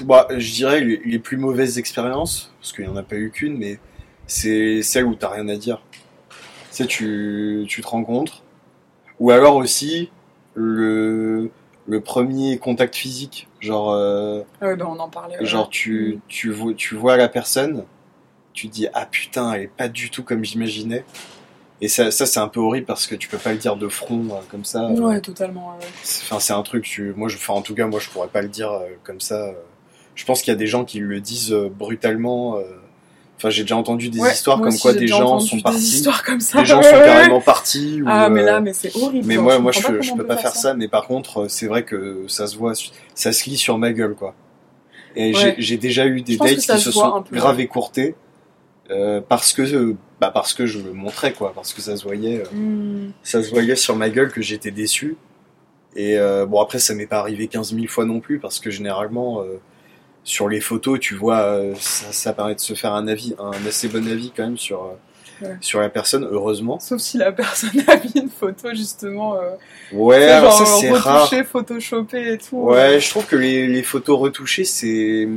bah, 0.00 0.26
je 0.30 0.52
dirais 0.52 0.80
les, 0.80 1.18
plus 1.18 1.36
mauvaises 1.36 1.78
expériences, 1.78 2.52
parce 2.60 2.72
qu'il 2.72 2.84
n'y 2.84 2.90
en 2.90 2.96
a 2.96 3.02
pas 3.02 3.16
eu 3.16 3.30
qu'une, 3.30 3.58
mais 3.58 3.78
c'est 4.26 4.82
celle 4.82 5.04
où 5.04 5.14
t'as 5.14 5.28
rien 5.28 5.48
à 5.48 5.56
dire. 5.56 5.82
Tu 5.90 5.98
sais, 6.70 6.86
tu, 6.86 7.64
tu 7.68 7.82
te 7.82 7.86
rencontres. 7.86 8.42
Ou 9.20 9.30
alors 9.30 9.56
aussi 9.56 10.10
le, 10.54 11.50
le 11.86 12.00
premier 12.00 12.58
contact 12.58 12.94
physique. 12.94 13.48
Genre. 13.60 13.92
Euh, 13.92 14.42
ah 14.60 14.74
bah, 14.74 14.86
on 14.88 14.98
en 14.98 15.08
parlait. 15.08 15.36
Genre, 15.44 15.68
tu, 15.68 16.20
tu, 16.28 16.50
vois, 16.50 16.74
tu 16.74 16.94
vois 16.94 17.16
la 17.16 17.28
personne, 17.28 17.84
tu 18.52 18.68
te 18.68 18.74
dis 18.74 18.88
Ah 18.94 19.06
putain, 19.06 19.52
elle 19.52 19.62
est 19.62 19.66
pas 19.68 19.88
du 19.88 20.10
tout 20.10 20.22
comme 20.22 20.44
j'imaginais. 20.44 21.04
Et 21.80 21.88
ça, 21.88 22.12
ça 22.12 22.26
c'est 22.26 22.38
un 22.38 22.46
peu 22.46 22.60
horrible 22.60 22.86
parce 22.86 23.08
que 23.08 23.16
tu 23.16 23.28
peux 23.28 23.38
pas 23.38 23.50
le 23.52 23.58
dire 23.58 23.74
de 23.76 23.88
front 23.88 24.28
euh, 24.30 24.40
comme 24.50 24.64
ça. 24.64 24.86
Ouais, 24.86 25.20
totalement. 25.20 25.76
Enfin, 26.04 26.38
c'est 26.38 26.52
un 26.52 26.62
truc. 26.62 26.84
Tu, 26.84 27.12
moi, 27.14 27.28
je, 27.28 27.36
enfin, 27.36 27.54
en 27.54 27.62
tout 27.62 27.74
cas, 27.74 27.86
moi, 27.88 27.98
je 27.98 28.08
pourrais 28.08 28.28
pas 28.28 28.40
le 28.40 28.48
dire 28.48 28.70
euh, 28.70 28.86
comme 29.02 29.20
ça. 29.20 29.52
Je 30.14 30.24
pense 30.24 30.42
qu'il 30.42 30.52
y 30.52 30.54
a 30.54 30.58
des 30.58 30.68
gens 30.68 30.84
qui 30.84 31.00
le 31.00 31.20
disent 31.20 31.52
euh, 31.52 31.68
brutalement. 31.68 32.58
Enfin, 33.42 33.50
j'ai 33.50 33.62
déjà 33.62 33.76
entendu 33.76 34.08
des 34.08 34.20
histoires 34.20 34.60
comme 34.60 34.78
quoi 34.78 34.92
des 34.94 35.08
gens 35.08 35.40
sont 35.40 35.58
partis. 35.58 35.80
Des 35.80 35.96
histoires 35.96 36.22
comme 36.22 36.38
ça. 36.38 36.60
Des 36.60 36.64
gens 36.64 36.80
sont 36.82 36.90
carrément 36.90 37.40
partis. 37.40 38.00
ah, 38.06 38.28
mais 38.28 38.44
là, 38.44 38.60
mais 38.60 38.72
c'est 38.72 38.94
horrible. 38.94 39.26
Mais 39.26 39.36
moi, 39.36 39.58
moi, 39.58 39.72
je, 39.72 39.80
je, 40.00 40.14
peux 40.14 40.24
pas 40.24 40.36
faire 40.36 40.54
ça. 40.54 40.74
Mais 40.74 40.86
par 40.86 41.08
contre, 41.08 41.48
c'est 41.48 41.66
vrai 41.66 41.82
que 41.82 42.24
ça 42.28 42.46
se 42.46 42.56
voit, 42.56 42.74
ça 43.16 43.32
se 43.32 43.50
lit 43.50 43.56
sur 43.56 43.78
ma 43.78 43.92
gueule, 43.92 44.14
quoi. 44.14 44.36
Et 45.16 45.32
j'ai 45.58 45.76
déjà 45.76 46.06
eu 46.06 46.22
des 46.22 46.36
dates 46.36 46.58
qui 46.58 46.78
se 46.78 46.92
sont 46.92 47.24
grave 47.32 47.58
écourtées 47.58 48.14
euh, 48.90 49.20
parce 49.26 49.52
que 49.52 49.96
bah 50.20 50.30
parce 50.32 50.54
que 50.54 50.66
je 50.66 50.78
le 50.80 50.92
montrais 50.92 51.32
quoi 51.32 51.52
parce 51.54 51.72
que 51.72 51.80
ça 51.80 51.96
se 51.96 52.02
voyait 52.02 52.42
euh, 52.42 52.56
hmm. 52.56 53.12
ça 53.22 53.42
se 53.42 53.50
voyait 53.50 53.76
sur 53.76 53.94
ma 53.94 54.10
gueule 54.10 54.32
que 54.32 54.42
j'étais 54.42 54.72
déçu 54.72 55.16
et 55.94 56.18
euh, 56.18 56.46
bon 56.46 56.60
après 56.60 56.80
ça 56.80 56.92
m'est 56.94 57.06
pas 57.06 57.20
arrivé 57.20 57.46
15 57.46 57.74
000 57.74 57.86
fois 57.86 58.04
non 58.04 58.18
plus 58.18 58.40
parce 58.40 58.58
que 58.58 58.70
généralement 58.70 59.40
sur 60.24 60.48
les 60.48 60.60
photos 60.60 61.00
tu 61.00 61.14
vois 61.14 61.60
ça, 61.78 62.12
ça, 62.12 62.32
permet 62.32 62.54
de 62.54 62.60
se 62.60 62.74
faire 62.74 62.94
un 62.94 63.08
avis 63.08 63.34
un 63.38 63.66
assez 63.66 63.88
bon 63.88 64.06
avis 64.08 64.32
quand 64.34 64.44
même 64.44 64.58
sur 64.58 64.92
sur 65.60 65.80
la 65.80 65.88
personne 65.88 66.28
heureusement 66.30 66.78
sauf 66.78 67.00
si 67.00 67.18
la 67.18 67.32
personne 67.32 67.70
a 67.88 67.96
mis 67.96 68.12
une 68.14 68.30
photo 68.30 68.72
justement 68.72 69.36
ouais 69.92 70.24
alors 70.24 70.52
ça 70.52 70.64
c'est 70.64 70.92
rare 70.92 71.28
photoshopé 71.44 72.34
et 72.34 72.38
tout 72.38 72.58
ouais 72.58 73.00
je 73.00 73.10
trouve 73.10 73.26
que 73.26 73.36
les, 73.36 73.66
les 73.66 73.82
photos 73.82 74.18
retouchées 74.18 74.64
c'est 74.64 75.28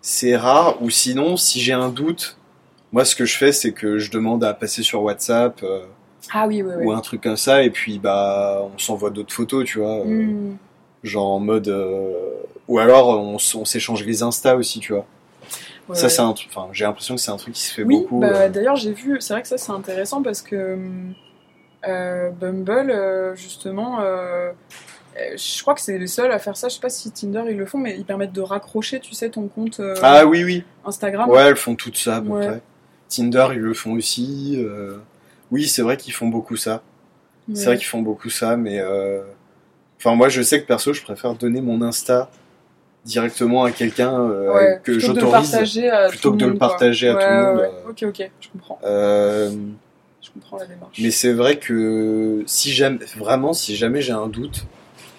c'est 0.00 0.36
rare 0.36 0.82
ou 0.82 0.88
sinon 0.88 1.36
si 1.36 1.60
j'ai 1.60 1.74
un 1.74 1.90
doute 1.90 2.38
moi, 2.92 3.04
ce 3.04 3.14
que 3.14 3.24
je 3.24 3.36
fais, 3.36 3.52
c'est 3.52 3.72
que 3.72 3.98
je 3.98 4.10
demande 4.10 4.42
à 4.44 4.54
passer 4.54 4.82
sur 4.82 5.02
WhatsApp. 5.02 5.60
Euh, 5.62 5.84
ah 6.32 6.46
oui, 6.46 6.62
oui, 6.62 6.84
Ou 6.84 6.92
un 6.92 7.00
truc 7.00 7.22
comme 7.22 7.36
ça, 7.36 7.62
et 7.62 7.70
puis 7.70 7.98
bah, 7.98 8.62
on 8.74 8.78
s'envoie 8.78 9.10
d'autres 9.10 9.32
photos, 9.32 9.64
tu 9.64 9.78
vois. 9.78 10.00
Euh, 10.00 10.04
hmm. 10.04 10.56
Genre 11.04 11.26
en 11.26 11.40
mode. 11.40 11.68
Euh, 11.68 12.12
ou 12.68 12.78
alors 12.78 13.08
on, 13.08 13.38
s'échange 13.38 14.04
les 14.04 14.22
Insta 14.22 14.56
aussi, 14.56 14.80
tu 14.80 14.92
vois. 14.92 15.06
Ça, 15.94 16.10
c'est 16.10 16.20
un 16.20 16.32
truc. 16.34 16.50
Enfin, 16.54 16.68
j'ai 16.72 16.84
l'impression 16.84 17.14
que 17.14 17.20
c'est 17.20 17.30
un 17.30 17.38
truc 17.38 17.54
qui 17.54 17.62
se 17.62 17.72
fait 17.72 17.82
oui, 17.82 18.00
beaucoup. 18.00 18.20
Bah, 18.20 18.50
D'ailleurs, 18.50 18.76
j'ai 18.76 18.92
vu. 18.92 19.16
C'est 19.20 19.32
vrai 19.32 19.40
que 19.40 19.48
ça, 19.48 19.56
c'est 19.56 19.72
intéressant 19.72 20.22
parce 20.22 20.42
que 20.42 20.76
Bumble, 21.82 23.34
justement. 23.34 24.00
je 25.16 25.62
crois 25.62 25.74
que 25.74 25.80
c'est 25.80 25.96
les 25.96 26.06
seuls 26.06 26.30
à 26.30 26.38
faire 26.38 26.58
ça. 26.58 26.68
Je 26.68 26.74
sais 26.74 26.80
pas 26.80 26.90
si 26.90 27.10
Tinder 27.10 27.44
ils 27.48 27.56
le 27.56 27.64
font, 27.64 27.78
mais 27.78 27.96
ils 27.96 28.04
permettent 28.04 28.34
de 28.34 28.42
raccrocher, 28.42 29.00
tu 29.00 29.14
sais, 29.14 29.30
ton 29.30 29.48
compte 29.48 29.80
ah, 30.02 30.26
oui, 30.26 30.44
oui. 30.44 30.64
Instagram. 30.84 31.30
Ouais, 31.30 31.40
elles 31.42 31.56
font 31.56 31.74
tout 31.74 31.94
ça 31.94 32.16
à 32.16 32.20
peu 32.20 32.28
près. 32.28 32.60
Tinder, 33.08 33.48
ils 33.52 33.60
le 33.60 33.74
font 33.74 33.92
aussi. 33.92 34.56
Euh, 34.58 34.98
oui, 35.50 35.66
c'est 35.66 35.82
vrai 35.82 35.96
qu'ils 35.96 36.12
font 36.12 36.28
beaucoup 36.28 36.56
ça. 36.56 36.82
C'est 37.54 37.64
vrai 37.64 37.76
qu'ils 37.78 37.86
font 37.86 38.02
beaucoup 38.02 38.28
ça, 38.28 38.58
mais 38.58 38.78
euh, 38.78 39.22
enfin 39.98 40.14
moi 40.14 40.28
je 40.28 40.42
sais 40.42 40.60
que 40.60 40.66
perso 40.66 40.92
je 40.92 41.02
préfère 41.02 41.34
donner 41.34 41.62
mon 41.62 41.80
Insta 41.80 42.30
directement 43.04 43.64
à 43.64 43.72
quelqu'un 43.72 44.20
euh, 44.20 44.76
que 44.76 44.98
j'autorise 44.98 45.56
plutôt 46.10 46.32
que 46.32 46.36
de 46.36 46.46
le 46.46 46.58
partager 46.58 47.08
à 47.08 47.14
tout 47.14 47.20
le 47.20 47.54
monde. 47.54 47.70
Ok 47.88 48.02
ok, 48.02 48.30
je 48.40 48.48
comprends. 48.48 48.78
je 48.82 50.30
comprends 50.34 50.58
la 50.58 50.66
démarche. 50.66 50.98
Mais 51.00 51.10
c'est 51.10 51.32
vrai 51.32 51.58
que 51.58 52.42
si 52.46 52.72
jamais 52.72 53.04
vraiment 53.16 53.52
si 53.52 53.76
jamais 53.76 54.02
j'ai 54.02 54.12
un 54.12 54.28
doute, 54.28 54.66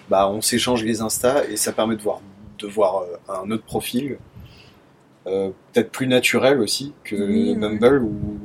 bah 0.08 0.28
on 0.28 0.40
s'échange 0.40 0.84
les 0.84 1.00
Insta 1.00 1.44
et 1.48 1.56
ça 1.56 1.72
permet 1.72 1.96
de 1.96 2.02
voir 2.02 2.20
de 2.58 2.66
voir 2.66 3.04
un 3.28 3.50
autre 3.50 3.64
profil 3.64 4.18
euh, 5.26 5.50
peut-être 5.72 5.90
plus 5.90 6.06
naturel 6.06 6.60
aussi 6.60 6.94
que 7.04 7.54
Bumble 7.54 8.02
où 8.02 8.38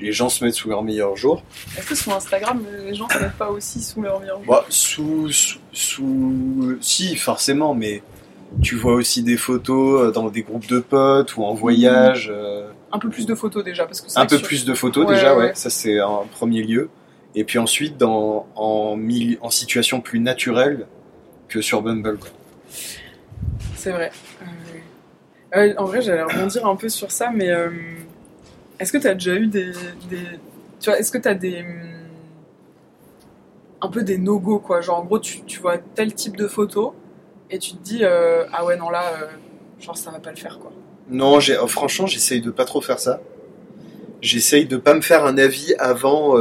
les 0.00 0.12
gens 0.12 0.30
se 0.30 0.42
mettent 0.42 0.54
sous 0.54 0.70
leur 0.70 0.82
meilleur 0.82 1.16
jour. 1.16 1.42
Est-ce 1.76 1.86
que 1.86 1.94
sur 1.94 2.14
Instagram, 2.14 2.64
les 2.84 2.94
gens 2.94 3.08
se 3.08 3.18
mettent 3.18 3.38
pas 3.38 3.50
aussi 3.50 3.82
sous 3.82 4.00
leur 4.00 4.20
meilleur 4.20 4.42
jour 4.42 4.54
bah, 4.54 4.64
sous, 4.70 5.30
sous, 5.72 6.78
Si, 6.80 7.16
forcément, 7.16 7.74
mais 7.74 8.02
tu 8.62 8.76
vois 8.76 8.94
aussi 8.94 9.22
des 9.22 9.36
photos 9.36 10.02
euh, 10.02 10.10
dans 10.10 10.28
des 10.28 10.42
groupes 10.42 10.66
de 10.66 10.80
potes 10.80 11.36
ou 11.36 11.44
en 11.44 11.54
voyage. 11.54 12.30
Euh, 12.32 12.70
un 12.92 12.98
peu 12.98 13.08
plus 13.08 13.26
de 13.26 13.34
photos 13.34 13.64
déjà. 13.64 13.84
Parce 13.86 14.00
que 14.00 14.18
un 14.18 14.26
peu 14.26 14.38
plus 14.38 14.64
de 14.64 14.74
photos 14.74 15.06
déjà, 15.06 15.36
ouais. 15.36 15.52
Ça, 15.54 15.70
c'est 15.70 15.98
un 15.98 16.22
premier 16.30 16.62
lieu. 16.62 16.88
Et 17.34 17.44
puis 17.44 17.58
ensuite, 17.58 17.96
dans, 17.96 18.46
en, 18.54 18.96
en 19.40 19.50
situation 19.50 20.00
plus 20.00 20.20
naturelle 20.20 20.86
que 21.48 21.60
sur 21.60 21.82
Bumble. 21.82 22.18
C'est 23.76 23.90
vrai 23.90 24.10
en 25.76 25.84
vrai, 25.84 26.02
j'allais 26.02 26.22
rebondir 26.22 26.66
un 26.66 26.76
peu 26.76 26.88
sur 26.88 27.10
ça, 27.10 27.30
mais 27.30 27.50
euh, 27.50 27.70
est-ce 28.78 28.92
que 28.92 28.98
tu 28.98 29.06
as 29.06 29.14
déjà 29.14 29.34
eu 29.34 29.46
des, 29.46 29.72
Tu 30.80 30.90
vois, 30.90 30.98
est-ce 30.98 31.12
que 31.12 31.18
tu 31.18 31.28
as 31.28 31.34
des. 31.34 31.64
Un 33.80 33.88
peu 33.88 34.02
des 34.02 34.18
no-go, 34.18 34.58
quoi? 34.58 34.80
Genre, 34.80 34.98
en 34.98 35.04
gros, 35.04 35.18
tu, 35.18 35.42
tu, 35.42 35.60
vois 35.60 35.78
tel 35.78 36.14
type 36.14 36.36
de 36.36 36.48
photo 36.48 36.94
et 37.54 37.58
tu 37.58 37.72
te 37.72 37.82
dis, 37.82 38.00
euh, 38.02 38.44
ah 38.52 38.64
ouais, 38.64 38.76
non, 38.76 38.90
là, 38.90 39.04
euh, 39.12 39.26
genre, 39.80 39.96
ça 39.96 40.10
va 40.10 40.18
pas 40.18 40.30
le 40.30 40.36
faire, 40.36 40.58
quoi. 40.58 40.72
Non, 41.08 41.40
j'ai, 41.40 41.56
oh, 41.58 41.66
franchement, 41.66 42.06
j'essaye 42.06 42.40
de 42.40 42.50
pas 42.50 42.64
trop 42.64 42.80
faire 42.80 42.98
ça. 42.98 43.20
J'essaye 44.20 44.66
de 44.66 44.76
pas 44.76 44.94
me 44.94 45.02
faire 45.02 45.24
un 45.24 45.36
avis 45.36 45.74
avant, 45.78 46.34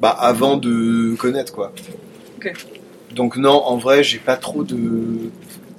bah, 0.00 0.16
avant 0.18 0.56
de 0.56 1.14
connaître, 1.16 1.52
quoi. 1.52 1.72
Ok. 2.38 2.52
Donc, 3.12 3.36
non, 3.36 3.62
en 3.64 3.76
vrai, 3.76 4.02
j'ai 4.02 4.18
pas 4.18 4.36
trop 4.36 4.64
de 4.64 5.30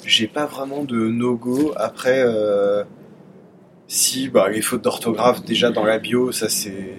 j'ai 0.06 0.28
pas 0.28 0.46
vraiment 0.46 0.84
de 0.84 0.96
no-go. 0.96 1.74
Après, 1.76 2.24
euh, 2.24 2.84
si, 3.88 4.30
bah, 4.30 4.50
les 4.50 4.62
fautes 4.62 4.84
d'orthographe, 4.84 5.44
déjà 5.44 5.72
dans 5.72 5.84
la 5.84 6.00
bio, 6.00 6.32
ça 6.32 6.50
c'est. 6.50 6.94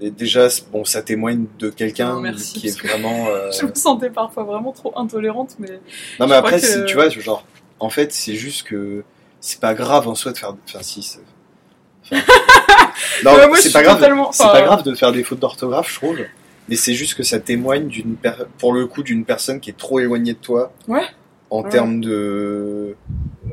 Et 0.00 0.10
déjà, 0.10 0.48
bon, 0.72 0.84
ça 0.84 1.02
témoigne 1.02 1.46
de 1.58 1.70
quelqu'un 1.70 2.22
qui 2.34 2.68
est 2.68 2.80
vraiment. 2.80 3.26
Euh, 3.36 3.50
je 3.50 3.66
me 3.66 3.74
sentais 3.74 4.10
parfois 4.10 4.44
vraiment 4.44 4.72
trop 4.72 4.92
intolérante, 4.96 5.56
mais. 5.58 5.80
Non, 6.20 6.26
mais 6.26 6.34
après, 6.34 6.60
tu 6.86 6.94
vois, 6.94 7.08
genre, 7.08 7.44
en 7.80 7.90
fait, 7.90 8.12
c'est 8.12 8.34
juste 8.34 8.66
que 8.66 9.04
c'est 9.40 9.60
pas 9.60 9.74
grave 9.74 10.06
en 10.06 10.14
soi 10.14 10.32
de 10.32 10.38
faire. 10.38 10.54
Enfin, 10.68 10.80
si. 10.82 11.18
non, 12.12 13.32
c'est 13.54 13.72
pas 13.72 13.82
grave. 13.82 14.30
C'est 14.32 14.44
pas 14.44 14.62
grave 14.62 14.82
de 14.82 14.94
faire 14.94 15.12
des 15.12 15.24
fautes 15.24 15.40
d'orthographe, 15.40 15.90
je 15.90 15.96
trouve. 15.96 16.18
Mais 16.68 16.76
c'est 16.76 16.94
juste 16.94 17.14
que 17.14 17.22
ça 17.22 17.40
témoigne 17.40 17.86
d'une, 17.86 18.16
pour 18.58 18.72
le 18.72 18.86
coup, 18.86 19.02
d'une 19.02 19.24
personne 19.24 19.60
qui 19.60 19.70
est 19.70 19.76
trop 19.76 20.00
éloignée 20.00 20.34
de 20.34 20.38
toi. 20.38 20.72
Ouais 20.88 21.06
en 21.50 21.62
termes 21.62 22.00
de 22.00 22.96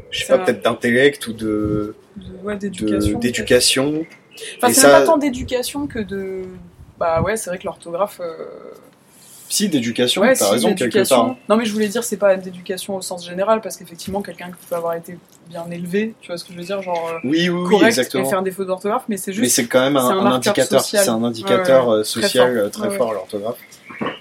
je 0.10 0.20
sais 0.20 0.28
pas 0.28 0.40
peut-être 0.40 0.64
d'intellect 0.64 1.28
ou 1.28 1.34
de, 1.34 1.96
d'éducation 3.22 4.06
enfin 4.58 4.74
c'est 4.74 4.88
pas 4.88 5.04
tant 5.04 5.18
d'éducation 5.18 5.88
que 5.88 6.00
de 6.00 6.44
bah 7.00 7.22
ouais 7.22 7.38
c'est 7.38 7.50
vrai 7.50 7.60
que 7.60 7.66
l'orthographe 7.66 8.20
euh, 8.22 8.46
si 9.50 9.70
d'éducation 9.70 10.22
ouais, 10.22 10.34
t'as 10.34 10.50
raison 10.50 10.74
quelque 10.74 11.08
part 11.08 11.36
non 11.50 11.58
mais 11.58 11.66
je 11.66 11.74
voulais 11.74 11.88
dire 11.88 12.04
c'est 12.04 12.18
pas 12.18 12.36
d'éducation 12.36 12.96
au 12.96 13.02
sens 13.02 13.26
général 13.26 13.62
parce 13.62 13.78
qu'effectivement 13.78 14.22
quelqu'un 14.22 14.48
qui 14.48 14.66
peut 14.68 14.76
avoir 14.76 14.96
été 14.96 15.18
bien 15.50 15.66
élevé 15.72 16.16
tu 16.22 16.28
vois 16.28 16.38
ce 16.38 16.44
que 16.44 16.54
je 16.54 16.58
veux 16.58 16.64
dire 16.64 16.82
genre 16.82 17.10
euh, 17.14 17.20
oui 17.24 17.50
oui, 17.50 17.70
correct 17.70 17.88
exactement. 17.88 18.26
et 18.26 18.30
faire 18.30 18.42
des 18.42 18.52
fautes 18.52 18.68
d'orthographe 18.68 19.04
mais 19.10 19.18
c'est 19.18 19.34
juste 19.34 19.44
mais 19.44 19.50
c'est 19.50 19.68
quand 19.68 19.82
même 19.82 19.98
un, 19.98 20.26
indicateur 20.26 20.82
c'est 20.82 21.10
un 21.10 21.24
indicateur 21.24 22.06
social 22.06 22.70
très 22.72 22.90
fort 22.92 23.14
l'orthographe 23.14 23.58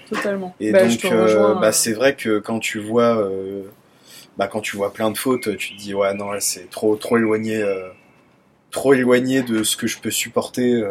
Totalement. 0.09 0.55
Et 0.59 0.71
bah, 0.71 0.85
donc, 0.85 1.05
euh, 1.05 1.55
bah, 1.55 1.67
euh. 1.67 1.71
c'est 1.71 1.93
vrai 1.93 2.15
que 2.15 2.39
quand 2.39 2.59
tu 2.59 2.79
vois, 2.79 3.17
euh, 3.17 3.63
bah, 4.37 4.47
quand 4.47 4.61
tu 4.61 4.75
vois 4.75 4.93
plein 4.93 5.11
de 5.11 5.17
fautes, 5.17 5.55
tu 5.57 5.75
te 5.75 5.81
dis 5.81 5.93
ouais 5.93 6.13
non 6.13 6.31
c'est 6.39 6.69
trop 6.69 6.95
trop 6.95 7.17
éloigné, 7.17 7.63
trop 8.73 8.93
éloigné 8.93 9.41
de 9.41 9.63
ce 9.63 9.77
que 9.77 9.87
je 9.87 9.99
peux 9.99 10.11
supporter. 10.11 10.83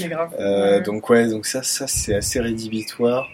Mais 0.00 0.08
grave. 0.08 0.82
Donc 0.82 1.08
ouais, 1.10 1.28
donc 1.28 1.46
ça 1.46 1.62
ça 1.62 1.86
c'est 1.86 2.14
assez 2.14 2.40
rédhibitoire. 2.40 3.28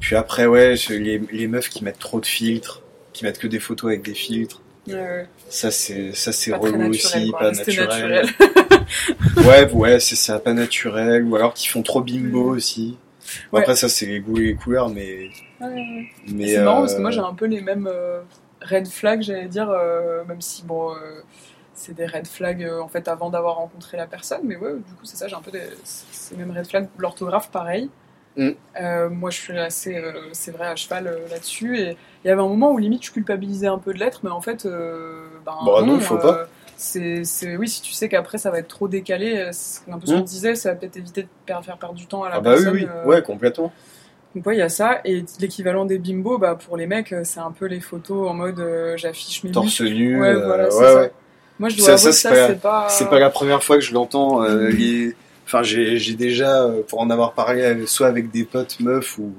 Puis 0.00 0.16
après 0.16 0.46
ouais, 0.46 0.74
les, 0.90 1.18
les 1.30 1.46
meufs 1.46 1.68
qui 1.68 1.84
mettent 1.84 2.00
trop 2.00 2.20
de 2.20 2.26
filtres, 2.26 2.82
qui 3.12 3.24
mettent 3.24 3.38
que 3.38 3.46
des 3.46 3.60
photos 3.60 3.90
avec 3.90 4.02
des 4.02 4.14
filtres. 4.14 4.60
Ouais, 4.88 5.26
Ça 5.48 5.70
c'est 5.70 6.12
ça 6.12 6.32
c'est 6.32 6.52
relou 6.52 6.90
aussi, 6.90 7.32
pas 7.32 7.52
naturel. 7.52 8.26
ouais 9.46 9.70
ouais 9.72 10.00
c'est 10.00 10.16
ça, 10.16 10.38
pas 10.40 10.52
naturel. 10.52 11.24
Ou 11.24 11.36
alors 11.36 11.54
qui 11.54 11.68
font 11.68 11.82
trop 11.82 12.00
bimbo 12.00 12.54
aussi. 12.54 12.96
Après, 13.52 13.76
ça, 13.76 13.88
c'est 13.88 14.06
les 14.06 14.20
goûts 14.20 14.38
et 14.38 14.46
les 14.46 14.54
couleurs, 14.54 14.88
mais. 14.88 15.30
mais 16.28 16.48
c'est 16.48 16.62
marrant 16.62 16.80
parce 16.80 16.94
que 16.94 17.00
moi, 17.00 17.10
euh, 17.10 17.12
j'ai 17.12 17.20
un 17.20 17.34
peu 17.34 17.46
les 17.46 17.60
mêmes 17.60 17.88
euh, 17.90 18.20
red 18.62 18.86
flags, 18.86 19.22
j'allais 19.22 19.48
dire, 19.48 19.70
euh, 19.70 20.24
même 20.24 20.40
si, 20.40 20.62
bon, 20.64 20.94
c'est 21.74 21.94
des 21.94 22.06
red 22.06 22.26
flags 22.26 22.68
en 22.80 22.88
fait 22.88 23.08
avant 23.08 23.30
d'avoir 23.30 23.56
rencontré 23.56 23.96
la 23.96 24.06
personne, 24.06 24.42
mais 24.44 24.56
ouais, 24.56 24.74
du 24.74 24.94
coup, 24.94 25.04
c'est 25.04 25.16
ça, 25.16 25.28
j'ai 25.28 25.36
un 25.36 25.42
peu 25.42 25.50
des, 25.50 25.62
ces 25.84 26.36
mêmes 26.36 26.50
red 26.50 26.66
flags. 26.66 26.88
L'orthographe, 26.98 27.50
pareil. 27.50 27.90
Mm. 28.36 28.52
moi, 29.10 29.30
je 29.30 29.38
suis 29.38 29.58
assez, 29.58 30.02
c'est 30.32 30.50
vrai, 30.50 30.66
à 30.66 30.76
cheval 30.76 31.04
là-dessus. 31.30 31.78
Et 31.78 31.96
il 32.24 32.28
y 32.28 32.30
avait 32.30 32.42
un 32.42 32.48
moment 32.48 32.72
où 32.72 32.78
limite 32.78 33.04
je 33.04 33.12
culpabilisais 33.12 33.68
un 33.68 33.78
peu 33.78 33.94
de 33.94 33.98
l'être, 33.98 34.20
mais 34.24 34.30
en 34.30 34.40
fait, 34.40 34.66
ben, 34.66 35.52
bah, 35.64 35.82
non, 35.82 35.96
il 35.96 36.02
faut 36.02 36.18
pas 36.18 36.48
c'est 36.76 37.56
oui 37.56 37.68
si 37.68 37.82
tu 37.82 37.92
sais 37.92 38.08
qu'après 38.08 38.38
ça 38.38 38.50
va 38.50 38.58
être 38.58 38.68
trop 38.68 38.88
décalé 38.88 39.36
euh, 39.36 39.50
un 39.90 39.98
peu 39.98 40.06
ce 40.06 40.12
qu'on 40.12 40.20
mmh. 40.20 40.24
disait 40.24 40.54
ça 40.54 40.70
va 40.70 40.76
peut-être 40.76 40.96
éviter 40.96 41.22
de 41.22 41.28
faire 41.46 41.78
perdre 41.78 41.94
du 41.94 42.06
temps 42.06 42.24
à 42.24 42.28
la 42.28 42.36
ah 42.36 42.40
bah 42.40 42.50
personne 42.52 42.74
oui, 42.74 42.82
oui. 42.82 42.88
Euh. 42.90 43.06
ouais 43.06 43.22
complètement 43.22 43.72
donc 44.34 44.46
ouais 44.46 44.56
il 44.56 44.58
y 44.58 44.62
a 44.62 44.68
ça 44.68 45.00
et 45.04 45.24
l'équivalent 45.40 45.84
des 45.84 45.98
bimbo 45.98 46.38
bah 46.38 46.56
pour 46.56 46.76
les 46.76 46.86
mecs 46.86 47.14
c'est 47.24 47.40
un 47.40 47.52
peu 47.52 47.66
les 47.66 47.80
photos 47.80 48.28
en 48.28 48.34
mode 48.34 48.58
euh, 48.60 48.96
j'affiche 48.96 49.44
mes 49.44 49.50
torse 49.50 49.80
nu 49.80 50.20
ouais 50.20 50.34
voilà 50.34 50.70
ça 50.70 51.08
moi 51.58 51.68
je 51.68 51.76
dois 51.76 51.96
ça, 51.96 52.12
ça 52.12 52.12
c'est 52.12 52.60
pas 52.60 52.88
c'est 52.88 53.08
pas 53.08 53.18
la 53.18 53.30
première 53.30 53.62
fois 53.62 53.76
que 53.76 53.82
je 53.82 53.94
l'entends 53.94 54.42
enfin 55.46 55.62
j'ai 55.62 56.14
déjà 56.14 56.68
pour 56.88 57.00
en 57.00 57.10
avoir 57.10 57.32
parlé 57.34 57.86
soit 57.86 58.06
avec 58.06 58.30
des 58.30 58.44
potes 58.44 58.80
meufs 58.80 59.18
ou 59.18 59.32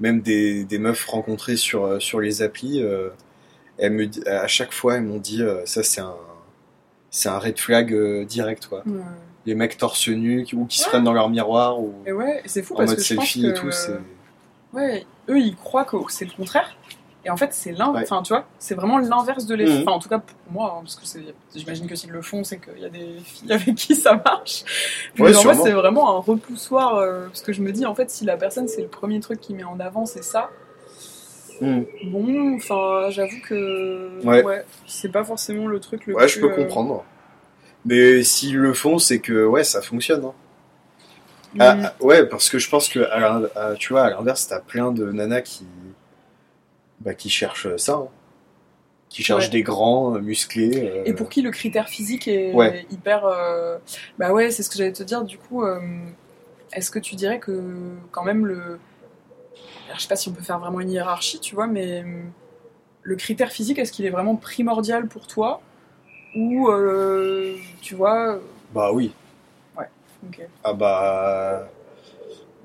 même 0.00 0.20
des, 0.20 0.64
des 0.64 0.78
meufs 0.78 1.04
rencontrées 1.06 1.56
sur 1.56 2.00
sur 2.00 2.20
les 2.20 2.42
applis 2.42 2.82
elles 3.78 3.92
me 3.92 4.08
à 4.26 4.46
chaque 4.46 4.72
fois 4.72 4.96
elles 4.96 5.04
m'ont 5.04 5.18
dit 5.18 5.42
ça 5.64 5.82
c'est 5.82 6.00
un 6.00 6.14
c'est 7.10 7.28
un 7.28 7.38
red 7.38 7.58
flag 7.58 7.92
euh, 7.92 8.24
direct 8.24 8.66
quoi. 8.66 8.84
Les 9.46 9.54
mecs 9.54 9.76
torse 9.76 10.08
nu 10.08 10.46
ou 10.52 10.66
qui 10.66 10.78
se 10.78 10.88
prennent 10.88 11.04
dans 11.04 11.12
leur 11.12 11.28
miroir 11.28 11.80
ou 11.80 11.94
et 12.06 12.12
ouais, 12.12 12.42
fou 12.62 12.74
en 12.74 12.78
parce 12.78 12.90
mode 12.90 12.98
que 12.98 13.02
selfie 13.02 13.46
et 13.46 13.54
tout. 13.54 13.70
Ouais, 14.72 15.04
eux 15.28 15.38
ils 15.38 15.56
croient 15.56 15.84
que 15.84 15.96
c'est 16.08 16.24
le 16.24 16.30
contraire. 16.30 16.76
Et 17.24 17.30
en 17.30 17.36
fait, 17.36 17.52
c'est 17.52 17.72
l'inverse. 17.72 18.10
Enfin, 18.10 18.22
tu 18.22 18.32
vois, 18.32 18.46
c'est 18.58 18.74
vraiment 18.74 18.98
l'inverse 18.98 19.44
de 19.46 19.54
l'effet. 19.54 19.74
Mhm. 19.74 19.82
Enfin, 19.82 19.92
en 19.92 19.98
tout 19.98 20.08
cas 20.08 20.18
pour 20.18 20.52
moi, 20.52 20.76
hein, 20.76 20.82
parce 20.82 20.96
que 20.96 21.20
j'imagine 21.54 21.86
que 21.86 21.94
s'ils 21.94 22.10
le 22.10 22.22
font, 22.22 22.44
c'est 22.44 22.58
qu'il 22.58 22.80
y 22.80 22.84
a 22.84 22.88
des 22.88 23.18
filles 23.22 23.52
avec 23.52 23.74
qui 23.74 23.94
ça 23.94 24.20
marche. 24.24 24.64
Mais 25.18 25.36
en 25.36 25.42
fait, 25.42 25.54
c'est 25.54 25.72
vraiment 25.72 26.16
un 26.16 26.20
repoussoir. 26.20 26.96
Euh, 26.96 27.26
parce 27.26 27.42
que 27.42 27.52
je 27.52 27.60
me 27.60 27.72
dis, 27.72 27.84
en 27.84 27.94
fait, 27.94 28.10
si 28.10 28.24
la 28.24 28.36
personne, 28.36 28.68
c'est 28.68 28.82
le 28.82 28.88
premier 28.88 29.20
truc 29.20 29.40
qui 29.40 29.54
met 29.54 29.64
en 29.64 29.80
avant, 29.80 30.06
c'est 30.06 30.24
ça. 30.24 30.50
Hmm. 31.60 31.82
Bon, 32.06 32.54
enfin, 32.56 33.10
j'avoue 33.10 33.40
que 33.46 34.24
ouais. 34.24 34.64
c'est 34.86 35.12
pas 35.12 35.24
forcément 35.24 35.66
le 35.66 35.78
truc 35.78 36.06
le 36.06 36.14
ouais, 36.14 36.26
je 36.26 36.40
peux 36.40 36.50
euh, 36.50 36.56
comprendre. 36.56 37.04
Mais 37.84 38.22
s'ils 38.22 38.56
le 38.56 38.72
font, 38.72 38.98
c'est 38.98 39.18
que 39.18 39.44
ouais, 39.44 39.62
ça 39.62 39.82
fonctionne. 39.82 40.24
Hein. 40.24 40.34
Ah, 41.58 41.76
ah, 41.84 41.94
ouais, 42.00 42.26
parce 42.26 42.48
que 42.48 42.58
je 42.58 42.70
pense 42.70 42.88
que 42.88 43.00
à, 43.00 43.74
tu 43.78 43.92
vois, 43.92 44.04
à 44.04 44.10
l'inverse, 44.10 44.46
t'as 44.46 44.60
plein 44.60 44.92
de 44.92 45.10
nanas 45.10 45.42
qui 45.42 45.66
bah, 47.00 47.14
qui 47.14 47.30
cherchent 47.30 47.76
ça, 47.76 47.94
hein. 47.94 48.08
qui 49.08 49.22
cherchent 49.22 49.50
des 49.50 49.62
grands 49.62 50.14
euh, 50.14 50.20
musclés. 50.20 50.90
Euh. 50.90 51.02
Et 51.04 51.12
pour 51.12 51.28
qui 51.28 51.42
le 51.42 51.50
critère 51.50 51.88
physique 51.88 52.28
est 52.28 52.52
hyper. 52.90 53.22
Bah 54.18 54.32
ouais, 54.32 54.50
c'est 54.50 54.62
ce 54.62 54.70
que 54.70 54.76
j'allais 54.76 54.92
te 54.92 55.02
dire. 55.02 55.24
Du 55.24 55.38
coup, 55.38 55.64
est-ce 56.72 56.90
que 56.90 56.98
tu 56.98 57.16
dirais 57.16 57.38
que 57.38 57.62
quand 58.10 58.24
même 58.24 58.46
le 58.46 58.78
je 59.96 60.02
sais 60.02 60.08
pas 60.08 60.16
si 60.16 60.28
on 60.28 60.32
peut 60.32 60.42
faire 60.42 60.60
vraiment 60.60 60.80
une 60.80 60.90
hiérarchie, 60.90 61.40
tu 61.40 61.56
vois, 61.56 61.66
mais 61.66 62.04
le 63.02 63.16
critère 63.16 63.50
physique, 63.50 63.78
est-ce 63.78 63.92
qu'il 63.92 64.06
est 64.06 64.10
vraiment 64.10 64.36
primordial 64.36 65.06
pour 65.08 65.26
toi 65.26 65.60
Ou, 66.36 66.68
euh, 66.68 67.56
tu 67.80 67.94
vois. 67.94 68.38
Bah 68.74 68.90
oui. 68.92 69.12
Ouais, 69.76 69.86
ok. 70.26 70.46
Ah 70.64 70.72
bah. 70.72 71.68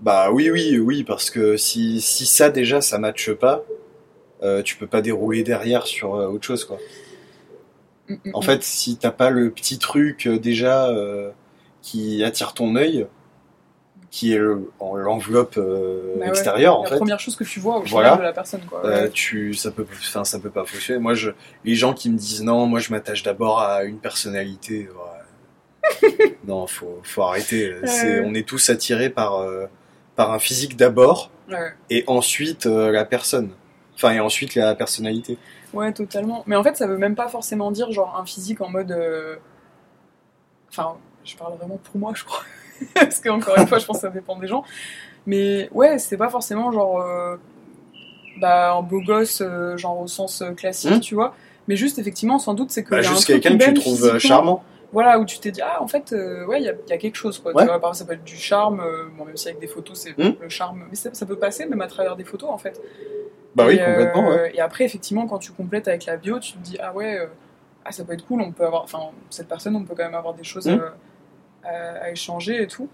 Bah 0.01 0.29
oui, 0.31 0.51
oui, 0.51 0.77
oui, 0.77 1.03
parce 1.03 1.29
que 1.29 1.55
si, 1.57 2.01
si 2.01 2.25
ça 2.25 2.49
déjà 2.49 2.81
ça 2.81 2.99
matche 2.99 3.31
pas, 3.31 3.63
euh, 4.45 4.61
tu 4.61 4.75
peux 4.77 4.87
pas 4.87 5.01
dérouler 5.01 5.43
derrière 5.43 5.87
sur 5.87 6.15
euh, 6.15 6.27
autre 6.27 6.45
chose, 6.45 6.65
quoi. 6.65 6.77
Mm, 8.07 8.13
mm, 8.13 8.31
en 8.33 8.39
mm. 8.39 8.43
fait, 8.43 8.63
si 8.63 8.97
t'as 8.97 9.11
pas 9.11 9.29
le 9.29 9.49
petit 9.51 9.79
truc 9.79 10.27
déjà 10.27 10.91
qui 11.81 12.23
attire 12.23 12.53
ton 12.53 12.75
œil, 12.75 13.07
qui 14.15 14.33
est 14.33 14.39
l'enveloppe 14.79 15.57
euh, 15.57 16.15
bah 16.17 16.27
extérieure 16.27 16.83
la 16.83 16.95
première 16.95 17.19
chose 17.19 17.35
que 17.35 17.43
tu 17.43 17.59
vois 17.59 17.79
au 17.79 17.83
voilà. 17.83 18.15
de 18.15 18.21
la 18.21 18.31
personne 18.31 18.61
quoi. 18.61 18.85
Euh, 18.85 19.09
tu 19.13 19.53
ça 19.53 19.71
peut 19.71 19.85
enfin 19.91 20.23
ça 20.23 20.39
peut 20.39 20.49
pas 20.49 20.63
fonctionner. 20.63 21.01
Moi 21.01 21.15
je 21.15 21.31
les 21.65 21.75
gens 21.75 21.93
qui 21.93 22.09
me 22.09 22.17
disent 22.17 22.41
non, 22.41 22.65
moi 22.65 22.79
je 22.79 22.91
m'attache 22.91 23.23
d'abord 23.23 23.59
à 23.59 23.83
une 23.83 23.97
personnalité. 23.97 24.87
non, 26.47 26.65
faut 26.65 27.01
faut 27.03 27.23
arrêter. 27.23 27.75
on 28.23 28.33
est 28.33 28.47
tous 28.47 28.69
attirés 28.69 29.09
par 29.09 29.41
euh, 29.41 29.65
par 30.15 30.31
un 30.31 30.39
physique 30.39 30.77
d'abord 30.77 31.29
et 31.89 32.05
ensuite 32.07 32.65
la 32.67 33.03
personne. 33.03 33.49
Enfin 33.95 34.11
et 34.11 34.19
ensuite 34.19 34.55
la 34.55 34.75
personnalité. 34.75 35.37
Ouais, 35.73 35.91
totalement. 35.93 36.43
Mais 36.47 36.55
en 36.55 36.63
fait, 36.63 36.77
ça 36.77 36.87
veut 36.87 36.97
même 36.97 37.15
pas 37.15 37.27
forcément 37.27 37.71
dire 37.71 37.91
genre 37.91 38.17
un 38.19 38.25
physique 38.25 38.61
en 38.61 38.69
mode 38.69 38.91
enfin, 40.69 40.97
je 41.23 41.35
parle 41.35 41.55
vraiment 41.57 41.77
pour 41.77 41.99
moi, 41.99 42.11
je 42.15 42.23
crois. 42.23 42.43
parce 42.93 43.19
qu'encore 43.19 43.57
une 43.57 43.67
fois, 43.67 43.79
je 43.79 43.85
pense 43.85 43.97
que 43.97 44.01
ça 44.01 44.09
dépend 44.09 44.37
des 44.37 44.47
gens. 44.47 44.63
Mais 45.25 45.69
ouais, 45.71 45.97
c'est 45.97 46.17
pas 46.17 46.29
forcément 46.29 46.71
genre 46.71 47.01
euh, 47.01 47.37
bah, 48.39 48.75
un 48.75 48.81
beau 48.81 49.01
gosse, 49.01 49.41
euh, 49.41 49.77
genre 49.77 49.99
au 49.99 50.07
sens 50.07 50.41
euh, 50.41 50.51
classique, 50.51 50.91
hmm. 50.91 50.99
tu 50.99 51.15
vois. 51.15 51.35
Mais 51.67 51.75
juste, 51.75 51.97
effectivement, 51.97 52.37
sans 52.37 52.53
doute, 52.53 52.69
c'est 52.71 52.83
que. 52.83 52.91
Bah, 52.91 53.01
juste 53.01 53.25
quelqu'un 53.25 53.57
que 53.57 53.65
tu 53.65 53.73
trouves 53.75 54.19
charmant. 54.19 54.63
Voilà, 54.95 55.19
où 55.19 55.25
tu 55.25 55.37
t'es 55.39 55.51
dit, 55.51 55.61
ah, 55.61 55.79
en 55.81 55.87
fait, 55.87 56.15
ouais, 56.47 56.59
il 56.59 56.75
y, 56.87 56.93
a 56.93 56.97
quelque 56.97 57.15
chose, 57.15 57.37
quoi. 57.37 57.53
Tu 57.53 57.63
vois, 57.63 57.93
ça 57.93 58.05
peut 58.05 58.13
être 58.13 58.23
du 58.23 58.37
charme, 58.37 58.83
bon, 59.15 59.25
même 59.25 59.37
si 59.37 59.47
avec 59.47 59.59
des 59.59 59.67
photos, 59.67 59.99
c'est 59.99 60.17
hmm. 60.17 60.37
le 60.41 60.49
charme. 60.49 60.85
Mais 60.89 60.95
ça, 60.95 61.25
peut 61.25 61.37
passer, 61.37 61.65
même 61.65 61.81
à 61.81 61.87
travers 61.87 62.15
des 62.15 62.23
photos, 62.23 62.49
en 62.49 62.57
fait. 62.57 62.81
Bah 63.55 63.65
oui, 63.67 63.77
complètement, 63.77 64.29
ouais. 64.29 64.51
Et 64.55 64.61
après, 64.61 64.85
effectivement, 64.85 65.27
quand 65.27 65.37
tu 65.37 65.51
complètes 65.51 65.87
avec 65.87 66.05
la 66.05 66.17
bio, 66.17 66.39
tu 66.39 66.53
te 66.53 66.57
dis, 66.59 66.77
ah 66.81 66.93
ouais, 66.93 67.19
ah, 67.83 67.91
ça 67.91 68.03
peut 68.03 68.13
être 68.13 68.25
cool, 68.25 68.41
on 68.41 68.51
peut 68.51 68.65
avoir. 68.65 68.83
Enfin, 68.83 69.11
cette 69.29 69.47
personne, 69.47 69.75
on 69.75 69.83
peut 69.83 69.93
quand 69.95 70.05
même 70.05 70.15
avoir 70.15 70.33
des 70.33 70.43
choses. 70.43 70.67
Hmm 70.67 70.81
à, 71.65 72.11
échanger 72.11 72.61
et 72.61 72.67
tout. 72.67 72.89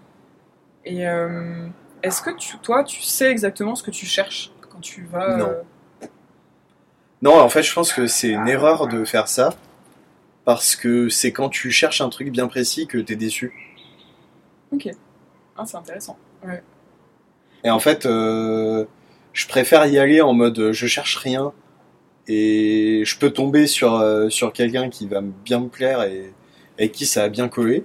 Et 0.84 1.06
euh, 1.06 1.68
est-ce 2.02 2.22
que 2.22 2.30
tu, 2.30 2.58
toi, 2.58 2.84
tu 2.84 3.02
sais 3.02 3.30
exactement 3.30 3.74
ce 3.74 3.82
que 3.82 3.90
tu 3.90 4.06
cherches 4.06 4.52
quand 4.70 4.80
tu 4.80 5.04
vas 5.04 5.36
Non. 5.36 5.48
Euh, 5.48 5.62
non, 7.20 7.38
en 7.38 7.48
fait, 7.48 7.62
je 7.62 7.72
pense 7.72 7.92
que 7.92 8.06
c'est 8.06 8.30
une 8.30 8.48
erreur 8.48 8.88
de 8.88 9.04
faire 9.04 9.28
ça 9.28 9.54
parce 10.44 10.76
que 10.76 11.08
c'est 11.08 11.32
quand 11.32 11.48
tu 11.48 11.70
cherches 11.70 12.00
un 12.00 12.08
truc 12.08 12.30
bien 12.30 12.48
précis 12.48 12.86
que 12.86 12.98
t'es 12.98 13.16
déçu. 13.16 13.52
Ok. 14.72 14.88
Ah, 15.56 15.64
c'est 15.66 15.76
intéressant. 15.76 16.16
Et 17.64 17.70
en 17.70 17.78
fait, 17.78 18.06
euh, 18.06 18.84
je 19.32 19.46
préfère 19.46 19.86
y 19.86 19.98
aller 19.98 20.20
en 20.20 20.32
mode 20.32 20.72
je 20.72 20.86
cherche 20.86 21.16
rien 21.16 21.52
et 22.26 23.02
je 23.04 23.18
peux 23.18 23.30
tomber 23.30 23.66
sur, 23.66 23.94
euh, 23.94 24.28
sur 24.28 24.52
quelqu'un 24.52 24.88
qui 24.88 25.06
va 25.06 25.20
bien 25.20 25.60
me 25.60 25.68
plaire 25.68 26.02
et 26.02 26.32
avec 26.78 26.92
qui 26.92 27.06
ça 27.06 27.24
a 27.24 27.28
bien 27.28 27.48
collé, 27.48 27.84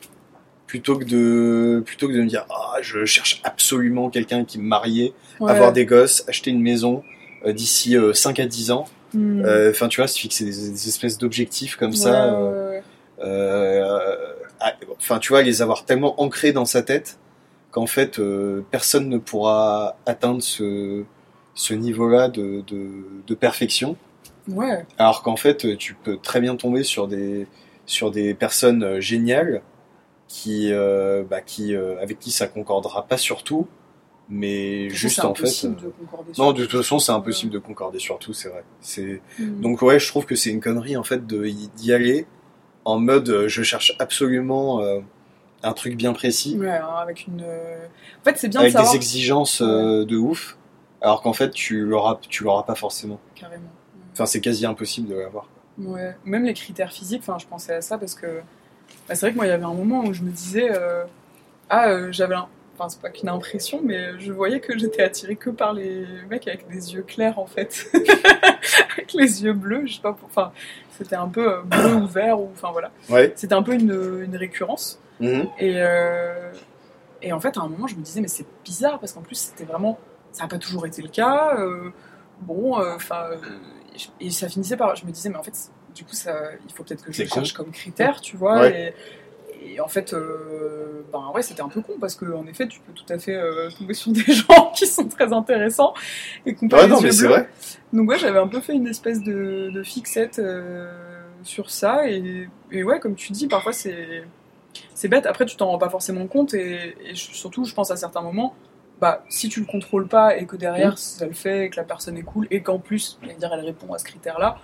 plutôt 0.66 0.98
que 0.98 1.04
de, 1.04 1.84
plutôt 1.86 2.08
que 2.08 2.14
de 2.14 2.22
me 2.22 2.28
dire 2.28 2.46
ah 2.50 2.78
je 2.82 3.06
cherche 3.06 3.42
absolument 3.44 4.10
quelqu'un 4.10 4.46
qui 4.46 4.58
me 4.58 4.64
marier, 4.64 5.14
avoir 5.42 5.74
des 5.74 5.86
gosses, 5.86 6.24
acheter 6.28 6.50
une 6.50 6.62
maison 6.62 7.04
euh, 7.46 7.54
d'ici 7.54 7.96
5 8.14 8.40
à 8.40 8.48
10 8.48 8.72
ans. 8.72 8.86
Hmm. 9.14 9.44
Enfin, 9.70 9.88
tu 9.88 10.02
vois, 10.02 10.08
se 10.08 10.20
fixer 10.20 10.46
des, 10.46 10.88
espèces 10.88 11.18
d'objectifs 11.18 11.76
comme 11.76 11.94
ça. 11.94 12.38
Enfin, 14.98 15.20
tu 15.20 15.30
vois, 15.30 15.42
les 15.42 15.62
avoir 15.62 15.86
tellement 15.86 16.22
ancrés 16.22 16.52
dans 16.52 16.66
sa 16.66 16.82
tête 16.82 17.18
qu'en 17.72 17.88
fait, 17.88 18.20
personne 18.72 19.10
ne 19.10 19.18
pourra 19.18 19.98
atteindre 20.06 20.42
ce, 20.42 21.04
ce 21.54 21.74
niveau-là 21.74 22.30
de, 22.30 22.64
de, 22.68 23.36
perfection. 23.36 23.98
Ouais. 24.48 24.86
Alors 24.98 25.24
qu'en 25.24 25.36
fait, 25.36 25.78
tu 25.78 25.94
peux 25.94 26.18
très 26.18 26.40
bien 26.40 26.56
tomber 26.56 26.84
sur 26.84 27.08
des, 27.08 27.48
sur 27.88 28.12
des 28.12 28.36
personnes 28.36 28.84
euh, 28.84 29.02
géniales 29.02 29.64
qui, 30.28 30.72
euh, 30.72 31.24
bah, 31.28 31.42
qui, 31.42 31.76
euh, 31.76 32.00
avec 32.02 32.20
qui 32.20 32.32
ça 32.32 32.48
concordera 32.48 33.08
pas 33.08 33.18
sur 33.18 33.44
tout, 33.44 33.68
mais 34.30 34.90
juste 34.90 35.24
en 35.24 35.34
fait. 35.34 35.66
De 35.66 35.94
non, 36.38 36.52
de 36.52 36.66
toute 36.66 36.82
façon, 36.82 37.00
c'est 37.00 37.12
impossible 37.12 37.52
de 37.52 37.60
concorder 37.60 38.00
sur 38.00 38.20
tout, 38.20 38.34
c'est 38.34 38.50
vrai. 38.50 38.64
C'est 38.82 39.22
mm. 39.40 39.62
donc 39.62 39.82
ouais, 39.82 40.00
je 40.00 40.08
trouve 40.08 40.26
que 40.26 40.36
c'est 40.36 40.50
une 40.50 40.62
connerie 40.62 40.98
en 40.98 41.04
fait 41.04 41.26
d'y 41.26 41.94
aller 41.94 42.26
en 42.86 43.00
mode 43.00 43.48
je 43.48 43.64
cherche 43.64 43.96
absolument 44.00 44.82
un 45.64 45.74
truc 45.74 45.96
bien 45.96 46.14
précis. 46.14 46.58
Ouais, 46.58 46.80
avec 47.00 47.28
une. 47.28 47.42
En 47.42 48.24
fait, 48.24 48.38
c'est 48.38 48.48
bien 48.48 48.62
avec 48.62 48.76
des 48.76 48.96
exigences 48.96 49.62
de 49.62 50.16
ouf 50.16 50.58
alors 51.02 51.22
qu'en 51.22 51.34
fait 51.34 51.52
tu 51.52 51.86
l'auras 51.86 52.20
tu 52.30 52.44
l'auras 52.44 52.64
pas 52.64 52.76
forcément. 52.76 53.20
Carrément. 53.36 53.70
Enfin 54.14 54.26
c'est 54.26 54.42
quasi 54.42 54.66
impossible 54.66 55.08
de 55.08 55.16
l'avoir. 55.16 55.48
Ouais, 55.78 56.16
même 56.26 56.44
les 56.44 56.54
critères 56.54 56.92
physiques, 56.92 57.22
enfin 57.22 57.38
je 57.40 57.46
pensais 57.46 57.74
à 57.74 57.82
ça 57.82 57.98
parce 57.98 58.16
que 58.16 58.42
bah, 59.08 59.16
c'est 59.16 59.22
vrai 59.22 59.32
que 59.32 59.36
moi 59.36 59.46
il 59.46 59.50
y 59.50 59.54
avait 59.54 59.64
un 59.64 59.74
moment 59.74 60.04
où 60.06 60.14
je 60.14 60.24
me 60.24 60.32
disais 60.32 60.70
euh, 60.72 61.06
ah 61.70 61.90
euh, 61.90 62.12
j'avais 62.12 62.36
un... 62.36 62.48
enfin 62.78 62.90
c'est 62.90 63.02
pas 63.02 63.10
qu'une 63.10 63.30
impression 63.30 63.82
mais 63.84 64.20
je 64.20 64.32
voyais 64.32 64.60
que 64.60 64.78
j'étais 64.78 65.02
attirée 65.02 65.36
que 65.36 65.50
par 65.50 65.74
les 65.74 66.06
mecs 66.30 66.48
avec 66.48 66.68
des 66.70 66.94
yeux 66.94 67.04
clairs 67.04 67.40
en 67.40 67.48
fait. 67.48 67.88
avec 68.94 69.14
les 69.14 69.44
yeux 69.44 69.54
bleus, 69.54 69.86
je 69.86 69.96
sais 69.96 70.02
pas 70.02 70.14
pour... 70.14 70.28
enfin 70.30 70.52
c'était 70.92 71.16
un 71.16 71.28
peu 71.28 71.54
euh, 71.54 71.62
bleu 71.64 71.96
ou 71.96 72.08
vert 72.08 72.40
ou 72.40 72.50
enfin 72.52 72.72
voilà. 72.72 72.92
Ouais. 73.10 73.34
C'était 73.36 73.54
un 73.54 73.64
peu 73.64 73.74
une, 73.74 74.24
une 74.24 74.36
récurrence. 74.36 75.00
Mm-hmm. 75.22 75.48
Et 75.60 77.28
et 77.28 77.34
en 77.34 77.40
fait 77.40 77.58
à 77.58 77.62
un 77.62 77.68
moment 77.68 77.88
je 77.88 77.96
me 77.96 78.02
disais 78.02 78.22
mais 78.22 78.28
c'est 78.28 78.46
bizarre 78.64 79.00
parce 79.00 79.14
qu'en 79.14 79.22
plus 79.22 79.36
c'était 79.36 79.66
vraiment 79.66 79.98
ça 80.38 80.44
n'a 80.44 80.50
pas 80.50 80.58
toujours 80.58 80.86
été 80.86 81.02
le 81.02 81.10
cas. 81.10 81.56
Euh, 81.58 81.92
bon, 82.42 82.80
euh, 82.80 82.96
enfin, 82.96 83.26
euh, 83.32 83.38
et 84.20 84.30
ça 84.30 84.48
finissait 84.48 84.78
par. 84.78 84.96
Je 84.96 85.06
me 85.06 85.12
disais, 85.12 85.30
mais 85.30 85.38
en 85.38 85.44
fait, 85.44 85.72
du 85.96 86.04
coup, 86.04 86.14
ça, 86.14 86.52
il 86.68 86.74
faut 86.74 86.84
peut-être 86.84 87.04
que 87.04 87.12
je 87.12 87.26
cherche 87.26 87.54
comme 87.54 87.72
critère, 87.72 88.22
tu 88.22 88.38
vois. 88.38 88.68
Et, 88.70 88.94
en 89.80 89.88
fait, 89.88 90.16
ben 91.12 91.32
ouais, 91.34 91.42
c'était 91.42 91.62
un 91.62 91.70
peu 91.70 91.82
con 91.82 91.94
parce 92.00 92.16
qu'en 92.16 92.46
effet, 92.48 92.68
tu 92.68 92.80
peux 92.80 92.94
tout 92.94 93.12
à 93.12 93.18
fait 93.18 93.40
tomber 93.78 93.94
sur 93.94 94.12
des 94.14 94.34
gens 94.34 94.72
qui 94.76 94.88
sont 94.88 95.08
très 95.08 95.32
intéressants 95.34 95.94
et 96.46 96.56
qu'on 96.56 96.68
ouais, 96.68 96.88
non, 96.88 97.02
mais 97.02 97.12
c'est 97.12 97.28
vrai. 97.28 97.50
Donc 97.94 98.10
ouais, 98.10 98.18
j'avais 98.18 98.40
un 98.40 98.48
peu 98.48 98.62
fait 98.62 98.74
une 98.74 98.88
espèce 98.88 99.22
de, 99.22 99.82
fixette 99.84 100.42
sur 101.44 101.70
ça 101.70 102.10
et, 102.10 102.50
ouais, 102.72 103.00
comme 103.00 103.16
tu 103.16 103.32
dis, 103.32 103.48
parfois 103.48 103.74
c'est 103.74 104.24
c'est 104.94 105.08
bête. 105.08 105.26
Après, 105.26 105.46
tu 105.46 105.56
t'en 105.56 105.68
rends 105.68 105.78
pas 105.78 105.90
forcément 105.90 106.28
compte 106.28 106.54
et, 106.54 106.96
et, 107.04 107.16
surtout, 107.16 107.64
je 107.64 107.74
pense 107.74 107.90
à 107.90 107.96
certains 107.96 108.22
moments, 108.22 108.54
bah, 109.00 109.24
si 109.30 109.50
tu 109.50 109.60
le 109.60 109.66
contrôles 109.66 110.08
pas 110.08 110.38
et 110.38 110.46
que 110.46 110.56
derrière 110.56 110.94
mm. 110.94 110.98
ça 110.98 111.26
le 111.26 111.34
fait 111.34 111.66
et 111.66 111.70
que 111.70 111.76
la 111.76 111.84
personne 111.84 112.18
est 112.18 112.24
cool 112.24 112.48
et 112.50 112.62
qu'en 112.62 112.80
plus, 112.80 113.20
dire, 113.40 113.52
elle 113.54 113.66
répond 113.66 113.94
à 113.94 114.00
ce 114.00 114.06
critère-là. 114.06 114.58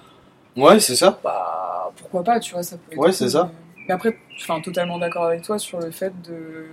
Ouais, 0.55 0.79
c'est 0.79 0.95
ça. 0.95 1.19
Bah, 1.23 1.91
pourquoi 1.97 2.23
pas, 2.23 2.39
tu 2.39 2.53
vois, 2.53 2.63
ça 2.63 2.77
peut 2.77 2.95
Ouais, 2.97 3.11
c'est 3.11 3.29
ça. 3.29 3.51
Mais 3.87 3.93
après, 3.93 4.17
enfin, 4.35 4.61
totalement 4.61 4.97
d'accord 4.97 5.25
avec 5.25 5.41
toi 5.41 5.59
sur 5.59 5.79
le 5.79 5.91
fait 5.91 6.13
de. 6.21 6.65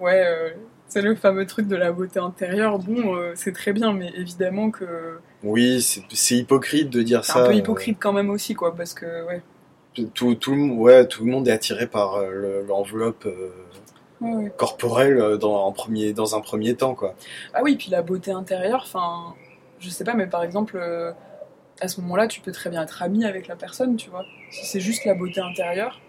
Ouais, 0.00 0.24
euh, 0.26 0.50
c'est 0.88 1.02
le 1.02 1.14
fameux 1.14 1.46
truc 1.46 1.68
de 1.68 1.76
la 1.76 1.92
beauté 1.92 2.18
intérieure. 2.18 2.78
Bon, 2.78 3.16
euh, 3.16 3.32
c'est 3.34 3.52
très 3.52 3.72
bien, 3.72 3.92
mais 3.92 4.10
évidemment 4.16 4.70
que. 4.70 5.18
Oui, 5.42 5.80
c'est 5.82 6.36
hypocrite 6.36 6.90
de 6.90 7.02
dire 7.02 7.24
ça. 7.24 7.34
C'est 7.34 7.38
un 7.40 7.46
peu 7.46 7.54
hypocrite 7.54 7.98
quand 8.00 8.12
même 8.12 8.30
aussi, 8.30 8.54
quoi, 8.54 8.74
parce 8.74 8.94
que, 8.94 9.26
ouais. 9.26 9.42
Tout, 10.12 10.34
tout, 10.34 10.54
ouais, 10.54 11.06
tout 11.06 11.24
le 11.24 11.30
monde 11.30 11.46
est 11.46 11.52
attiré 11.52 11.86
par 11.86 12.16
euh, 12.16 12.64
l'enveloppe 12.66 13.28
corporelle 14.56 15.18
euh, 15.18 15.36
dans, 15.36 15.64
en 15.64 15.72
premier, 15.72 16.12
dans 16.12 16.36
un 16.36 16.40
premier 16.40 16.74
temps. 16.74 16.94
Quoi. 16.94 17.14
Ah 17.52 17.60
oui, 17.62 17.76
puis 17.76 17.90
la 17.90 18.02
beauté 18.02 18.30
intérieure, 18.30 18.82
enfin, 18.84 19.34
je 19.80 19.88
sais 19.90 20.04
pas, 20.04 20.14
mais 20.14 20.26
par 20.26 20.42
exemple, 20.42 20.76
euh, 20.76 21.12
à 21.80 21.88
ce 21.88 22.00
moment-là, 22.02 22.26
tu 22.26 22.40
peux 22.40 22.52
très 22.52 22.70
bien 22.70 22.82
être 22.82 23.02
ami 23.02 23.24
avec 23.24 23.48
la 23.48 23.56
personne, 23.56 23.96
tu 23.96 24.10
vois. 24.10 24.24
Si 24.50 24.66
c'est 24.66 24.80
juste 24.80 25.04
la 25.04 25.14
beauté 25.14 25.40
intérieure, 25.40 26.00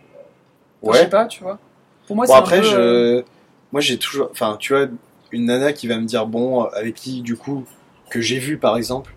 ouais. 0.81 0.93
je 0.97 1.03
sais 1.03 1.09
pas, 1.09 1.25
tu 1.25 1.43
vois. 1.43 1.59
Pour 2.07 2.15
moi, 2.15 2.27
c'est 2.27 2.33
après, 2.33 2.63
je... 2.63 2.75
Euh, 2.75 3.21
moi 3.71 3.81
j'ai 3.81 3.97
toujours, 3.97 4.29
enfin, 4.31 4.57
tu 4.59 4.73
vois, 4.73 4.87
une 5.31 5.45
nana 5.45 5.73
qui 5.73 5.87
va 5.87 5.97
me 5.97 6.05
dire, 6.05 6.25
bon, 6.27 6.63
avec 6.63 6.95
qui, 6.95 7.21
du 7.21 7.35
coup, 7.35 7.63
que 8.09 8.21
j'ai 8.21 8.39
vu 8.39 8.57
par 8.57 8.77
exemple, 8.77 9.13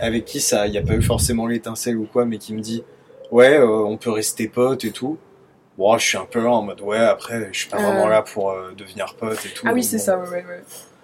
avec 0.00 0.24
qui 0.24 0.40
ça, 0.40 0.66
il 0.66 0.70
n'y 0.70 0.78
a 0.78 0.82
pas 0.82 0.94
eu 0.94 1.02
forcément 1.02 1.46
l'étincelle 1.46 1.96
ou 1.96 2.06
quoi, 2.06 2.24
mais 2.24 2.38
qui 2.38 2.54
me 2.54 2.60
dit, 2.60 2.84
ouais, 3.30 3.58
on 3.58 3.96
peut 3.96 4.10
rester 4.10 4.48
potes 4.48 4.84
et 4.84 4.92
tout 4.92 5.18
bon, 5.78 5.96
je 5.96 6.06
suis 6.06 6.18
un 6.18 6.26
peu 6.26 6.42
là 6.42 6.50
en 6.50 6.62
mode 6.62 6.80
ouais, 6.80 6.98
après, 6.98 7.48
je 7.52 7.60
suis 7.60 7.68
pas 7.70 7.78
vraiment 7.78 8.08
là 8.08 8.22
pour 8.22 8.50
euh, 8.50 8.72
devenir 8.76 9.14
pote 9.14 9.38
et 9.46 9.50
tout. 9.50 9.64
Ah 9.66 9.72
oui, 9.72 9.82
c'est 9.82 9.98
ça, 9.98 10.18
ouais, 10.18 10.28
ouais, 10.28 10.44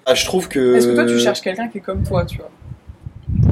Ah, 0.04 0.14
je 0.14 0.24
trouve 0.26 0.48
que. 0.48 0.74
Est-ce 0.74 0.88
que 0.88 0.94
toi, 0.94 1.06
tu 1.06 1.18
cherches 1.18 1.40
quelqu'un 1.40 1.68
qui 1.68 1.78
est 1.78 1.82
comme 1.82 2.02
toi, 2.02 2.26
tu 2.26 2.38
vois? 2.38 2.50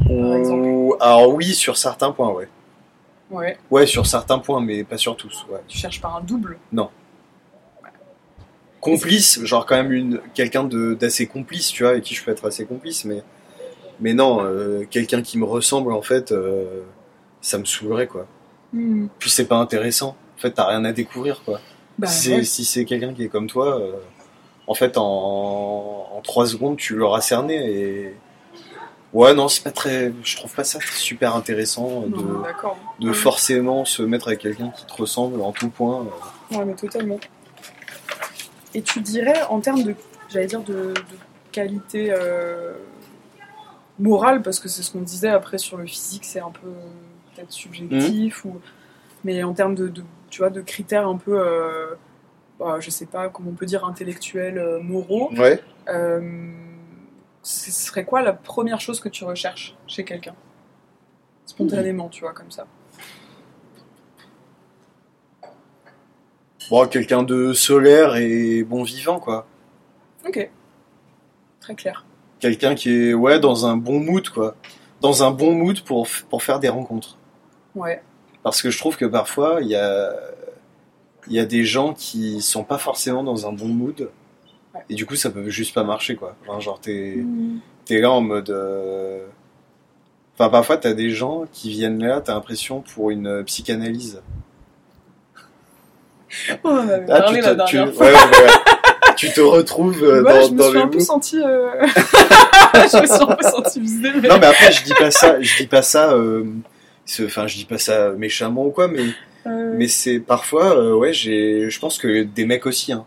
Par 0.06 0.36
exemple 0.36 0.96
Alors 1.00 1.34
oui, 1.34 1.54
sur 1.54 1.78
certains 1.78 2.10
points, 2.10 2.30
ouais. 2.32 2.48
Ouais. 3.32 3.58
Ouais, 3.70 3.86
sur 3.86 4.06
certains 4.06 4.38
points, 4.38 4.60
mais 4.60 4.84
pas 4.84 4.98
sur 4.98 5.16
tous. 5.16 5.46
Ouais. 5.50 5.60
Tu 5.66 5.78
cherches 5.78 6.00
pas 6.00 6.08
un 6.08 6.20
double? 6.20 6.58
Non. 6.72 6.90
Complice, 8.80 9.42
genre 9.44 9.66
quand 9.66 9.76
même 9.76 9.92
une 9.92 10.20
quelqu'un 10.34 10.64
d'assez 10.64 11.26
complice, 11.26 11.68
tu 11.68 11.82
vois, 11.82 11.92
avec 11.92 12.04
qui 12.04 12.14
je 12.14 12.24
peux 12.24 12.30
être 12.30 12.46
assez 12.46 12.66
complice, 12.66 13.04
mais 13.04 13.22
mais 14.00 14.12
non, 14.12 14.44
euh, 14.44 14.84
quelqu'un 14.90 15.22
qui 15.22 15.38
me 15.38 15.44
ressemble 15.44 15.92
en 15.92 16.02
fait, 16.02 16.32
euh, 16.32 16.82
ça 17.40 17.58
me 17.58 17.64
saoulerait 17.64 18.08
quoi. 18.08 18.26
Hmm. 18.72 19.06
Puis 19.18 19.30
c'est 19.30 19.46
pas 19.46 19.56
intéressant 19.56 20.16
fait, 20.42 20.50
t'as 20.50 20.66
rien 20.66 20.84
à 20.84 20.92
découvrir, 20.92 21.42
quoi. 21.44 21.60
Bah, 21.98 22.08
si 22.08 22.44
c'est 22.44 22.84
quelqu'un 22.84 23.14
qui 23.14 23.24
est 23.24 23.28
comme 23.28 23.46
toi, 23.46 23.80
euh, 23.80 23.92
en 24.66 24.74
fait, 24.74 24.98
en, 24.98 26.08
en 26.12 26.20
3 26.22 26.46
secondes, 26.46 26.76
tu 26.76 26.96
l'auras 26.96 27.20
cerné 27.20 27.54
et. 27.54 28.14
Ouais, 29.12 29.34
non, 29.34 29.48
c'est 29.48 29.62
pas 29.62 29.70
très. 29.70 30.12
Je 30.22 30.36
trouve 30.36 30.54
pas 30.54 30.64
ça 30.64 30.78
super 30.80 31.36
intéressant 31.36 32.02
de, 32.02 33.06
de 33.06 33.12
forcément 33.12 33.84
se 33.84 34.02
mettre 34.02 34.28
avec 34.28 34.40
quelqu'un 34.40 34.70
qui 34.70 34.86
te 34.86 34.92
ressemble 34.94 35.40
en 35.42 35.52
tout 35.52 35.68
point. 35.68 36.06
Euh. 36.52 36.56
Ouais, 36.56 36.64
mais 36.64 36.74
totalement. 36.74 37.20
Et 38.74 38.82
tu 38.82 39.00
dirais, 39.00 39.42
en 39.50 39.60
termes 39.60 39.82
de. 39.82 39.94
J'allais 40.30 40.46
dire 40.46 40.62
de, 40.62 40.94
qualité 41.52 42.08
euh, 42.10 42.72
morale, 44.00 44.42
parce 44.42 44.58
que 44.58 44.68
c'est 44.68 44.82
ce 44.82 44.90
qu'on 44.90 45.02
disait 45.02 45.28
après 45.28 45.58
sur 45.58 45.76
le 45.76 45.86
physique, 45.86 46.24
c'est 46.24 46.40
un 46.40 46.50
peu 46.50 46.68
peut-être 47.34 47.52
subjectif, 47.52 48.44
mmh. 48.44 48.48
ou 48.48 48.60
mais 49.24 49.44
en 49.44 49.52
termes 49.52 49.76
de, 49.76 49.92
tu 50.30 50.38
vois, 50.38 50.50
de 50.50 50.60
critères 50.60 51.06
un 51.06 51.16
peu, 51.16 51.38
euh, 51.38 51.94
bah, 52.58 52.78
je 52.80 52.90
sais 52.90 53.06
pas 53.06 53.28
comment 53.28 53.50
on 53.50 53.54
peut 53.54 53.66
dire, 53.66 53.84
intellectuels, 53.84 54.58
euh, 54.58 54.80
moraux, 54.80 55.30
ouais. 55.36 55.62
Ce 57.42 57.70
serait 57.70 58.04
quoi 58.04 58.22
la 58.22 58.32
première 58.32 58.80
chose 58.80 59.00
que 59.00 59.08
tu 59.08 59.24
recherches 59.24 59.76
chez 59.86 60.04
quelqu'un? 60.04 60.34
Spontanément, 61.46 62.08
tu 62.08 62.20
vois, 62.22 62.32
comme 62.32 62.50
ça. 62.50 62.66
Bon, 66.70 66.86
quelqu'un 66.86 67.22
de 67.22 67.52
solaire 67.52 68.16
et 68.16 68.62
bon 68.62 68.84
vivant, 68.84 69.18
quoi. 69.18 69.46
Ok. 70.26 70.48
Très 71.60 71.74
clair. 71.74 72.04
Quelqu'un 72.38 72.74
qui 72.74 72.90
est, 72.90 73.14
ouais, 73.14 73.40
dans 73.40 73.66
un 73.66 73.76
bon 73.76 74.00
mood, 74.00 74.28
quoi. 74.28 74.54
Dans 75.00 75.24
un 75.24 75.32
bon 75.32 75.52
mood 75.52 75.80
pour, 75.82 76.08
pour 76.30 76.42
faire 76.42 76.60
des 76.60 76.68
rencontres. 76.68 77.18
Ouais. 77.74 78.02
Parce 78.42 78.62
que 78.62 78.70
je 78.70 78.78
trouve 78.78 78.96
que 78.96 79.04
parfois, 79.04 79.60
il 79.60 79.68
y 79.68 79.76
a, 79.76 80.12
y 81.28 81.38
a 81.38 81.44
des 81.44 81.64
gens 81.64 81.92
qui 81.92 82.40
sont 82.40 82.64
pas 82.64 82.78
forcément 82.78 83.24
dans 83.24 83.46
un 83.46 83.52
bon 83.52 83.68
mood. 83.68 84.10
Et 84.88 84.94
du 84.94 85.06
coup, 85.06 85.16
ça 85.16 85.30
peut 85.30 85.48
juste 85.48 85.74
pas 85.74 85.84
marcher, 85.84 86.16
quoi. 86.16 86.36
Genre, 86.58 86.80
t'es 86.80 87.16
mm. 87.16 87.60
es 87.90 88.00
là 88.00 88.10
en 88.10 88.20
mode. 88.20 88.50
Euh, 88.50 89.26
enfin, 90.34 90.48
parfois, 90.48 90.76
t'as 90.76 90.92
des 90.92 91.10
gens 91.10 91.44
qui 91.52 91.70
viennent 91.70 92.02
là, 92.02 92.20
t'as 92.20 92.34
l'impression 92.34 92.82
pour 92.94 93.10
une 93.10 93.44
psychanalyse. 93.44 94.22
Oh, 96.64 96.70
on 96.70 96.88
avait 96.88 97.04
ah, 97.10 97.20
parlé 97.20 97.40
la 97.42 97.54
dernière 97.54 97.90
tu... 97.90 97.96
fois. 97.96 98.06
Ouais, 98.06 98.12
ouais, 98.12 99.14
tu 99.16 99.30
te 99.30 99.40
retrouves 99.40 100.02
euh, 100.02 100.22
dans, 100.22 100.42
je 100.48 100.52
me 100.52 100.62
suis 100.62 100.78
un 100.78 100.88
peu 100.88 101.00
senti. 101.00 101.38
Euh... 101.38 101.70
je 101.86 103.00
me 103.00 103.06
suis 103.06 103.22
un 103.22 103.36
peu 103.36 103.48
senti 103.48 103.80
visé. 103.80 104.08
Mais... 104.20 104.28
Non, 104.28 104.38
mais 104.38 104.46
après, 104.46 104.72
je 104.72 104.84
dis 104.84 104.94
pas 104.94 105.10
ça. 105.10 105.40
Je 105.40 105.56
dis 105.58 105.66
pas 105.66 105.82
ça. 105.82 106.12
Euh 106.12 106.44
enfin 107.20 107.46
je 107.46 107.56
dis 107.56 107.64
pas 107.64 107.78
ça 107.78 108.10
méchamment 108.10 108.66
ou 108.66 108.70
quoi 108.70 108.88
mais 108.88 109.04
mais 109.44 109.88
c'est 109.88 110.20
parfois 110.20 110.76
euh, 110.76 110.94
ouais 110.94 111.12
j'ai 111.12 111.68
je 111.68 111.80
pense 111.80 111.98
que 111.98 112.22
des 112.22 112.46
mecs 112.46 112.66
aussi 112.66 112.92
hein 112.92 113.04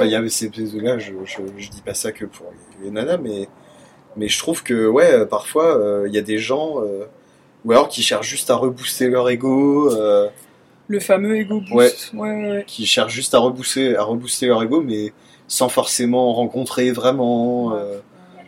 ouais, 0.00 0.06
ouais, 0.06 0.06
enfin 0.06 0.06
il 0.06 0.12
y 0.12 0.14
avait 0.14 0.28
ces 0.28 0.50
là 0.80 0.98
je, 0.98 1.12
je, 1.24 1.36
je, 1.56 1.70
dis 1.70 1.82
pas 1.82 1.94
ça 1.94 2.12
que 2.12 2.24
pour 2.24 2.46
les 2.82 2.90
nanas 2.90 3.18
mais 3.18 3.48
mais 4.16 4.28
je 4.28 4.38
trouve 4.38 4.62
que 4.62 4.86
ouais 4.86 5.26
parfois 5.26 5.76
euh, 5.76 6.04
il 6.08 6.14
y 6.14 6.18
a 6.18 6.22
des 6.22 6.38
gens 6.38 6.82
euh, 6.82 7.04
ou 7.64 7.72
alors 7.72 7.88
qui 7.88 8.02
cherchent 8.02 8.28
juste 8.28 8.50
à 8.50 8.56
rebooster 8.56 9.08
leur 9.08 9.28
ego. 9.28 9.90
le 10.88 11.00
fameux 11.00 11.36
ego 11.36 11.60
boost. 11.60 12.12
Ouais. 12.14 12.64
Qui 12.66 12.86
cherchent 12.86 13.12
juste 13.12 13.34
à 13.34 13.38
rebooster, 13.38 13.96
à 13.96 14.02
rebooster 14.02 14.46
leur 14.46 14.62
ego, 14.62 14.80
mais 14.80 15.12
sans 15.46 15.68
forcément 15.68 16.32
rencontrer 16.32 16.90
vraiment. 16.90 17.78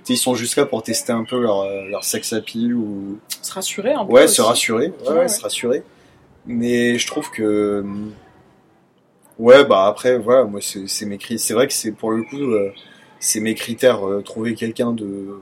ils 0.08 0.16
sont 0.16 0.34
juste 0.34 0.56
là 0.56 0.64
pour 0.64 0.82
tester 0.82 1.12
un 1.12 1.24
peu 1.24 1.40
leur, 1.40 1.68
leur 1.88 2.04
sex 2.04 2.32
appeal 2.32 2.74
ou. 2.74 3.18
Se 3.42 3.52
rassurer 3.52 3.92
un 3.92 4.06
peu. 4.06 4.12
Ouais, 4.12 4.28
se 4.28 4.40
rassurer. 4.40 4.92
Ouais, 5.08 5.28
se 5.28 5.42
rassurer. 5.42 5.82
Mais 6.46 6.98
je 6.98 7.06
trouve 7.06 7.30
que. 7.30 7.84
Ouais, 9.42 9.64
bah 9.64 9.86
après, 9.86 10.18
voilà, 10.18 10.44
moi, 10.44 10.60
c'est 10.62 11.04
mes 11.04 11.18
critères. 11.18 11.40
C'est 11.44 11.52
vrai 11.52 11.66
que 11.66 11.72
c'est 11.72 11.90
pour 11.90 12.12
le 12.12 12.22
coup, 12.22 12.36
euh, 12.36 12.72
c'est 13.18 13.40
mes 13.40 13.56
critères. 13.56 14.06
Euh, 14.06 14.22
trouver 14.22 14.54
quelqu'un 14.54 14.92
de. 14.92 15.40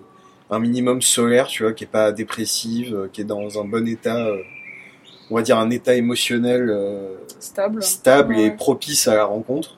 Un 0.48 0.58
minimum 0.58 1.02
solaire, 1.02 1.48
tu 1.48 1.62
vois, 1.62 1.74
qui 1.74 1.84
est 1.84 1.86
pas 1.86 2.10
dépressive, 2.10 2.94
euh, 2.94 3.08
qui 3.12 3.20
est 3.20 3.24
dans 3.24 3.60
un 3.60 3.64
bon 3.64 3.86
état. 3.86 4.26
on 5.30 5.36
va 5.36 5.42
dire 5.42 5.58
un 5.58 5.68
état 5.68 5.94
émotionnel. 5.94 6.74
stable. 7.40 7.82
Stable 7.82 8.38
et 8.38 8.50
propice 8.50 9.06
à 9.06 9.16
la 9.16 9.26
rencontre. 9.26 9.76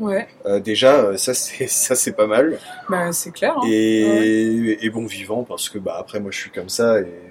Ouais. 0.00 0.26
déjà, 0.64 1.16
ça 1.16 1.32
c'est 1.32 1.66
ça 1.68 1.94
c'est 1.94 2.12
pas 2.12 2.26
mal. 2.26 2.58
Bah 2.88 3.12
c'est 3.12 3.30
clair. 3.30 3.54
Hein. 3.56 3.68
Et, 3.68 4.84
et, 4.84 4.90
bon 4.90 5.06
vivant 5.06 5.44
parce 5.44 5.68
que 5.68 5.78
bah 5.78 5.96
après 5.96 6.18
moi 6.18 6.32
je 6.32 6.38
suis 6.38 6.50
comme 6.50 6.70
ça 6.70 7.00
et 7.00 7.29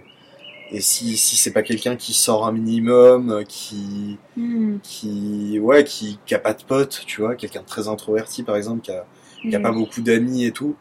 et 0.72 0.82
si, 0.82 1.18
si 1.18 1.36
c'est 1.36 1.52
pas 1.52 1.64
quelqu'un 1.64 1.96
qui 1.96 2.14
sort 2.14 2.46
un 2.46 2.52
minimum, 2.52 3.32
euh, 3.32 3.44
qui, 3.44 4.18
hmm. 4.38 4.78
qui, 4.84 5.60
ouais, 5.60 5.84
qui, 5.84 6.20
qui 6.26 6.36
a 6.36 6.40
pas 6.40 6.54
de 6.54 6.64
potes, 6.64 7.04
tu 7.06 7.22
vois, 7.22 7.36
quelqu'un 7.36 7.62
de 7.62 7.66
très 7.66 7.88
introverti 7.88 8.44
par 8.44 8.56
exemple, 8.56 8.82
qui 8.82 8.92
a, 8.92 9.06
qui 9.42 9.56
a 9.56 9.60
pas 9.60 9.72
hmm. 9.72 9.76
beaucoup 9.76 10.02
d'amis 10.02 10.46
et 10.46 10.52
tout, 10.52 10.76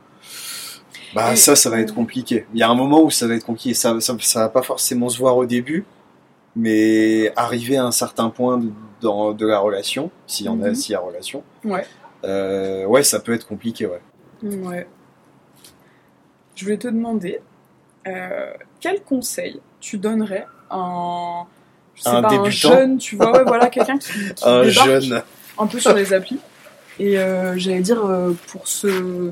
bah 1.14 1.36
ça, 1.36 1.56
ça 1.56 1.70
va 1.70 1.80
être 1.80 1.94
compliqué. 1.94 2.46
Il 2.52 2.60
y 2.60 2.62
a 2.62 2.68
un 2.68 2.74
moment 2.74 3.02
où 3.02 3.10
ça 3.10 3.26
va 3.26 3.34
être 3.34 3.46
compliqué. 3.46 3.72
Ça, 3.72 3.98
ça, 4.00 4.14
ça 4.20 4.40
va 4.40 4.48
pas 4.50 4.62
forcément 4.62 5.08
se 5.08 5.18
voir 5.18 5.36
au 5.38 5.46
début, 5.46 5.86
mais 6.54 7.32
arriver 7.34 7.78
à 7.78 7.84
un 7.84 7.92
certain 7.92 8.28
point 8.28 8.58
de, 8.58 8.70
dans, 9.00 9.32
de 9.32 9.46
la 9.46 9.58
relation, 9.58 10.10
s'il 10.26 10.46
y 10.46 10.48
en 10.48 10.60
a, 10.62 10.70
hmm. 10.70 10.74
s'il 10.74 10.92
y 10.92 10.94
a 10.96 11.00
relation, 11.00 11.42
ouais. 11.64 11.86
Euh, 12.24 12.84
ouais, 12.86 13.04
ça 13.04 13.20
peut 13.20 13.32
être 13.32 13.46
compliqué, 13.46 13.86
ouais. 13.86 14.02
Ouais. 14.42 14.86
Je 16.54 16.64
voulais 16.64 16.78
te 16.78 16.88
demander, 16.88 17.40
euh, 18.08 18.52
quel 18.80 19.02
conseil 19.02 19.60
tu 19.80 19.98
donnerais 19.98 20.46
un, 20.70 21.44
je 21.94 22.02
sais 22.02 22.08
un 22.08 22.22
pas, 22.22 22.34
un 22.34 22.50
jeune, 22.50 22.98
tu 22.98 23.16
vois, 23.16 23.44
voilà, 23.44 23.68
quelqu'un 23.68 23.98
qui, 23.98 24.12
un 24.44 24.64
jeune. 24.64 25.22
un 25.58 25.66
peu 25.66 25.80
sur 25.80 25.94
les 25.94 26.12
applis. 26.12 26.38
Et 26.98 27.18
euh, 27.18 27.56
j'allais 27.56 27.80
dire 27.80 28.04
euh, 28.04 28.32
pour 28.48 28.66
se, 28.66 29.30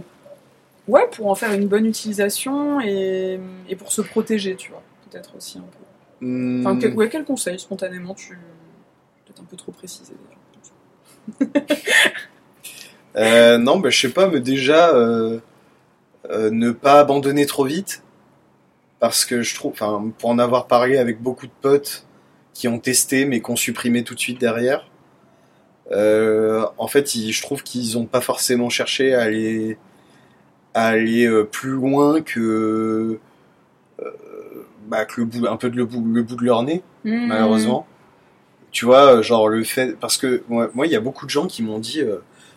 ouais, 0.89 1.09
pour 1.13 1.29
en 1.29 1.35
faire 1.35 1.53
une 1.53 1.67
bonne 1.67 1.87
utilisation 1.87 2.81
et, 2.81 3.41
et 3.69 3.77
pour 3.77 3.93
se 3.93 4.03
protéger, 4.03 4.55
tu 4.57 4.71
vois, 4.71 4.83
peut-être 5.11 5.37
aussi 5.37 5.59
un 5.59 5.63
peu. 5.63 6.27
Hmm. 6.27 6.67
Enfin, 6.67 6.79
quel, 6.79 6.95
ouais, 6.95 7.09
quel 7.09 7.25
conseil 7.25 7.59
spontanément 7.59 8.15
tu, 8.15 8.39
peut-être 9.25 9.41
un 9.41 9.47
peu 9.47 9.57
trop 9.57 9.73
précisé 9.73 10.15
euh, 13.17 13.59
non, 13.59 13.81
bah, 13.81 13.91
je 13.91 14.01
sais 14.01 14.13
pas, 14.13 14.29
mais 14.29 14.39
déjà 14.39 14.93
ne 16.31 16.71
pas 16.71 17.01
abandonner 17.01 17.47
trop 17.47 17.65
vite 17.65 18.05
parce 19.01 19.25
que 19.25 19.43
je 19.43 19.55
trouve, 19.55 19.73
enfin, 19.73 20.13
pour 20.19 20.31
en 20.31 20.39
avoir 20.39 20.67
parlé 20.67 20.99
avec 20.99 21.21
beaucoup 21.21 21.47
de 21.47 21.53
potes 21.61 22.07
qui 22.55 22.69
ont 22.69 22.79
testé 22.79 23.25
mais 23.27 23.41
qui 23.41 23.51
ont 23.51 23.57
supprimé 23.57 24.03
tout 24.05 24.15
de 24.15 24.21
suite 24.21 24.41
derrière, 24.41 24.89
euh, 25.93 26.67
en 26.79 26.89
fait, 26.89 27.09
je 27.13 27.43
trouve 27.43 27.63
qu'ils 27.63 27.97
n'ont 27.97 28.07
pas 28.07 28.21
forcément 28.21 28.69
cherché 28.69 29.15
à 29.15 29.23
aller, 29.23 29.79
à 30.75 30.89
aller 30.89 31.27
euh, 31.27 31.45
plus 31.45 31.71
loin 31.71 32.23
que, 32.23 33.19
euh, 34.01 34.67
bah, 34.89 35.05
que 35.05 35.21
le 35.21 35.27
bout, 35.27 35.47
un 35.47 35.57
peu 35.57 35.71
de 35.71 35.77
le 35.77 35.85
bout, 35.85 36.05
le 36.05 36.23
bout 36.23 36.37
de 36.37 36.45
leur 36.45 36.63
nez, 36.63 36.83
mmh. 37.05 37.27
malheureusement. 37.27 37.87
Tu 38.73 38.85
vois, 38.85 39.23
genre 39.23 39.49
le 39.49 39.63
fait, 39.65 39.99
parce 39.99 40.19
que 40.19 40.43
moi, 40.49 40.69
il 40.85 40.93
y 40.93 40.97
a 40.97 41.01
beaucoup 41.01 41.25
de 41.25 41.31
gens 41.31 41.47
qui 41.47 41.63
m'ont 41.63 41.79
dit, 41.79 42.03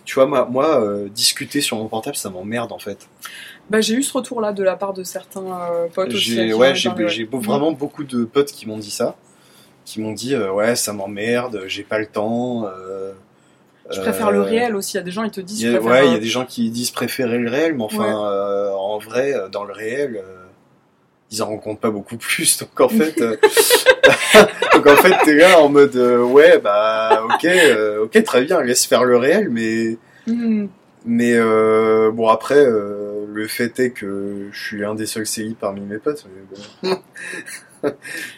tu 0.10 0.16
vois, 0.16 0.26
moi, 0.26 0.48
moi 0.50 0.84
discuter 1.14 1.62
sur 1.62 1.78
mon 1.78 1.88
portable, 1.88 2.16
ça 2.16 2.32
m'emmerde 2.32 2.72
en 2.72 2.80
fait. 2.80 3.08
Bah, 3.70 3.82
j'ai 3.82 3.94
eu 3.94 4.02
ce 4.02 4.12
retour-là 4.14 4.52
de 4.52 4.64
la 4.64 4.76
part 4.76 4.94
de 4.94 5.04
certains 5.04 5.46
euh, 5.46 5.88
potes 5.94 6.14
aussi. 6.14 6.34
J'ai, 6.34 6.54
ouais, 6.54 6.74
j'ai, 6.74 6.90
vraiment 7.32 7.72
beaucoup 7.72 8.04
de 8.04 8.24
potes 8.24 8.52
qui 8.52 8.68
m'ont 8.68 8.80
dit 8.80 8.90
ça. 8.90 9.16
Qui 9.86 10.02
m'ont 10.02 10.12
dit, 10.12 10.34
euh, 10.34 10.52
ouais, 10.52 10.76
ça 10.76 10.92
m'emmerde, 10.92 11.64
j'ai 11.68 11.84
pas 11.84 12.00
le 12.00 12.08
temps. 12.08 12.66
Euh, 12.66 13.12
je 13.92 14.02
préfère 14.02 14.32
le 14.32 14.42
réel 14.42 14.76
aussi. 14.76 14.96
Il 14.96 14.98
y 14.98 15.02
a 15.02 15.04
des 15.04 15.12
gens, 15.12 15.24
ils 15.24 15.32
te 15.32 15.42
disent. 15.42 15.68
ouais, 15.68 16.08
il 16.08 16.14
y 16.14 16.16
a 16.16 16.20
des 16.20 16.28
gens 16.28 16.46
qui 16.46 16.72
disent 16.72 16.90
préférer 16.90 17.38
le 17.38 17.50
réel, 17.50 17.76
mais 17.76 17.84
enfin, 17.84 18.12
en 18.12 18.98
vrai, 18.98 19.34
dans 19.52 19.64
le 19.64 19.74
réel, 19.74 20.24
ils 21.32 21.44
en 21.44 21.48
rencontrent 21.48 21.82
pas 21.82 21.92
beaucoup 21.92 22.18
plus. 22.18 22.60
Donc 22.60 22.80
en 22.80 22.90
fait, 22.90 23.20
donc 24.74 24.88
en 24.88 24.96
fait, 24.96 25.16
t'es 25.26 25.36
là 25.36 25.60
en 25.60 25.70
mode, 25.70 25.96
ouais, 25.96 26.60
bah, 26.60 27.24
ok, 27.26 27.48
ok, 28.04 28.24
très 28.24 28.44
bien, 28.44 28.62
laisse 28.62 28.86
faire 28.86 29.04
le 29.04 29.18
réel, 29.18 29.50
mais. 29.50 29.98
Hmm. 30.28 30.68
Mais 31.06 31.40
bon 32.12 32.28
après, 32.28 32.66
le 33.40 33.48
fait 33.48 33.80
est 33.80 33.92
que 33.92 34.50
je 34.52 34.60
suis 34.60 34.84
un 34.84 34.96
des 34.96 35.06
seuls 35.06 35.26
CI 35.26 35.56
parmi 35.60 35.82
mes 35.82 35.98
potes. 35.98 36.26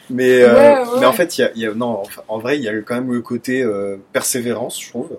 Mais, 0.10 0.42
euh, 0.44 0.86
mais, 1.00 1.06
en 1.06 1.14
fait, 1.14 1.38
il 1.38 1.52
y 1.56 1.66
a, 1.66 1.74
non, 1.74 2.04
en 2.28 2.38
vrai, 2.39 2.58
il 2.58 2.64
y 2.64 2.70
a 2.70 2.82
quand 2.82 2.96
même 2.96 3.12
le 3.12 3.22
côté 3.22 3.64
euh, 3.64 3.98
persévérance, 4.14 4.82
je 4.82 4.89
trouve. 4.89 5.18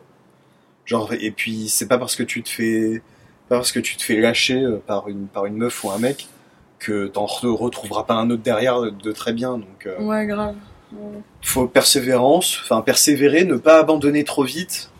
Genre, 0.85 1.13
et 1.13 1.31
puis 1.31 1.69
c'est 1.69 1.87
pas 1.87 1.99
parce 1.99 2.17
que 2.17 2.23
tu 2.23 2.43
te 2.43 2.49
fais, 2.49 3.03
pas 3.49 3.57
parce 3.57 3.73
que 3.73 3.81
tu 3.81 3.97
te 3.97 4.03
fais 4.03 4.21
lâcher 4.21 4.63
euh, 4.63 4.83
par 4.85 5.09
une 5.09 5.27
par 5.27 5.47
une 5.47 5.57
meuf 5.57 5.85
ou 5.85 5.91
un 5.91 5.99
mec 5.99 6.29
que 6.83 7.07
t'en 7.07 7.27
retrouveras 7.27 8.05
pas 8.05 8.15
un 8.15 8.31
autre 8.31 8.43
derrière 8.43 8.81
de 8.81 9.13
très 9.13 9.33
bien. 9.33 9.59
Donc. 9.59 9.89
ouais, 10.01 10.27
grave. 10.27 10.55
Faut 11.41 11.67
persévérance, 11.67 12.59
enfin 12.63 12.83
persévérer, 12.83 13.45
ne 13.45 13.57
pas 13.57 13.79
abandonner 13.79 14.25
trop 14.25 14.45
vite. 14.45 14.91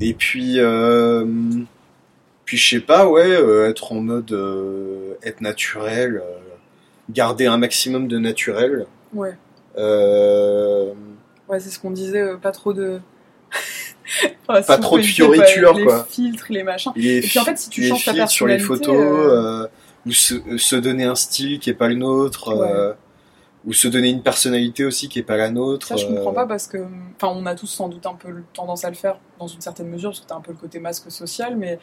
Et 0.00 0.14
puis 0.14 0.58
puis 2.44 2.58
je 2.58 2.68
sais 2.68 2.80
pas, 2.80 3.08
ouais, 3.08 3.26
euh, 3.26 3.68
être 3.68 3.92
en 3.92 4.00
mode 4.00 4.32
euh, 4.32 5.14
être 5.22 5.40
naturel, 5.40 6.16
euh, 6.16 6.38
garder 7.10 7.46
un 7.46 7.56
maximum 7.56 8.08
de 8.08 8.18
naturel. 8.18 8.86
Ouais. 9.12 9.34
Ouais, 11.48 11.60
c'est 11.60 11.70
ce 11.70 11.78
qu'on 11.78 11.90
disait, 11.90 12.36
pas 12.40 12.52
trop 12.52 12.72
de. 12.72 13.00
pas 14.46 14.62
trop 14.62 14.98
de 14.98 15.02
fioriture, 15.02 15.72
quoi. 15.84 16.06
Les 16.06 16.14
filtres, 16.14 16.46
les 16.50 16.62
machins. 16.62 16.92
et 16.96 17.20
puis 17.20 17.38
en 17.38 17.44
fait, 17.44 17.58
si 17.58 17.70
tu 17.70 17.84
changes 17.84 18.04
ta 18.04 18.12
personnalité. 18.12 18.34
sur 18.34 18.46
les 18.46 18.58
photos, 18.58 19.68
ou 20.06 20.12
se, 20.12 20.58
se, 20.58 20.76
donner 20.76 21.04
un 21.04 21.14
style 21.14 21.58
qui 21.58 21.70
est 21.70 21.74
pas 21.74 21.88
le 21.88 21.94
nôtre. 21.94 22.94
ou 23.66 23.72
se 23.72 23.88
donner 23.88 24.10
une 24.10 24.22
personnalité 24.22 24.84
aussi 24.84 25.08
qui 25.08 25.18
est 25.18 25.22
pas 25.22 25.38
la 25.38 25.50
nôtre. 25.50 25.86
Ça, 25.86 25.96
je 25.96 26.06
comprends 26.06 26.34
pas 26.34 26.46
parce 26.46 26.66
que, 26.66 26.86
enfin, 27.16 27.32
on 27.34 27.46
a 27.46 27.54
tous 27.54 27.66
sans 27.66 27.88
doute 27.88 28.04
un 28.04 28.14
peu 28.14 28.42
tendance 28.52 28.84
à 28.84 28.90
le 28.90 28.94
faire 28.94 29.18
dans 29.38 29.46
une 29.46 29.62
certaine 29.62 29.88
mesure, 29.88 30.10
parce 30.10 30.20
que 30.20 30.26
t'as 30.26 30.36
un 30.36 30.42
peu 30.42 30.52
le 30.52 30.58
côté 30.58 30.80
masque 30.80 31.10
social, 31.10 31.56
mais 31.56 31.78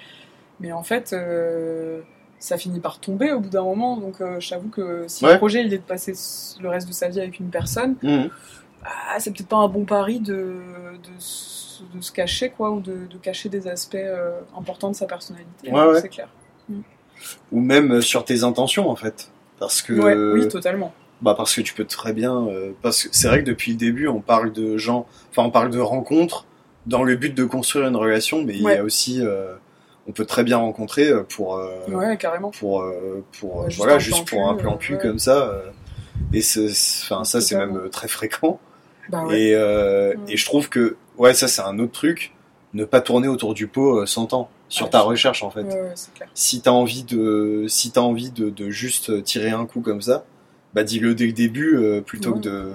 mais 0.61 0.71
en 0.71 0.83
fait, 0.83 1.11
euh, 1.13 2.01
ça 2.39 2.57
finit 2.57 2.79
par 2.79 2.99
tomber 2.99 3.33
au 3.33 3.39
bout 3.39 3.49
d'un 3.49 3.63
moment. 3.63 3.97
Donc, 3.97 4.21
euh, 4.21 4.39
j'avoue 4.39 4.69
que 4.69 5.05
si 5.07 5.25
le 5.25 5.37
projet 5.37 5.63
il 5.65 5.73
est 5.73 5.79
de 5.79 5.83
passer 5.83 6.13
le 6.61 6.69
reste 6.69 6.87
de 6.87 6.93
sa 6.93 7.09
vie 7.09 7.19
avec 7.19 7.39
une 7.39 7.49
personne, 7.49 7.95
mmh. 8.01 8.25
bah, 8.83 8.89
c'est 9.19 9.31
peut-être 9.31 9.49
pas 9.49 9.57
un 9.57 9.67
bon 9.67 9.85
pari 9.85 10.19
de, 10.19 10.33
de, 10.33 11.97
de, 11.97 12.01
se 12.01 12.11
cacher, 12.11 12.49
quoi, 12.49 12.71
ou 12.71 12.79
de, 12.79 13.07
de 13.09 13.17
cacher 13.17 13.49
des 13.49 13.67
aspects 13.67 13.95
euh, 13.95 14.39
importants 14.57 14.91
de 14.91 14.95
sa 14.95 15.07
personnalité. 15.07 15.71
c'est 15.99 16.09
clair. 16.09 16.29
Mmh. 16.69 16.81
Ou 17.51 17.59
même 17.59 18.01
sur 18.01 18.25
tes 18.25 18.43
intentions, 18.43 18.89
en 18.89 18.95
fait. 18.95 19.31
Parce 19.59 19.81
que. 19.81 19.93
oui, 20.33 20.47
totalement. 20.47 20.93
Bah 21.21 21.35
parce 21.37 21.53
que 21.53 21.61
tu 21.61 21.75
peux 21.75 21.85
très 21.85 22.13
bien. 22.13 22.47
parce 22.81 23.03
que 23.03 23.09
c'est 23.11 23.27
vrai 23.27 23.43
que 23.43 23.47
depuis 23.47 23.73
le 23.73 23.77
début, 23.77 24.07
on 24.07 24.21
parle 24.21 24.51
de 24.51 24.77
gens. 24.77 25.05
Enfin, 25.29 25.43
on 25.43 25.51
parle 25.51 25.69
de 25.69 25.79
rencontres 25.79 26.47
dans 26.87 27.03
le 27.03 27.15
but 27.15 27.35
de 27.35 27.45
construire 27.45 27.87
une 27.87 27.95
relation, 27.95 28.43
mais 28.43 28.55
il 28.55 28.63
y 28.63 28.71
a 28.71 28.83
aussi 28.83 29.21
on 30.07 30.11
peut 30.11 30.25
très 30.25 30.43
bien 30.43 30.57
rencontrer 30.57 31.09
euh, 31.09 31.23
pour 31.23 31.57
euh, 31.57 31.79
ouais, 31.87 32.17
carrément 32.17 32.51
pour 32.51 32.81
euh, 32.81 33.23
pour 33.39 33.67
voilà 33.77 33.99
juste 33.99 34.27
pour 34.27 34.49
un 34.49 34.55
plan 34.55 34.77
cul 34.77 34.97
comme 34.97 35.19
ça 35.19 35.61
et 36.33 36.41
enfin 37.03 37.23
ça 37.23 37.41
c'est 37.41 37.55
même 37.55 37.89
très 37.91 38.07
fréquent 38.07 38.59
bah 39.09 39.25
et 39.31 39.51
et 39.51 40.37
je 40.37 40.45
trouve 40.45 40.69
que 40.69 40.97
ouais 41.17 41.33
ça 41.33 41.47
c'est 41.47 41.61
un 41.61 41.79
autre 41.79 41.93
truc 41.93 42.33
ne 42.73 42.85
pas 42.85 43.01
tourner 43.01 43.27
autour 43.27 43.53
du 43.53 43.67
pot 43.67 44.05
100 44.05 44.33
ans 44.33 44.49
sur 44.71 44.89
ta 44.89 45.01
recherche 45.01 45.43
en 45.43 45.51
fait 45.51 45.65
clair. 46.15 46.29
si 46.33 46.61
t'as 46.61 46.71
envie 46.71 47.03
de 47.03 47.65
si 47.67 47.91
t'as 47.91 48.01
envie 48.01 48.31
de, 48.31 48.49
de, 48.49 48.69
juste 48.69 49.23
tirer 49.23 49.51
un 49.51 49.65
coup 49.65 49.81
comme 49.81 50.01
ça 50.01 50.25
bah 50.73 50.83
dis-le 50.83 51.13
dès 51.13 51.27
le 51.27 51.33
début 51.33 51.79
plutôt 52.05 52.33
que 52.33 52.39
de 52.39 52.73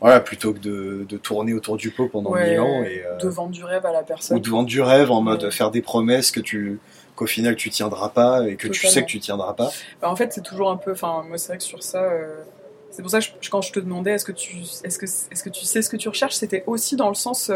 voilà, 0.00 0.20
plutôt 0.20 0.54
que 0.54 0.58
de, 0.58 1.06
de, 1.06 1.16
tourner 1.18 1.52
autour 1.52 1.76
du 1.76 1.90
pot 1.90 2.08
pendant 2.08 2.34
mille 2.34 2.58
ans. 2.58 2.82
Et, 2.82 3.04
euh, 3.04 3.16
de 3.18 3.28
vendre 3.28 3.50
du 3.50 3.64
rêve 3.64 3.84
à 3.84 3.92
la 3.92 4.02
personne. 4.02 4.36
Ou 4.36 4.40
de 4.40 4.48
vendre 4.48 4.68
du 4.68 4.80
rêve 4.80 5.10
en 5.10 5.20
mode 5.20 5.50
faire 5.50 5.70
des 5.70 5.82
promesses 5.82 6.30
que 6.30 6.40
tu 6.40 6.80
qu'au 7.16 7.26
final 7.26 7.54
tu 7.54 7.68
tiendras 7.68 8.08
pas 8.08 8.48
et 8.48 8.56
que 8.56 8.68
tu 8.68 8.86
sais 8.86 9.02
que 9.02 9.08
tu 9.08 9.20
tiendras 9.20 9.52
pas. 9.52 9.70
Bah, 10.00 10.10
en 10.10 10.16
fait, 10.16 10.32
c'est 10.32 10.42
toujours 10.42 10.70
un 10.70 10.78
peu. 10.78 10.92
Enfin, 10.92 11.22
moi, 11.28 11.36
c'est 11.36 11.48
vrai 11.48 11.58
que 11.58 11.64
sur 11.64 11.82
ça. 11.82 12.02
Euh, 12.02 12.42
c'est 12.90 13.02
pour 13.02 13.10
ça 13.10 13.20
que 13.20 13.26
quand 13.50 13.60
je 13.60 13.72
te 13.72 13.78
demandais 13.78 14.12
est-ce 14.12 14.24
que 14.24 14.32
tu 14.32 14.56
est-ce 14.84 14.98
que 14.98 15.04
est-ce 15.04 15.44
que 15.44 15.50
tu 15.50 15.64
sais 15.64 15.82
ce 15.82 15.90
que 15.90 15.96
tu 15.96 16.08
recherches, 16.08 16.34
c'était 16.34 16.64
aussi 16.66 16.96
dans 16.96 17.08
le 17.08 17.14
sens. 17.14 17.50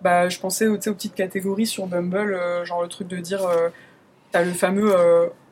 Euh, 0.00 0.02
bah, 0.02 0.28
je 0.28 0.38
pensais 0.38 0.66
aux, 0.66 0.76
aux 0.76 0.94
petites 0.94 1.14
catégories 1.14 1.66
sur 1.66 1.86
Bumble, 1.86 2.38
genre 2.64 2.82
le 2.82 2.88
truc 2.88 3.08
de 3.08 3.16
dire. 3.16 3.40
T'as 4.32 4.42
le 4.42 4.52
fameux 4.52 4.94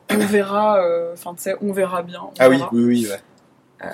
on 0.09 0.17
verra. 0.17 0.81
Enfin, 1.13 1.33
tu 1.35 1.43
sais, 1.43 1.55
on 1.61 1.73
verra 1.73 2.01
bien. 2.01 2.29
ah 2.39 2.49
oui, 2.49 2.61
oui, 2.71 2.83
oui. 2.85 3.07
Ouais 3.09 3.89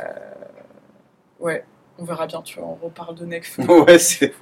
Ouais, 1.39 1.65
on 1.99 2.05
verra 2.05 2.25
bien, 2.25 2.41
tu 2.41 2.59
vois, 2.59 2.69
on 2.69 2.85
reparle 2.85 3.15
de 3.15 3.25
Necfeu. 3.25 3.63
ouais, 3.83 3.99
c'est. 3.99 4.33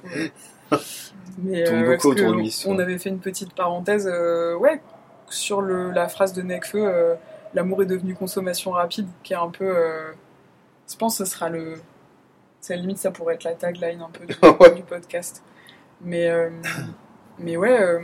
Mais 1.38 1.68
euh, 1.68 1.96
on 2.66 2.78
avait 2.78 2.98
fait 2.98 3.08
une 3.08 3.18
petite 3.18 3.54
parenthèse, 3.54 4.08
euh, 4.10 4.54
ouais, 4.56 4.80
sur 5.28 5.60
le, 5.60 5.90
la 5.90 6.08
phrase 6.08 6.32
de 6.32 6.42
Necfeu, 6.42 6.86
euh, 6.86 7.14
l'amour 7.54 7.82
est 7.82 7.86
devenu 7.86 8.14
consommation 8.14 8.70
rapide, 8.70 9.08
qui 9.22 9.32
est 9.32 9.36
un 9.36 9.50
peu. 9.50 9.74
je 10.88 10.96
pense 10.96 11.18
que 11.18 11.24
ce 11.24 11.30
sera 11.30 11.48
le. 11.48 11.74
C'est 12.60 12.74
à 12.74 12.76
la 12.76 12.82
limite, 12.82 12.98
ça 12.98 13.10
pourrait 13.10 13.34
être 13.34 13.44
la 13.44 13.54
tagline 13.54 14.02
un 14.02 14.10
peu 14.10 14.24
du, 14.24 14.34
du 14.76 14.82
podcast. 14.82 15.42
Mais, 16.02 16.30
mais 17.38 17.56
ouais. 17.56 18.00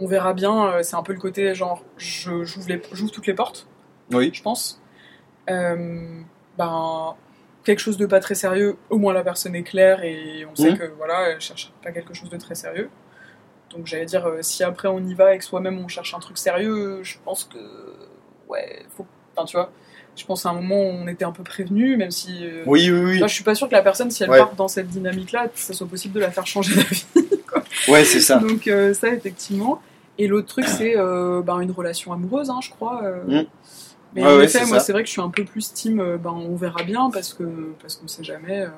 on 0.00 0.06
verra 0.06 0.34
bien, 0.34 0.82
c'est 0.82 0.96
un 0.96 1.02
peu 1.02 1.12
le 1.12 1.20
côté 1.20 1.54
genre, 1.54 1.82
j'ouvre 1.96 3.10
toutes 3.10 3.26
les 3.26 3.34
portes. 3.34 3.66
Oui. 4.12 4.30
Je 4.32 4.42
pense. 4.42 4.80
ben, 5.46 7.16
quelque 7.64 7.78
chose 7.78 7.96
de 7.96 8.06
pas 8.06 8.20
très 8.20 8.34
sérieux, 8.34 8.76
au 8.90 8.98
moins 8.98 9.12
la 9.12 9.24
personne 9.24 9.54
est 9.56 9.62
claire 9.62 10.04
et 10.04 10.46
on 10.50 10.54
sait 10.54 10.72
mmh. 10.72 10.78
que 10.78 10.84
voilà, 10.96 11.30
elle 11.30 11.40
cherche 11.40 11.72
pas 11.82 11.90
quelque 11.90 12.14
chose 12.14 12.30
de 12.30 12.36
très 12.36 12.54
sérieux. 12.54 12.90
Donc 13.70 13.86
j'allais 13.86 14.04
dire, 14.04 14.26
euh, 14.26 14.42
si 14.42 14.62
après 14.62 14.88
on 14.88 15.00
y 15.00 15.14
va 15.14 15.34
et 15.34 15.38
que 15.38 15.44
soi-même 15.44 15.78
on 15.78 15.88
cherche 15.88 16.14
un 16.14 16.20
truc 16.20 16.38
sérieux, 16.38 17.02
je 17.02 17.16
pense 17.24 17.44
que 17.44 17.58
ouais, 18.48 18.84
faut, 18.90 19.06
enfin 19.34 19.46
tu 19.46 19.56
vois, 19.56 19.72
je 20.16 20.24
pense 20.24 20.46
à 20.46 20.50
un 20.50 20.54
moment 20.54 20.76
où 20.76 20.92
on 21.02 21.06
était 21.08 21.24
un 21.24 21.32
peu 21.32 21.42
prévenu, 21.42 21.96
même 21.96 22.10
si. 22.10 22.44
Euh, 22.44 22.62
oui, 22.66 22.90
oui, 22.90 23.00
oui. 23.00 23.18
je 23.20 23.26
suis 23.26 23.44
pas 23.44 23.54
sûr 23.54 23.68
que 23.68 23.74
la 23.74 23.82
personne, 23.82 24.10
si 24.10 24.22
elle 24.22 24.30
part 24.30 24.54
dans 24.54 24.68
cette 24.68 24.88
dynamique-là, 24.88 25.48
ça 25.54 25.72
soit 25.72 25.86
possible 25.86 26.14
de 26.14 26.20
la 26.20 26.30
faire 26.30 26.46
changer 26.46 26.74
d'avis. 26.74 27.06
Ouais, 27.88 28.04
c'est 28.04 28.20
ça. 28.20 28.38
Donc 28.38 28.66
euh, 28.66 28.94
ça 28.94 29.08
effectivement. 29.08 29.82
Et 30.16 30.26
l'autre 30.28 30.46
truc, 30.46 30.64
c'est 30.66 30.94
ben, 30.94 31.60
une 31.60 31.72
relation 31.72 32.12
amoureuse, 32.12 32.48
hein, 32.48 32.60
je 32.62 32.70
crois. 32.70 33.02
Mmh. 33.26 33.42
Mais 34.14 34.24
en 34.24 34.40
effet, 34.40 34.64
moi, 34.66 34.80
c'est 34.80 34.92
vrai 34.92 35.02
que 35.02 35.08
je 35.08 35.12
suis 35.12 35.20
un 35.20 35.30
peu 35.30 35.44
plus 35.44 35.72
team, 35.72 36.00
euh, 36.00 36.16
ben, 36.16 36.30
on 36.30 36.54
verra 36.54 36.82
bien 36.84 37.10
parce 37.12 37.34
que 37.34 37.44
parce 37.80 37.96
qu'on 37.96 38.08
sait 38.08 38.24
jamais. 38.24 38.62
Euh, 38.62 38.68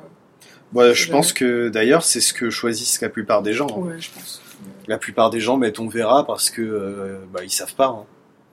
ouais, 0.73 0.95
je 0.95 1.11
pense 1.11 1.33
que 1.33 1.69
d'ailleurs, 1.69 2.05
c'est 2.05 2.21
ce 2.21 2.33
que 2.33 2.51
choisissent 2.51 3.01
la 3.01 3.09
plupart 3.09 3.43
des 3.43 3.53
gens. 3.53 3.67
Hein. 3.71 3.81
Ouais, 3.81 4.01
je 4.01 4.11
pense. 4.11 4.43
La 4.89 4.99
plupart 4.99 5.31
des 5.31 5.41
gens 5.41 5.57
mettent 5.57 5.79
on 5.79 5.89
verra 5.89 6.27
parce 6.27 6.49
que 6.49 6.63
euh, 6.63 7.19
bah, 7.33 7.41
ils 7.45 7.51
savent 7.51 7.75
pas. 7.75 7.89
Hein. 7.89 8.05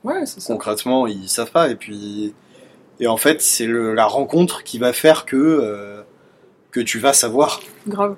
Ouais, 0.02 0.26
c'est 0.26 0.40
ça. 0.40 0.52
Concrètement, 0.52 1.06
ils 1.06 1.28
savent 1.28 1.50
pas. 1.50 1.70
Et 1.70 1.76
puis, 1.76 2.34
et 3.04 3.06
en 3.06 3.16
fait, 3.16 3.40
c'est 3.40 3.66
la 3.66 4.06
rencontre 4.06 4.64
qui 4.64 4.78
va 4.78 4.92
faire 4.92 5.24
que 5.24 6.04
que 6.74 6.80
tu 6.80 6.98
vas 6.98 7.12
savoir. 7.12 7.60
Grave. 7.86 8.16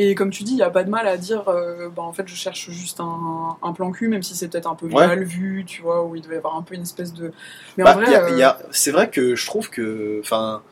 Et 0.00 0.14
comme 0.14 0.30
tu 0.30 0.44
dis, 0.44 0.52
il 0.52 0.56
n'y 0.56 0.62
a 0.62 0.70
pas 0.70 0.84
de 0.84 0.90
mal 0.90 1.08
à 1.08 1.16
dire, 1.16 1.48
euh, 1.48 1.88
bah, 1.88 2.02
en 2.02 2.12
fait, 2.12 2.28
je 2.28 2.36
cherche 2.36 2.70
juste 2.70 3.00
un, 3.00 3.72
plan 3.72 3.90
cul, 3.90 4.06
même 4.06 4.22
si 4.22 4.36
c'est 4.36 4.46
peut-être 4.46 4.70
un 4.70 4.76
peu 4.76 4.86
mal 4.86 5.24
vu, 5.24 5.64
tu 5.66 5.82
vois, 5.82 6.04
où 6.04 6.14
il 6.14 6.22
devait 6.22 6.36
y 6.36 6.38
avoir 6.38 6.54
un 6.54 6.62
peu 6.62 6.76
une 6.76 6.82
espèce 6.82 7.12
de. 7.12 7.32
Mais 7.76 7.82
en 7.82 7.86
bah, 7.86 7.94
vrai. 7.94 8.14
Euh, 8.14 8.52
c'est 8.70 8.92
vrai 8.92 9.10
que 9.10 9.34
je 9.34 9.44
trouve 9.44 9.70
que, 9.70 10.20
enfin, 10.20 10.62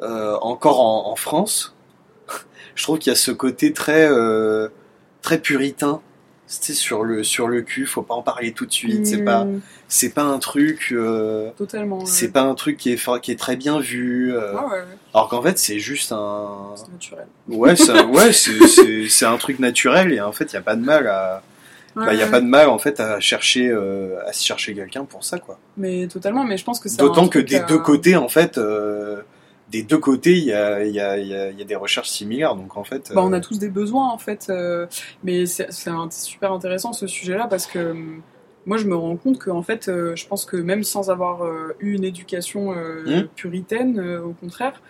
euh, 0.00 0.38
encore 0.40 0.80
en, 0.80 1.12
en, 1.12 1.16
France, 1.16 1.76
je 2.74 2.82
trouve 2.82 2.98
qu'il 2.98 3.10
y 3.10 3.12
a 3.12 3.16
ce 3.16 3.30
côté 3.30 3.74
très, 3.74 4.08
très 5.20 5.38
puritain 5.38 6.00
c'est 6.46 6.74
sur 6.74 7.02
le 7.02 7.24
sur 7.24 7.48
le 7.48 7.62
cul 7.62 7.86
faut 7.86 8.02
pas 8.02 8.14
en 8.14 8.22
parler 8.22 8.52
tout 8.52 8.66
de 8.66 8.72
suite 8.72 9.04
c'est 9.04 9.24
pas 9.24 9.44
hmm. 9.44 9.60
c'est 9.88 10.10
pas 10.10 10.22
un 10.22 10.38
truc 10.38 10.88
euh, 10.92 11.50
totalement 11.56 12.06
c'est 12.06 12.30
pas 12.30 12.42
un 12.42 12.54
truc 12.54 12.76
qui 12.76 12.92
est 12.92 13.20
qui 13.20 13.32
est 13.32 13.38
très 13.38 13.56
bien 13.56 13.80
vu 13.80 14.32
euh, 14.32 14.54
alors 15.12 15.28
qu'en 15.28 15.42
fait 15.42 15.58
c'est 15.58 15.80
juste 15.80 16.12
un 16.12 16.74
c'est 16.76 16.92
naturel. 16.92 17.26
Ouais 17.48 17.74
ouais 18.04 18.32
c'est 18.32 19.08
c'est 19.08 19.26
un 19.26 19.36
truc 19.38 19.58
naturel 19.58 20.12
et 20.12 20.20
en 20.20 20.32
fait 20.32 20.52
il 20.52 20.54
y 20.54 20.58
a 20.58 20.62
pas 20.62 20.76
de 20.76 20.84
mal 20.84 21.08
à 21.08 21.42
il 22.12 22.18
y 22.18 22.22
a 22.22 22.26
pas 22.26 22.42
de 22.42 22.46
mal 22.46 22.68
en 22.68 22.78
fait 22.78 23.00
à 23.00 23.18
chercher 23.20 23.68
euh, 23.68 24.18
à 24.26 24.32
chercher 24.32 24.74
quelqu'un 24.74 25.04
pour 25.04 25.24
ça 25.24 25.38
quoi. 25.38 25.58
Mais 25.76 26.06
totalement 26.06 26.44
mais 26.44 26.58
je 26.58 26.64
pense 26.64 26.78
que 26.78 26.94
d'autant 26.96 27.26
que 27.26 27.38
des 27.38 27.60
deux 27.60 27.78
côtés 27.78 28.16
en 28.16 28.28
fait 28.28 28.60
des 29.70 29.82
deux 29.82 29.98
côtés, 29.98 30.36
il 30.36 30.44
y 30.44 30.52
a, 30.52 30.84
y, 30.84 31.00
a, 31.00 31.18
y 31.18 31.34
a, 31.34 31.64
des 31.64 31.74
recherches 31.74 32.10
similaires. 32.10 32.54
Donc 32.54 32.76
en 32.76 32.84
fait, 32.84 33.10
bah, 33.14 33.22
on 33.24 33.32
a 33.32 33.38
euh, 33.38 33.40
tous 33.40 33.58
des 33.58 33.68
besoins 33.68 34.10
en 34.10 34.18
fait. 34.18 34.46
Euh, 34.48 34.86
mais 35.24 35.46
c'est 35.46 35.70
super 36.10 36.52
intéressant 36.52 36.92
ce 36.92 37.06
sujet-là 37.06 37.46
parce 37.48 37.66
que 37.66 37.90
hum, 37.90 38.22
moi 38.64 38.76
je 38.76 38.86
me 38.86 38.96
rends 38.96 39.16
compte 39.16 39.38
que 39.38 39.50
en 39.50 39.62
fait, 39.62 39.88
euh, 39.88 40.14
je 40.14 40.26
pense 40.26 40.44
que 40.44 40.56
même 40.56 40.84
sans 40.84 41.10
avoir 41.10 41.42
eu 41.80 41.94
une 41.94 42.04
éducation 42.04 42.72
mmh. 42.72 43.28
puritaine, 43.34 44.00
au 44.18 44.32
contraire, 44.32 44.80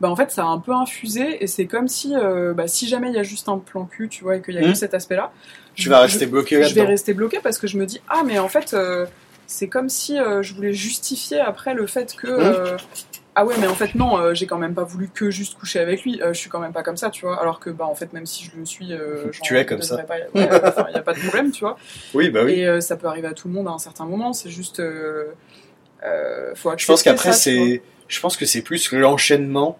bah 0.00 0.10
en 0.10 0.16
fait 0.16 0.30
ça 0.30 0.42
a 0.42 0.46
un 0.46 0.58
peu 0.58 0.72
infusé 0.72 1.42
et 1.42 1.46
c'est 1.46 1.66
comme 1.66 1.88
si, 1.88 2.14
bah, 2.54 2.68
si 2.68 2.86
jamais 2.86 3.08
il 3.08 3.14
y 3.14 3.18
a 3.18 3.22
juste 3.22 3.48
un 3.48 3.58
plan 3.58 3.84
cul, 3.84 4.08
tu 4.08 4.24
vois, 4.24 4.36
et 4.36 4.42
qu'il 4.42 4.54
y 4.54 4.58
a 4.58 4.62
que 4.62 4.68
mmh. 4.68 4.74
cet 4.74 4.94
aspect-là, 4.94 5.32
tu 5.74 5.88
vas 5.88 6.00
rester 6.00 6.26
bloqué 6.26 6.62
Je 6.62 6.74
vais 6.74 6.82
rester 6.82 7.14
bloqué 7.14 7.40
parce 7.42 7.58
que 7.58 7.66
je 7.66 7.78
me 7.78 7.86
dis 7.86 8.00
ah 8.08 8.22
mais 8.24 8.38
en 8.38 8.48
fait 8.48 8.76
c'est 9.46 9.68
comme 9.68 9.88
si 9.88 10.16
je 10.16 10.54
voulais 10.54 10.72
justifier 10.72 11.40
après 11.40 11.74
le 11.74 11.86
fait 11.86 12.14
que 12.14 12.74
mmh 12.74 12.76
ah 13.36 13.44
ouais 13.44 13.54
mais 13.60 13.66
en 13.66 13.74
fait 13.74 13.94
non 13.94 14.16
euh, 14.16 14.34
j'ai 14.34 14.46
quand 14.46 14.58
même 14.58 14.74
pas 14.74 14.84
voulu 14.84 15.08
que 15.08 15.30
juste 15.30 15.58
coucher 15.58 15.80
avec 15.80 16.02
lui. 16.04 16.20
Euh, 16.22 16.32
je 16.32 16.38
suis 16.38 16.50
quand 16.50 16.60
même 16.60 16.72
pas 16.72 16.82
comme 16.82 16.96
ça 16.96 17.10
tu 17.10 17.26
vois. 17.26 17.40
Alors 17.40 17.58
que 17.58 17.70
bah 17.70 17.84
en 17.84 17.94
fait 17.94 18.12
même 18.12 18.26
si 18.26 18.44
je 18.44 18.56
le 18.56 18.64
suis 18.64 18.92
euh, 18.92 19.30
tu 19.42 19.58
es 19.58 19.66
comme 19.66 19.82
ça. 19.82 20.04
il 20.34 20.40
n'y 20.40 20.46
a 20.46 21.02
pas 21.02 21.14
de 21.14 21.18
problème 21.20 21.50
tu 21.50 21.60
vois. 21.60 21.76
Oui 22.14 22.30
bah 22.30 22.42
oui. 22.44 22.60
Et 22.60 22.80
ça 22.80 22.96
peut 22.96 23.08
arriver 23.08 23.28
à 23.28 23.32
tout 23.32 23.48
le 23.48 23.54
monde 23.54 23.66
à 23.68 23.72
un 23.72 23.78
certain 23.78 24.04
moment 24.04 24.32
c'est 24.32 24.50
juste 24.50 24.80
faut 26.54 26.72
je 26.76 26.86
pense 26.86 27.02
qu'après 27.02 27.32
c'est 27.32 27.82
je 28.06 28.20
pense 28.20 28.36
que 28.36 28.46
c'est 28.46 28.62
plus 28.62 28.92
l'enchaînement 28.92 29.78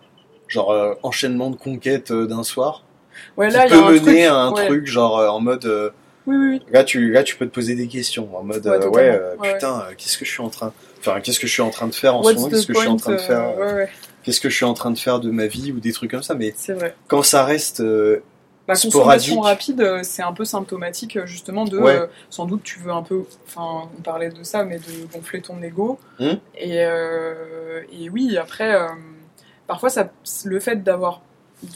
genre 0.48 0.96
enchaînement 1.02 1.50
de 1.50 1.56
conquête 1.56 2.12
d'un 2.12 2.42
soir. 2.42 2.82
Ouais 3.36 3.50
là 3.50 3.66
il 3.66 3.70
peut 3.70 4.00
mener 4.00 4.26
à 4.26 4.36
un 4.36 4.52
truc 4.52 4.86
genre 4.86 5.18
en 5.32 5.40
mode 5.40 5.92
oui, 6.26 6.36
oui, 6.36 6.62
Là, 6.72 6.84
tu, 6.84 7.12
là, 7.12 7.22
tu 7.22 7.36
peux 7.36 7.46
te 7.46 7.52
poser 7.52 7.74
des 7.74 7.86
questions 7.86 8.34
en 8.34 8.42
mode, 8.42 8.66
ouais, 8.66 9.20
putain, 9.42 9.84
qu'est-ce 9.98 10.16
que 10.16 10.24
je 10.24 10.30
suis 10.30 10.40
en 10.40 10.48
train, 10.48 10.72
Enfin, 11.06 11.20
qu'est-ce 11.20 11.38
que 11.38 11.46
je 11.46 11.52
suis 11.52 11.62
en 11.62 11.70
train 11.70 11.86
de 11.86 11.94
faire 11.94 12.16
en 12.16 12.22
ce 12.22 12.32
moment? 12.32 12.48
Qu'est-ce 12.48 12.66
que 12.66 12.72
je 12.72 12.78
suis 12.78 12.88
en 12.88 12.96
train 12.96 13.12
de 13.12 13.18
faire 13.18 13.54
euh, 13.58 13.84
Qu'est-ce 14.22 14.40
que 14.40 14.48
je 14.48 14.56
suis 14.56 14.64
en 14.64 14.72
train 14.72 14.90
de 14.90 14.98
faire 14.98 15.20
de 15.20 15.30
ma 15.30 15.46
vie 15.46 15.70
ou 15.70 15.78
des 15.78 15.92
trucs 15.92 16.10
comme 16.10 16.22
ça? 16.22 16.34
Mais 16.34 16.54
vrai. 16.68 16.94
quand 17.08 17.22
ça 17.22 17.44
reste 17.44 17.80
euh, 17.80 18.22
la 18.66 18.74
consommation 18.74 19.40
rapide, 19.40 19.82
euh, 19.82 20.00
c'est 20.02 20.22
un 20.22 20.32
peu 20.32 20.46
symptomatique 20.46 21.18
justement 21.26 21.66
de 21.66 22.08
sans 22.30 22.46
doute 22.46 22.62
tu 22.62 22.78
veux 22.78 22.92
un 22.92 23.02
peu, 23.02 23.24
enfin 23.46 23.90
on 23.98 24.00
parlait 24.00 24.30
de 24.30 24.42
ça, 24.44 24.64
mais 24.64 24.78
de 24.78 25.12
gonfler 25.12 25.42
ton 25.42 25.62
ego. 25.62 25.98
Hum. 26.20 26.38
Et, 26.56 26.78
et, 26.78 28.08
oui, 28.10 28.38
après, 28.38 28.74
parfois 29.66 29.90
ça, 29.90 30.10
le 30.46 30.58
fait 30.58 30.82
d'avoir, 30.82 31.20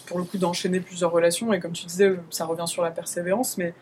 pour 0.06 0.16
le 0.18 0.24
coup, 0.24 0.38
d'enchaîner 0.38 0.80
plusieurs 0.80 1.12
relations 1.12 1.52
et 1.52 1.60
comme 1.60 1.72
tu 1.72 1.84
disais, 1.84 2.14
ça 2.30 2.46
revient 2.46 2.66
sur 2.66 2.82
la 2.82 2.90
persévérance, 2.90 3.58
mais 3.58 3.74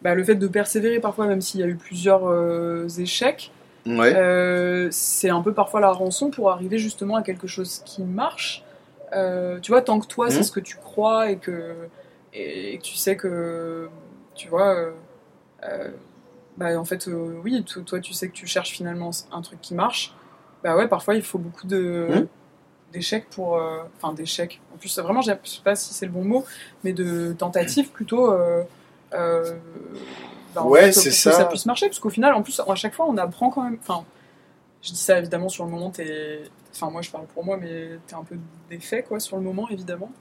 bah, 0.00 0.14
le 0.14 0.24
fait 0.24 0.36
de 0.36 0.48
persévérer 0.48 1.00
parfois, 1.00 1.26
même 1.26 1.42
s'il 1.42 1.60
y 1.60 1.62
a 1.62 1.66
eu 1.66 1.76
plusieurs 1.76 2.24
échecs, 2.98 3.52
euh, 3.86 4.88
c'est 4.90 5.30
un 5.30 5.42
peu 5.42 5.52
parfois 5.52 5.80
la 5.80 5.92
rançon 5.92 6.30
pour 6.30 6.50
arriver 6.50 6.78
justement 6.78 7.16
à 7.16 7.22
quelque 7.22 7.46
chose 7.46 7.82
qui 7.84 8.02
marche. 8.02 8.64
Euh, 9.12 9.60
tu 9.60 9.72
vois, 9.72 9.82
tant 9.82 10.00
que 10.00 10.06
toi, 10.06 10.30
c'est 10.30 10.40
mmh. 10.40 10.44
ce 10.44 10.52
que 10.52 10.60
tu 10.60 10.76
crois 10.76 11.30
et 11.30 11.36
que, 11.36 11.74
et, 12.32 12.78
que 12.78 12.82
tu 12.82 12.94
sais 12.94 13.16
que, 13.16 13.88
tu 14.34 14.48
vois, 14.48 14.92
euh, 15.64 15.90
bah, 16.56 16.78
en 16.78 16.84
fait, 16.84 17.08
oui, 17.44 17.64
toi, 17.64 18.00
tu 18.00 18.12
sais 18.12 18.28
que 18.28 18.34
tu 18.34 18.46
cherches 18.46 18.72
finalement 18.72 19.10
un 19.32 19.42
truc 19.42 19.60
qui 19.60 19.74
marche. 19.74 20.14
Bah 20.62 20.76
ouais, 20.76 20.88
parfois, 20.88 21.14
il 21.14 21.22
faut 21.22 21.38
beaucoup 21.38 21.66
de. 21.66 22.08
Mmh. 22.10 22.26
d'échecs 22.92 23.28
pour 23.28 23.60
enfin 23.96 24.14
d'échecs 24.14 24.60
en 24.72 24.76
plus 24.76 24.96
vraiment 25.00 25.20
je 25.20 25.32
sais 25.42 25.62
pas 25.64 25.74
si 25.74 25.92
c'est 25.92 26.06
le 26.06 26.12
bon 26.12 26.22
mot 26.22 26.44
mais 26.84 26.92
de 26.92 27.34
tentatives 27.36 27.90
plutôt 27.90 28.32
bah, 30.54 30.62
ouais, 30.64 30.92
c'est 30.92 31.10
ça. 31.10 31.30
que 31.30 31.36
ça 31.36 31.44
puisse 31.46 31.66
marcher, 31.66 31.86
parce 31.86 31.98
qu'au 31.98 32.10
final, 32.10 32.34
en 32.34 32.42
plus, 32.42 32.60
à 32.60 32.74
chaque 32.74 32.94
fois, 32.94 33.06
on 33.08 33.16
apprend 33.16 33.50
quand 33.50 33.62
même. 33.62 33.78
Enfin, 33.80 34.04
je 34.82 34.90
dis 34.90 34.96
ça 34.96 35.18
évidemment 35.18 35.48
sur 35.48 35.64
le 35.64 35.70
moment, 35.70 35.90
t'es. 35.90 36.42
Enfin, 36.74 36.90
moi, 36.90 37.02
je 37.02 37.10
parle 37.10 37.26
pour 37.26 37.44
moi, 37.44 37.56
mais 37.60 37.90
t'es 38.06 38.14
un 38.14 38.24
peu 38.24 38.36
défait, 38.68 39.04
quoi, 39.06 39.20
sur 39.20 39.36
le 39.36 39.42
moment, 39.42 39.68
évidemment. 39.70 40.12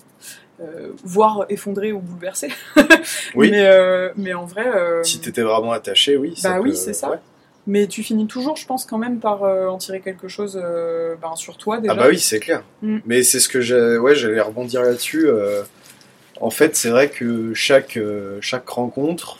Euh, 0.62 0.92
voire 1.04 1.46
effondré 1.50 1.92
ou 1.92 2.00
bouleversé. 2.00 2.50
oui. 3.36 3.52
Mais, 3.52 3.66
euh, 3.66 4.12
mais 4.16 4.34
en 4.34 4.46
vrai. 4.46 4.68
Euh, 4.68 5.04
si 5.04 5.20
t'étais 5.20 5.42
vraiment 5.42 5.72
attaché, 5.72 6.16
oui. 6.16 6.40
Bah 6.44 6.60
oui, 6.62 6.76
c'est 6.76 6.94
ça. 6.94 7.20
Mais 7.66 7.88
tu 7.88 8.04
finis 8.04 8.28
toujours, 8.28 8.56
je 8.58 8.66
pense, 8.66 8.86
quand 8.86 8.98
même 8.98 9.20
par 9.20 9.44
en 9.44 9.78
tirer 9.78 10.02
quelque 10.02 10.28
chose 10.28 10.62
ben, 11.22 11.36
sur 11.36 11.58
toi 11.58 11.80
déjà. 11.80 11.94
Ah 11.94 11.96
bah 11.96 12.08
oui, 12.10 12.20
c'est 12.20 12.40
clair. 12.40 12.64
Mm. 12.82 13.00
Mais 13.06 13.24
c'est 13.24 13.40
ce 13.40 13.48
que 13.48 13.62
j'ai. 13.62 13.98
Ouais, 13.98 14.16
j'allais 14.16 14.42
rebondir 14.42 14.82
là-dessus. 14.82 15.28
En 16.42 16.50
fait, 16.50 16.76
c'est 16.76 16.90
vrai 16.90 17.10
que 17.10 17.54
chaque, 17.54 17.98
chaque 18.42 18.68
rencontre 18.68 19.40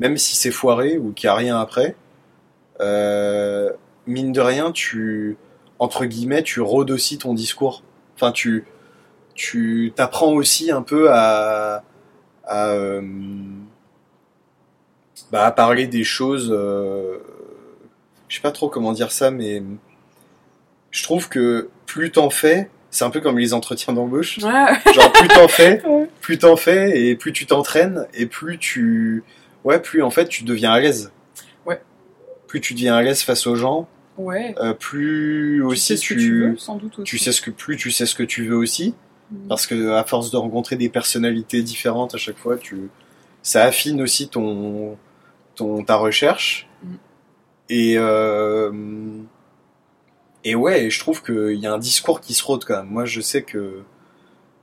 même 0.00 0.16
si 0.16 0.34
c'est 0.34 0.50
foiré 0.50 0.98
ou 0.98 1.12
qu'il 1.12 1.28
n'y 1.28 1.32
a 1.32 1.34
rien 1.34 1.60
après, 1.60 1.94
euh, 2.80 3.70
mine 4.06 4.32
de 4.32 4.40
rien, 4.40 4.72
tu, 4.72 5.36
entre 5.78 6.06
guillemets, 6.06 6.42
tu 6.42 6.60
rôdes 6.60 6.90
aussi 6.90 7.18
ton 7.18 7.34
discours. 7.34 7.82
Enfin, 8.16 8.32
tu, 8.32 8.64
tu 9.34 9.92
t'apprends 9.94 10.32
aussi 10.32 10.70
un 10.70 10.82
peu 10.82 11.12
à, 11.12 11.84
à, 12.44 12.68
euh, 12.68 13.02
bah, 15.30 15.44
à 15.44 15.52
parler 15.52 15.86
des 15.86 16.04
choses. 16.04 16.50
Euh, 16.50 17.18
je 18.28 18.36
sais 18.36 18.42
pas 18.42 18.52
trop 18.52 18.70
comment 18.70 18.92
dire 18.92 19.12
ça, 19.12 19.30
mais 19.30 19.62
je 20.90 21.02
trouve 21.02 21.28
que 21.28 21.68
plus 21.84 22.10
t'en 22.10 22.30
fais, 22.30 22.70
c'est 22.90 23.04
un 23.04 23.10
peu 23.10 23.20
comme 23.20 23.38
les 23.38 23.52
entretiens 23.52 23.92
d'embauche. 23.92 24.40
Genre 24.94 25.12
plus 25.12 25.28
t'en 25.28 25.48
fais, 25.48 25.82
plus 26.22 26.38
t'en 26.38 26.56
fais 26.56 26.98
et 27.02 27.16
plus 27.16 27.32
tu 27.32 27.44
t'entraînes 27.44 28.06
et 28.14 28.24
plus 28.24 28.58
tu 28.58 29.24
Ouais, 29.64 29.80
plus 29.80 30.02
en 30.02 30.10
fait 30.10 30.28
tu 30.28 30.44
deviens 30.44 30.72
à 30.72 30.80
l'aise. 30.80 31.12
Ouais. 31.66 31.80
Plus 32.46 32.60
tu 32.60 32.74
deviens 32.74 32.96
à 32.96 33.02
l'aise 33.02 33.22
face 33.22 33.46
aux 33.46 33.56
gens 33.56 33.88
ouais. 34.18 34.54
plus 34.78 35.62
aussi 35.62 35.94
tu 35.94 35.96
sais 35.96 35.96
ce 35.96 36.08
que 36.08 36.14
tu 36.20 36.40
veux, 36.50 36.56
sans 36.56 36.76
doute 36.76 36.98
aussi. 36.98 37.04
tu 37.10 37.18
sais 37.18 37.32
ce 37.32 37.40
que 37.40 37.50
plus 37.50 37.76
tu 37.76 37.90
sais 37.90 38.06
ce 38.06 38.14
que 38.14 38.22
tu 38.22 38.46
veux 38.46 38.56
aussi 38.56 38.94
Mm. 39.32 39.46
parce 39.48 39.68
que 39.68 39.92
à 39.92 40.02
force 40.02 40.32
de 40.32 40.36
rencontrer 40.36 40.74
des 40.74 40.88
personnalités 40.88 41.62
différentes 41.62 42.16
à 42.16 42.18
chaque 42.18 42.36
fois 42.36 42.58
tu 42.58 42.90
ça 43.44 43.62
affine 43.62 44.02
aussi 44.02 44.28
ton 44.28 44.98
ton 45.54 45.84
ta 45.84 45.94
recherche 45.94 46.66
Mm. 46.82 46.94
et 47.68 47.94
euh, 47.96 48.72
et 50.42 50.56
ouais 50.56 50.86
et 50.86 50.90
je 50.90 50.98
trouve 50.98 51.22
qu'il 51.22 51.54
y 51.60 51.66
a 51.68 51.72
un 51.72 51.78
discours 51.78 52.20
qui 52.20 52.34
se 52.34 52.42
rôde 52.42 52.64
quand 52.64 52.78
même 52.78 52.90
moi 52.90 53.04
je 53.04 53.20
sais 53.20 53.42
que 53.42 53.82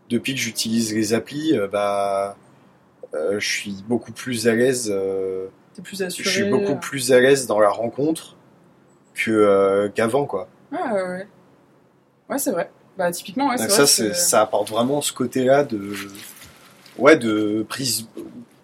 depuis 0.09 0.33
que 0.33 0.39
j'utilise 0.41 0.93
les 0.93 1.13
applis 1.13 1.57
euh, 1.57 1.67
bah 1.69 2.31
euh, 2.31 2.33
je 3.13 3.39
suis 3.39 3.83
beaucoup 3.87 4.11
plus 4.11 4.47
à 4.47 4.55
l'aise 4.55 4.91
euh, 4.93 5.47
plus 5.83 6.01
assuré. 6.01 6.23
je 6.23 6.29
suis 6.29 6.49
beaucoup 6.49 6.75
plus 6.75 7.11
à 7.11 7.19
l'aise 7.19 7.45
dans 7.47 7.59
la 7.59 7.69
rencontre 7.69 8.35
que 9.15 9.31
euh, 9.31 9.89
qu'avant 9.89 10.25
quoi 10.25 10.47
Ah 10.73 10.93
ouais, 10.93 11.01
ouais. 11.03 11.27
Ouais, 12.29 12.37
c'est 12.37 12.51
vrai. 12.51 12.69
Bah, 12.97 13.11
typiquement, 13.11 13.49
ouais, 13.49 13.57
Donc 13.57 13.67
vrai. 13.67 13.75
ça, 13.75 13.85
c'est- 13.87 14.13
ça 14.13 14.41
apporte 14.41 14.69
vraiment 14.69 15.01
ce 15.01 15.13
côté-là 15.13 15.63
de, 15.63 15.93
ouais, 16.97 17.15
de 17.15 17.63
prise, 17.69 18.07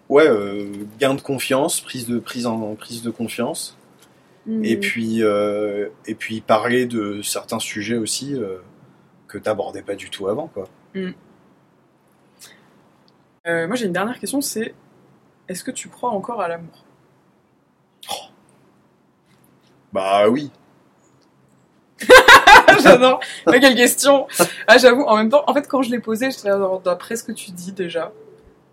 ouais, 0.08 0.26
euh, 0.28 0.66
gain 0.98 1.14
de 1.14 1.20
confiance, 1.20 1.80
prise 1.80 2.06
de 2.08 2.18
prise 2.18 2.46
en 2.46 2.74
prise 2.74 3.02
de 3.02 3.10
confiance, 3.10 3.76
Mm. 4.46 4.64
et 4.64 4.76
puis 4.76 5.22
euh, 5.22 5.88
et 6.06 6.14
puis 6.14 6.40
parler 6.42 6.84
de 6.86 7.22
certains 7.22 7.58
sujets 7.60 7.96
aussi 7.96 8.34
euh, 8.34 8.58
que 9.28 9.38
t'abordais 9.38 9.82
pas 9.82 9.94
du 9.94 10.10
tout 10.10 10.28
avant, 10.28 10.48
quoi. 10.48 10.68
Euh, 13.46 13.66
moi, 13.66 13.76
j'ai 13.76 13.86
une 13.86 13.92
dernière 13.92 14.18
question, 14.18 14.40
c'est 14.40 14.74
est-ce 15.48 15.64
que 15.64 15.70
tu 15.70 15.88
crois 15.88 16.10
encore 16.10 16.40
à 16.40 16.48
l'amour? 16.48 16.84
Bah 19.92 20.28
oui. 20.28 20.50
J'adore. 22.82 23.20
Mais 23.46 23.60
quelle 23.60 23.74
question 23.76 24.26
Ah, 24.66 24.78
j'avoue, 24.78 25.02
en 25.02 25.16
même 25.16 25.28
temps, 25.30 25.44
en 25.46 25.54
fait, 25.54 25.66
quand 25.68 25.82
je 25.82 25.90
l'ai 25.90 26.00
posée, 26.00 26.30
j'étais 26.30 26.48
là, 26.48 26.58
genre, 26.58 26.80
d'après 26.80 27.16
ce 27.16 27.24
que 27.24 27.32
tu 27.32 27.50
dis 27.52 27.72
déjà, 27.72 28.12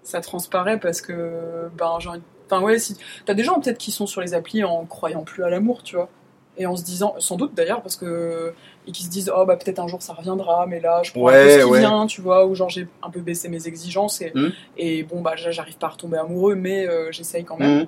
ça 0.03 0.21
transparaît 0.21 0.79
parce 0.79 1.01
que, 1.01 1.69
ben, 1.77 1.97
j'ai 1.99 2.09
envie- 2.09 2.21
Enfin, 2.49 2.61
ouais, 2.63 2.79
si. 2.79 2.97
T'as 3.25 3.33
des 3.33 3.43
gens 3.43 3.59
peut-être 3.61 3.77
qui 3.77 3.91
sont 3.91 4.07
sur 4.07 4.21
les 4.21 4.33
applis 4.33 4.63
en 4.63 4.85
croyant 4.85 5.23
plus 5.23 5.43
à 5.43 5.49
l'amour, 5.49 5.83
tu 5.83 5.95
vois. 5.95 6.09
Et 6.57 6.65
en 6.65 6.75
se 6.75 6.83
disant, 6.83 7.15
sans 7.19 7.37
doute 7.37 7.53
d'ailleurs, 7.55 7.81
parce 7.81 7.95
que. 7.95 8.53
Et 8.87 8.91
qui 8.91 9.03
se 9.03 9.09
disent, 9.09 9.31
oh, 9.35 9.45
bah, 9.45 9.55
peut-être 9.57 9.79
un 9.79 9.87
jour 9.87 10.01
ça 10.01 10.13
reviendra, 10.13 10.65
mais 10.67 10.79
là, 10.79 11.01
je 11.03 11.11
prends 11.11 11.27
un 11.27 11.31
peu 11.31 11.37
Ouais, 11.45 11.59
ce 11.59 11.65
qui 11.65 11.71
ouais. 11.71 11.79
vient, 11.79 12.05
tu 12.07 12.21
vois, 12.21 12.45
ou 12.45 12.55
genre, 12.55 12.69
j'ai 12.69 12.87
un 13.03 13.09
peu 13.09 13.19
baissé 13.21 13.47
mes 13.47 13.67
exigences 13.67 14.21
et, 14.21 14.31
Hmm. 14.35 14.49
et 14.77 15.03
bon, 15.03 15.21
bah, 15.21 15.33
j'arrive 15.35 15.77
pas 15.77 15.87
à 15.87 15.89
retomber 15.91 16.17
amoureux, 16.17 16.55
mais 16.55 16.87
euh, 16.87 17.11
j'essaye 17.11 17.43
quand 17.45 17.57
même. 17.59 17.79
Mhm. 17.81 17.87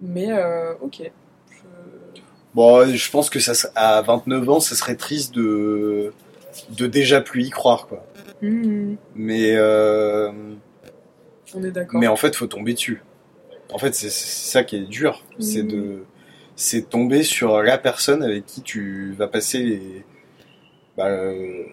Mais, 0.00 0.28
euh, 0.30 0.74
ok. 0.80 1.10
Je- 1.50 2.20
Bon, 2.54 2.86
je 2.88 3.10
pense 3.10 3.28
que 3.28 3.38
ça, 3.40 3.52
à 3.74 4.00
29 4.02 4.48
ans, 4.48 4.60
ça 4.60 4.74
serait 4.74 4.96
triste 4.96 5.34
de 5.34 6.12
de 6.70 6.86
déjà 6.86 7.20
plus 7.20 7.44
y 7.44 7.50
croire, 7.50 7.86
quoi. 7.86 8.06
Hmm, 8.40 8.94
Mais 9.14 9.54
euh, 9.56 10.30
on 11.54 11.62
est 11.64 11.70
d'accord. 11.70 12.00
Mais 12.00 12.06
en 12.06 12.16
fait, 12.16 12.34
faut 12.34 12.46
tomber 12.46 12.72
dessus. 12.72 13.02
En 13.72 13.78
fait, 13.78 13.94
c'est 13.94 14.08
ça 14.10 14.64
qui 14.64 14.76
est 14.76 14.80
dur. 14.88 15.22
C'est 15.38 15.64
de, 15.64 16.04
c'est 16.56 16.88
tomber 16.88 17.22
sur 17.22 17.62
la 17.62 17.78
personne 17.78 18.22
avec 18.22 18.46
qui 18.46 18.62
tu 18.62 19.12
vas 19.16 19.28
passer 19.28 19.58
les, 19.62 20.04
bah, 20.96 21.08
le 21.10 21.66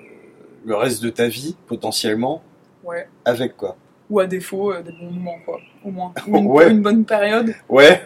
le 0.65 0.75
reste 0.75 1.03
de 1.03 1.09
ta 1.09 1.27
vie 1.27 1.55
potentiellement 1.67 2.41
Ouais. 2.85 3.07
avec 3.25 3.57
quoi. 3.57 3.75
Ou 4.09 4.19
à 4.19 4.27
défaut, 4.27 4.71
euh, 4.73 4.81
des 4.81 4.91
bons 4.91 5.11
moments, 5.11 5.37
quoi. 5.45 5.59
Au 5.83 5.91
moins. 5.91 6.13
Ou 6.27 6.37
une, 6.37 6.47
Ouais. 6.47 6.71
une 6.71 6.81
bonne 6.81 7.03
période. 7.05 7.53
Ouais, 7.69 8.01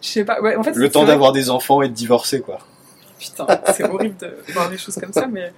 Je 0.00 0.06
sais 0.08 0.24
pas. 0.24 0.40
Ouais, 0.40 0.54
en 0.56 0.62
fait, 0.62 0.74
le 0.74 0.88
temps 0.90 1.04
d'avoir 1.04 1.32
des 1.32 1.50
enfants 1.50 1.82
et 1.82 1.88
de 1.88 1.94
divorcer 1.94 2.40
quoi. 2.40 2.58
Putain, 3.18 3.46
c'est 3.74 3.84
horrible 3.84 4.16
de 4.18 4.36
voir 4.52 4.70
des 4.70 4.78
choses 4.78 4.94
comme 4.94 5.12
ça, 5.12 5.26
mais. 5.26 5.52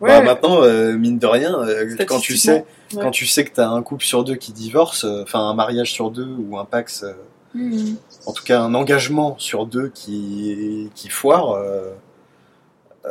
Ouais. 0.00 0.08
Bah, 0.08 0.22
maintenant, 0.22 0.62
euh, 0.62 0.96
mine 0.96 1.18
de 1.18 1.26
rien, 1.26 1.58
euh, 1.58 1.96
quand 2.06 2.20
tu 2.20 2.36
sais, 2.36 2.52
ouais. 2.94 3.02
quand 3.02 3.10
tu 3.10 3.26
sais 3.26 3.44
que 3.44 3.50
t'as 3.52 3.68
un 3.68 3.82
couple 3.82 4.04
sur 4.04 4.22
deux 4.24 4.36
qui 4.36 4.52
divorce, 4.52 5.04
euh, 5.04 5.22
enfin 5.24 5.40
un 5.40 5.54
mariage 5.54 5.92
sur 5.92 6.10
deux 6.10 6.28
ou 6.38 6.56
un 6.56 6.64
pax, 6.64 7.04
Mhm. 7.52 7.96
en 8.26 8.32
tout 8.32 8.44
cas 8.44 8.60
un 8.60 8.74
engagement 8.74 9.36
sur 9.38 9.66
deux 9.66 9.88
qui 9.88 10.88
qui 10.94 11.08
foire. 11.08 11.50
euh, 11.52 11.92
euh, 13.06 13.10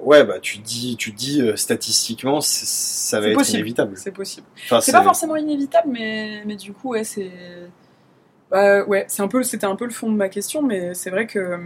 ouais, 0.00 0.22
bah 0.24 0.38
tu 0.40 0.58
dis, 0.58 0.96
tu 0.96 1.10
dis 1.10 1.40
euh, 1.42 1.56
statistiquement, 1.56 2.40
ça 2.40 3.20
va 3.20 3.28
être 3.28 3.34
possible. 3.38 3.58
inévitable. 3.58 3.96
C'est 3.96 4.12
possible. 4.12 4.46
Enfin, 4.64 4.80
C'est 4.80 4.92
pas 4.92 5.02
forcément 5.02 5.34
inévitable, 5.36 5.88
mais, 5.90 6.42
mais 6.46 6.56
du 6.56 6.72
coup, 6.72 6.90
ouais, 6.90 7.04
c'est. 7.04 7.32
Bah, 8.50 8.84
ouais, 8.84 9.06
c'est 9.08 9.22
un 9.22 9.28
peu, 9.28 9.42
c'était 9.42 9.64
un 9.66 9.76
peu 9.76 9.86
le 9.86 9.90
fond 9.90 10.12
de 10.12 10.16
ma 10.16 10.28
question, 10.28 10.62
mais 10.62 10.94
c'est 10.94 11.10
vrai 11.10 11.26
que. 11.26 11.58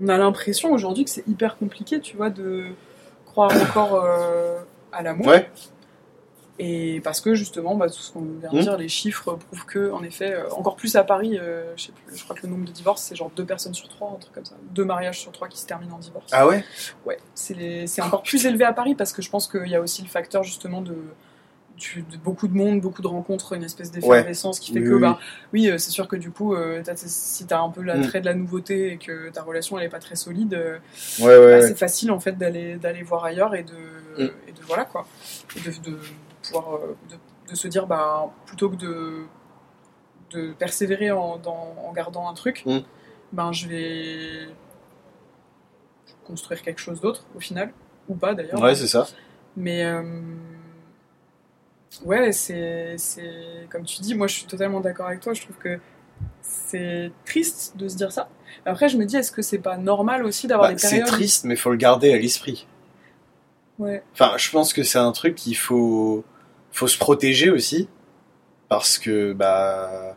on 0.00 0.08
a 0.08 0.18
l'impression 0.18 0.72
aujourd'hui 0.72 1.04
que 1.04 1.10
c'est 1.10 1.26
hyper 1.26 1.56
compliqué, 1.56 2.00
tu 2.00 2.16
vois, 2.16 2.30
de 2.30 2.64
croire 3.26 3.50
encore 3.62 4.04
à 4.92 5.02
l'amour. 5.02 5.26
Ouais. 5.26 5.48
Et 6.60 7.00
parce 7.02 7.20
que 7.20 7.34
justement, 7.34 7.74
bah, 7.74 7.88
tout 7.88 7.98
ce 7.98 8.12
qu'on 8.12 8.20
vient 8.40 8.52
de 8.52 8.58
Mm. 8.58 8.60
dire, 8.62 8.76
les 8.78 8.88
chiffres 8.88 9.34
prouvent 9.34 9.64
que, 9.66 9.90
en 9.90 10.04
effet, 10.04 10.32
euh, 10.32 10.48
encore 10.52 10.76
plus 10.76 10.94
à 10.94 11.02
Paris, 11.02 11.36
euh, 11.36 11.72
je 11.76 11.86
sais 11.86 11.92
plus, 11.92 12.16
je 12.16 12.22
crois 12.22 12.36
que 12.36 12.42
le 12.46 12.52
nombre 12.52 12.64
de 12.64 12.70
divorces, 12.70 13.02
c'est 13.02 13.16
genre 13.16 13.30
deux 13.34 13.44
personnes 13.44 13.74
sur 13.74 13.88
trois, 13.88 14.12
un 14.14 14.18
truc 14.20 14.32
comme 14.34 14.44
ça, 14.44 14.54
deux 14.70 14.84
mariages 14.84 15.18
sur 15.20 15.32
trois 15.32 15.48
qui 15.48 15.58
se 15.58 15.66
terminent 15.66 15.96
en 15.96 15.98
divorce. 15.98 16.30
Ah 16.32 16.46
ouais? 16.46 16.64
Ouais, 17.06 17.18
c'est 17.34 17.54
les- 17.54 17.86
encore 18.00 18.22
plus 18.22 18.46
élevé 18.46 18.64
à 18.64 18.72
Paris 18.72 18.94
parce 18.94 19.12
que 19.12 19.20
je 19.20 19.30
pense 19.30 19.48
qu'il 19.48 19.66
y 19.66 19.74
a 19.74 19.80
aussi 19.80 20.02
le 20.02 20.08
facteur 20.08 20.44
justement 20.44 20.80
de, 20.80 20.96
du- 21.76 22.02
de 22.02 22.16
beaucoup 22.18 22.46
de 22.46 22.54
monde, 22.56 22.80
beaucoup 22.80 23.02
de 23.02 23.08
rencontres, 23.08 23.54
une 23.54 23.64
espèce 23.64 23.90
d'effervescence 23.90 24.60
qui 24.60 24.72
fait 24.72 24.78
Oui, 24.78 24.86
que, 24.86 24.94
oui. 24.94 25.00
bah, 25.00 25.18
oui, 25.52 25.68
euh, 25.70 25.78
c'est 25.78 25.90
sûr 25.90 26.06
que 26.06 26.14
du 26.14 26.30
coup, 26.30 26.54
euh, 26.54 26.82
t'as- 26.84 26.94
si 26.96 27.46
t'as 27.46 27.58
un 27.62 27.70
peu 27.70 27.82
l'attrait 27.82 28.20
de 28.20 28.26
la 28.26 28.34
nouveauté 28.34 28.92
et 28.92 28.96
que 28.98 29.28
ta 29.30 29.42
relation 29.42 29.76
elle 29.76 29.86
est 29.86 29.88
pas 29.88 29.98
très 29.98 30.14
solide, 30.14 30.54
euh, 30.54 30.78
Ouais, 31.18 31.36
ouais. 31.36 31.58
bah, 31.60 31.66
c'est 31.66 31.76
facile 31.76 32.12
en 32.12 32.20
fait 32.20 32.38
d'aller 32.38 32.76
d'aller 32.76 33.02
voir 33.02 33.24
ailleurs 33.24 33.56
et 33.56 33.64
de, 33.64 33.72
Mm. 34.22 34.30
et 34.46 34.52
de 34.52 34.62
voilà 34.68 34.84
quoi, 34.84 35.08
et 35.56 35.60
de, 35.68 35.90
de 35.90 35.98
pouvoir 36.46 36.76
euh, 36.76 36.96
de, 37.10 37.16
de 37.50 37.54
se 37.56 37.68
dire 37.68 37.86
bah 37.86 38.30
plutôt 38.46 38.70
que 38.70 38.76
de 38.76 39.24
de 40.30 40.52
persévérer 40.52 41.10
en, 41.12 41.36
dans- 41.38 41.74
en 41.86 41.92
gardant 41.92 42.28
un 42.28 42.34
truc, 42.34 42.64
Mm. 42.66 42.78
ben 43.32 43.52
je 43.52 43.68
vais 43.68 44.48
construire 46.24 46.62
quelque 46.62 46.80
chose 46.80 47.00
d'autre 47.00 47.24
au 47.36 47.40
final 47.40 47.72
ou 48.08 48.14
pas 48.14 48.34
d'ailleurs. 48.34 48.60
Ouais, 48.60 48.74
c'est 48.74 48.86
ça. 48.88 49.06
Mais 49.56 49.84
euh, 49.84 50.02
ouais, 52.04 52.32
c'est 52.32 52.96
c'est 52.98 53.68
comme 53.70 53.84
tu 53.84 54.00
dis, 54.00 54.14
moi 54.14 54.26
je 54.26 54.34
suis 54.34 54.46
totalement 54.46 54.80
d'accord 54.80 55.06
avec 55.06 55.20
toi. 55.20 55.32
Je 55.34 55.42
trouve 55.42 55.56
que 55.56 55.78
c'est 56.40 57.12
triste 57.24 57.76
de 57.76 57.88
se 57.88 57.96
dire 57.96 58.12
ça. 58.12 58.28
Après, 58.66 58.88
je 58.88 58.96
me 58.96 59.04
dis, 59.04 59.16
est-ce 59.16 59.32
que 59.32 59.42
c'est 59.42 59.58
pas 59.58 59.76
normal 59.76 60.24
aussi 60.24 60.46
d'avoir 60.46 60.68
Bah, 60.68 60.74
des 60.74 60.78
c'est 60.80 60.88
périodes 60.90 61.08
triste, 61.08 61.44
mais 61.44 61.56
faut 61.56 61.70
le 61.70 61.76
garder 61.76 62.12
à 62.12 62.16
l'esprit. 62.18 62.66
Ouais. 63.78 64.02
Enfin, 64.12 64.34
je 64.38 64.50
pense 64.50 64.72
que 64.72 64.82
c'est 64.84 64.98
un 64.98 65.10
truc 65.12 65.34
qu'il 65.34 65.56
faut, 65.56 66.24
faut 66.74 66.88
se 66.88 66.98
protéger 66.98 67.48
aussi, 67.50 67.88
parce 68.68 68.98
que 68.98 69.32
bah, 69.32 70.16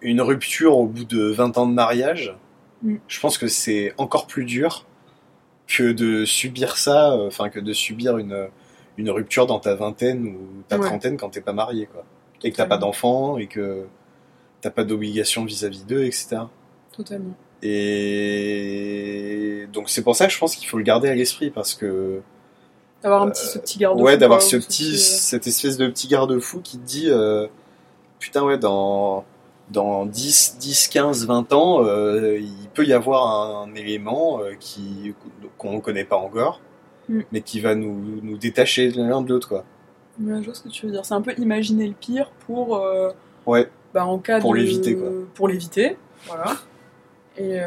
une 0.00 0.22
rupture 0.22 0.78
au 0.78 0.86
bout 0.86 1.04
de 1.04 1.24
20 1.30 1.58
ans 1.58 1.66
de 1.66 1.74
mariage, 1.74 2.34
Mm. 2.82 2.96
je 3.08 3.20
pense 3.20 3.36
que 3.36 3.46
c'est 3.46 3.92
encore 3.98 4.26
plus 4.26 4.46
dur 4.46 4.86
que 5.66 5.92
de 5.92 6.24
subir 6.24 6.78
ça, 6.78 7.12
euh, 7.12 7.26
enfin 7.26 7.50
que 7.50 7.60
de 7.60 7.74
subir 7.74 8.16
une, 8.16 8.48
une 8.96 9.10
rupture 9.10 9.44
dans 9.46 9.58
ta 9.60 9.74
vingtaine 9.74 10.28
ou 10.28 10.62
ta 10.66 10.78
Ouais. 10.78 10.86
trentaine 10.86 11.18
quand 11.18 11.28
t'es 11.28 11.42
pas 11.42 11.52
marié, 11.52 11.84
quoi, 11.92 12.06
et 12.42 12.50
que 12.50 12.56
t'as 12.56 12.64
pas 12.64 12.78
d'enfants 12.78 13.36
et 13.36 13.48
que 13.48 13.84
t'as 14.62 14.70
pas 14.70 14.84
d'obligation 14.84 15.44
vis-à-vis 15.44 15.84
d'eux, 15.84 16.04
etc. 16.04 16.38
Totalement. 16.96 17.34
Et 17.62 19.66
donc 19.72 19.90
c'est 19.90 20.02
pour 20.02 20.16
ça 20.16 20.26
que 20.26 20.32
je 20.32 20.38
pense 20.38 20.56
qu'il 20.56 20.66
faut 20.68 20.78
le 20.78 20.84
garder 20.84 21.08
à 21.10 21.14
l'esprit 21.14 21.50
parce 21.50 21.74
que 21.74 22.22
D'avoir 23.02 23.22
un 23.22 23.30
petit, 23.30 23.46
ce 23.46 23.58
petit 23.58 23.78
garde-fou. 23.78 24.04
ouais 24.04 24.18
d'avoir 24.18 24.42
ce 24.42 24.56
petit 24.56 24.92
euh, 24.94 24.98
cette 24.98 25.46
espèce 25.46 25.76
de 25.78 25.86
petit 25.88 26.06
garde-fou 26.08 26.60
qui 26.60 26.76
te 26.78 26.84
dit 26.86 27.06
euh, 27.08 27.46
putain 28.18 28.44
ouais 28.44 28.58
dans 28.58 29.24
dans 29.70 30.04
10 30.04 30.56
10 30.58 30.88
15 30.88 31.26
20 31.26 31.52
ans 31.54 31.84
euh, 31.84 32.38
il 32.38 32.68
peut 32.74 32.84
y 32.84 32.92
avoir 32.92 33.62
un, 33.62 33.74
élément 33.74 34.40
euh, 34.40 34.52
qui 34.60 35.14
qu'on 35.58 35.74
ne 35.76 35.80
connaît 35.80 36.04
pas 36.04 36.16
encore 36.16 36.60
Mm. 37.08 37.22
mais 37.32 37.40
qui 37.40 37.58
va 37.60 37.74
nous 37.74 38.20
nous 38.22 38.36
détacher 38.36 38.90
l'un 38.90 39.22
de 39.22 39.30
l'autre 39.30 39.48
quoi. 39.48 39.64
Ouais, 40.22 40.36
je 40.40 40.44
vois 40.44 40.54
ce 40.54 40.60
que 40.62 40.68
tu 40.68 40.86
veux 40.86 40.92
dire. 40.92 41.04
C'est 41.04 41.14
un 41.14 41.22
peu 41.22 41.32
imaginer 41.38 41.88
le 41.88 41.94
pire 41.94 42.30
pour, 42.46 42.76
euh, 42.76 43.10
Ouais. 43.46 43.68
bah, 43.94 44.04
en 44.06 44.18
cas 44.18 44.38
Pour 44.38 44.52
de- 44.52 44.58
l'éviter, 44.58 44.94
quoi. 44.94 45.08
Pour 45.34 45.48
l'éviter, 45.48 45.96
voilà. 46.26 46.56
Et 47.36 47.58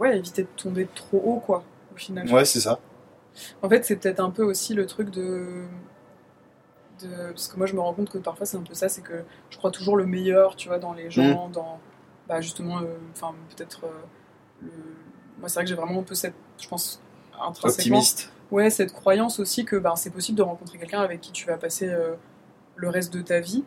ouais, 0.00 0.16
éviter 0.16 0.42
de 0.42 0.48
tomber 0.56 0.88
trop 0.92 1.22
haut, 1.24 1.40
quoi, 1.44 1.62
au 1.94 1.96
final. 1.98 2.26
Ouais, 2.32 2.44
c'est 2.44 2.58
ça. 2.60 2.80
En 3.62 3.68
fait, 3.68 3.84
c'est 3.84 3.96
peut-être 3.96 4.20
un 4.20 4.30
peu 4.30 4.42
aussi 4.42 4.74
le 4.74 4.86
truc 4.86 5.10
de... 5.10 5.64
de... 7.02 7.08
Parce 7.30 7.48
que 7.48 7.56
moi, 7.56 7.66
je 7.66 7.74
me 7.74 7.80
rends 7.80 7.94
compte 7.94 8.10
que 8.10 8.18
parfois, 8.18 8.46
c'est 8.46 8.56
un 8.56 8.62
peu 8.62 8.74
ça, 8.74 8.88
c'est 8.88 9.02
que 9.02 9.24
je 9.50 9.58
crois 9.58 9.70
toujours 9.70 9.96
le 9.96 10.06
meilleur, 10.06 10.56
tu 10.56 10.68
vois, 10.68 10.78
dans 10.78 10.92
les 10.92 11.10
gens, 11.10 11.48
dans... 11.48 11.78
Bah, 12.28 12.40
justement, 12.40 12.78
euh, 12.78 12.84
enfin, 13.12 13.34
peut-être... 13.56 13.84
euh, 13.84 13.90
le- 14.62 14.70
Moi, 15.38 15.48
c'est 15.48 15.54
vrai 15.54 15.64
que 15.64 15.68
j'ai 15.70 15.76
vraiment 15.76 16.00
un 16.00 16.04
peu 16.04 16.14
cette... 16.14 16.34
Je 16.60 16.68
pense, 16.68 17.00
intrinsèquement... 17.40 17.98
Optimiste. 17.98 18.32
Ouais, 18.50 18.70
cette 18.70 18.92
croyance 18.92 19.40
aussi 19.40 19.64
que 19.66 19.76
ben, 19.76 19.94
c'est 19.94 20.10
possible 20.10 20.38
de 20.38 20.42
rencontrer 20.42 20.78
quelqu'un 20.78 21.00
avec 21.02 21.20
qui 21.20 21.32
tu 21.32 21.46
vas 21.46 21.58
passer 21.58 21.88
euh, 21.88 22.14
le 22.76 22.88
reste 22.88 23.12
de 23.12 23.20
ta 23.20 23.40
vie. 23.40 23.64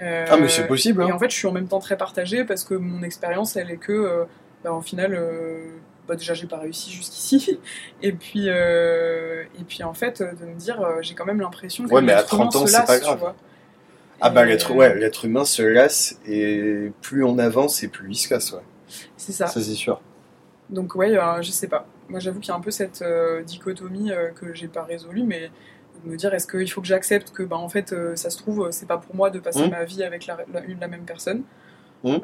ah, 0.00 0.36
mais 0.36 0.48
c'est 0.48 0.66
possible. 0.66 1.02
Hein. 1.02 1.08
Et 1.08 1.12
en 1.12 1.18
fait, 1.18 1.28
je 1.30 1.36
suis 1.36 1.48
en 1.48 1.52
même 1.52 1.68
temps 1.68 1.80
très 1.80 1.96
partagée 1.96 2.44
parce 2.44 2.64
que 2.64 2.74
mon 2.74 3.02
expérience, 3.02 3.56
elle 3.56 3.70
est 3.70 3.76
que, 3.78 4.26
bah, 4.64 4.72
en 4.72 4.80
final, 4.80 5.14
bah, 6.08 6.16
déjà, 6.16 6.34
j'ai 6.34 6.46
pas 6.46 6.58
réussi 6.58 6.90
jusqu'ici. 6.90 7.60
Et 8.02 8.12
puis, 8.12 8.48
et 8.48 9.64
puis, 9.66 9.82
en 9.82 9.94
fait, 9.94 10.22
de 10.22 10.46
me 10.46 10.54
dire, 10.54 10.84
j'ai 11.00 11.14
quand 11.14 11.26
même 11.26 11.40
l'impression 11.40 11.86
que 11.86 11.92
ouais, 11.92 12.02
mais 12.02 12.12
à 12.12 12.22
30 12.22 12.56
ans, 12.56 12.66
c'est 12.66 12.86
pas 12.86 12.98
grave. 12.98 13.34
Ah 14.24 14.30
bah 14.30 14.44
l'être 14.44 14.72
ouais, 14.72 14.94
l'être 14.94 15.24
humain 15.24 15.44
se 15.44 15.62
lasse 15.62 16.16
et 16.28 16.92
plus 17.00 17.24
on 17.24 17.38
avance 17.38 17.82
et 17.82 17.88
plus 17.88 18.08
il 18.12 18.14
se 18.14 18.28
casse 18.28 18.52
ouais. 18.52 18.60
C'est 19.16 19.32
ça. 19.32 19.48
Ça 19.48 19.60
c'est 19.60 19.74
sûr. 19.74 20.00
Donc 20.70 20.94
ouais, 20.94 21.18
euh, 21.18 21.42
je 21.42 21.50
sais 21.50 21.66
pas. 21.66 21.86
Moi 22.08 22.20
j'avoue 22.20 22.38
qu'il 22.38 22.50
y 22.50 22.52
a 22.52 22.56
un 22.56 22.60
peu 22.60 22.70
cette 22.70 23.02
euh, 23.02 23.42
dichotomie 23.42 24.12
euh, 24.12 24.30
que 24.30 24.54
j'ai 24.54 24.68
pas 24.68 24.84
résolue, 24.84 25.24
mais 25.24 25.50
de 26.04 26.10
me 26.10 26.16
dire 26.16 26.32
est-ce 26.34 26.46
qu'il 26.46 26.70
faut 26.70 26.80
que 26.80 26.86
j'accepte 26.86 27.32
que 27.32 27.42
bah 27.42 27.56
en 27.56 27.68
fait 27.68 27.92
ça 28.14 28.30
se 28.30 28.38
trouve 28.38 28.68
c'est 28.70 28.86
pas 28.86 28.98
pour 28.98 29.16
moi 29.16 29.28
de 29.30 29.40
passer 29.40 29.66
mmh. 29.66 29.70
ma 29.70 29.84
vie 29.84 30.04
avec 30.04 30.26
la, 30.26 30.38
la, 30.52 30.88
même 30.88 31.04
personne? 31.04 31.42
Mmh. 32.04 32.16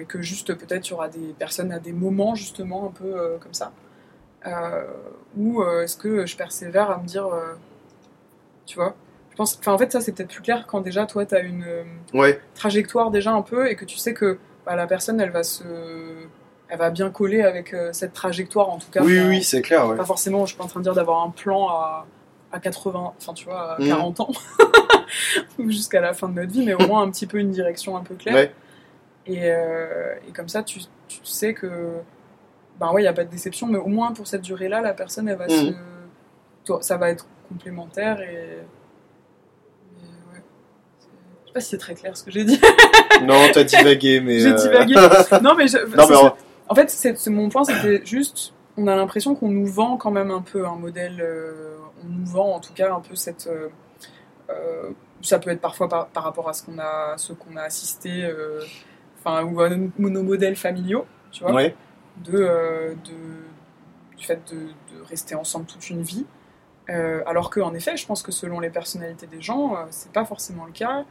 et 0.00 0.04
que 0.06 0.22
juste 0.22 0.54
peut-être 0.54 0.88
il 0.88 0.92
y 0.92 0.94
aura 0.94 1.08
des 1.08 1.34
personnes 1.38 1.70
à 1.70 1.78
des 1.78 1.92
moments 1.92 2.34
justement 2.34 2.86
un 2.86 2.92
peu 2.92 3.36
comme 3.40 3.52
ça. 3.52 3.72
ou 5.36 5.62
est-ce 5.62 5.98
que 5.98 6.24
je 6.24 6.34
persévère 6.36 6.90
à 6.90 6.98
me 6.98 7.06
dire 7.06 7.28
tu 8.66 8.76
vois? 8.76 8.94
Enfin, 9.38 9.72
en 9.72 9.78
fait, 9.78 9.92
ça 9.92 10.00
c'est 10.00 10.12
peut-être 10.12 10.30
plus 10.30 10.42
clair 10.42 10.66
quand 10.66 10.80
déjà 10.80 11.06
toi 11.06 11.26
tu 11.26 11.34
as 11.34 11.40
une 11.40 11.64
euh, 11.64 12.32
trajectoire 12.54 13.10
déjà 13.10 13.32
un 13.32 13.42
peu 13.42 13.70
et 13.70 13.76
que 13.76 13.84
tu 13.84 13.98
sais 13.98 14.14
que 14.14 14.38
bah, 14.64 14.76
la 14.76 14.86
personne 14.86 15.20
elle 15.20 15.30
va 15.30 15.42
se. 15.42 15.64
Elle 16.68 16.78
va 16.78 16.90
bien 16.90 17.10
coller 17.10 17.42
avec 17.42 17.72
euh, 17.74 17.92
cette 17.92 18.12
trajectoire 18.12 18.70
en 18.70 18.78
tout 18.78 18.90
cas. 18.90 19.02
Oui, 19.02 19.20
oui, 19.20 19.42
c'est 19.44 19.62
clair. 19.62 19.94
Pas 19.94 20.04
forcément, 20.04 20.40
je 20.46 20.50
suis 20.50 20.56
pas 20.56 20.64
en 20.64 20.68
train 20.68 20.80
de 20.80 20.84
dire 20.84 20.94
d'avoir 20.94 21.22
un 21.22 21.30
plan 21.30 21.68
à, 21.68 22.06
à 22.50 22.58
80, 22.58 23.12
enfin 23.16 23.34
tu 23.34 23.44
vois, 23.44 23.74
à 23.74 23.76
40 23.76 24.18
mm. 24.18 24.22
ans, 24.22 24.30
jusqu'à 25.68 26.00
la 26.00 26.12
fin 26.12 26.28
de 26.28 26.34
notre 26.34 26.50
vie, 26.50 26.64
mais 26.64 26.74
au 26.74 26.78
moins 26.88 27.02
un 27.02 27.10
petit 27.10 27.26
peu 27.26 27.38
une 27.38 27.50
direction 27.50 27.96
un 27.96 28.02
peu 28.02 28.14
claire. 28.14 28.50
Et, 29.26 29.40
euh, 29.44 30.14
et, 30.28 30.32
comme 30.32 30.48
ça, 30.48 30.62
tu, 30.62 30.80
tu, 31.08 31.18
sais 31.24 31.52
que, 31.52 31.94
ben 32.78 32.92
ouais, 32.92 33.02
il 33.02 33.04
n'y 33.04 33.08
a 33.08 33.12
pas 33.12 33.24
de 33.24 33.30
déception, 33.30 33.66
mais 33.66 33.78
au 33.78 33.88
moins 33.88 34.12
pour 34.12 34.26
cette 34.26 34.42
durée-là, 34.42 34.80
la 34.80 34.94
personne, 34.94 35.28
elle 35.28 35.36
va 35.36 35.46
mm. 35.46 35.74
se. 36.64 36.80
Ça 36.80 36.96
va 36.96 37.10
être 37.10 37.26
complémentaire 37.48 38.20
et 38.20 38.58
pas 41.56 41.60
si 41.62 41.70
c'est 41.70 41.78
très 41.78 41.94
clair 41.94 42.14
ce 42.14 42.22
que 42.22 42.30
j'ai 42.30 42.44
dit. 42.44 42.60
non, 43.22 43.48
t'as 43.52 43.64
divagué, 43.64 44.20
mais. 44.20 44.40
J'ai 44.40 44.52
euh, 44.52 44.56
divagué. 44.56 44.94
non, 45.42 45.54
mais, 45.54 45.64
en... 46.68 46.74
fait, 46.74 46.90
c'est 46.90 47.30
mon 47.30 47.48
point, 47.48 47.64
c'était 47.64 48.04
juste, 48.04 48.52
on 48.76 48.86
a 48.86 48.94
l'impression 48.94 49.34
qu'on 49.34 49.48
nous 49.48 49.66
vend 49.66 49.96
quand 49.96 50.10
même 50.10 50.30
un 50.30 50.42
peu 50.42 50.66
un 50.66 50.76
modèle. 50.76 51.18
Euh, 51.20 51.78
on 52.04 52.08
nous 52.08 52.26
vend 52.26 52.56
en 52.56 52.60
tout 52.60 52.74
cas 52.74 52.94
un 52.94 53.00
peu 53.00 53.14
cette. 53.14 53.48
Euh, 53.48 54.90
ça 55.22 55.38
peut 55.38 55.48
être 55.50 55.62
parfois 55.62 55.88
par, 55.88 56.10
rapport 56.22 56.48
à 56.48 56.52
ce 56.52 56.62
qu'on 56.62 56.78
a, 56.78 57.14
ce 57.16 57.32
qu'on 57.32 57.56
a 57.56 57.62
assisté, 57.62 58.30
enfin, 59.26 59.44
ou 59.44 59.60
à 59.60 59.68
nos, 59.68 60.22
modèles 60.22 60.56
familiaux, 60.56 61.04
tu 61.32 61.42
vois. 61.44 61.62
De, 62.24 62.30
de, 62.30 62.94
du 64.16 64.24
fait 64.24 64.40
de, 64.50 64.56
de, 64.56 65.04
rester 65.08 65.34
ensemble 65.34 65.66
toute 65.66 65.90
une 65.90 66.02
vie. 66.02 66.24
alors 66.88 67.50
qu'en 67.50 67.74
effet, 67.74 67.96
je 67.96 68.06
pense 68.06 68.22
que 68.22 68.32
selon 68.32 68.60
les 68.60 68.70
personnalités 68.70 69.26
des 69.26 69.42
gens, 69.42 69.76
c'est 69.90 70.12
pas 70.12 70.24
forcément 70.24 70.64
le 70.64 70.72
cas. 70.72 71.04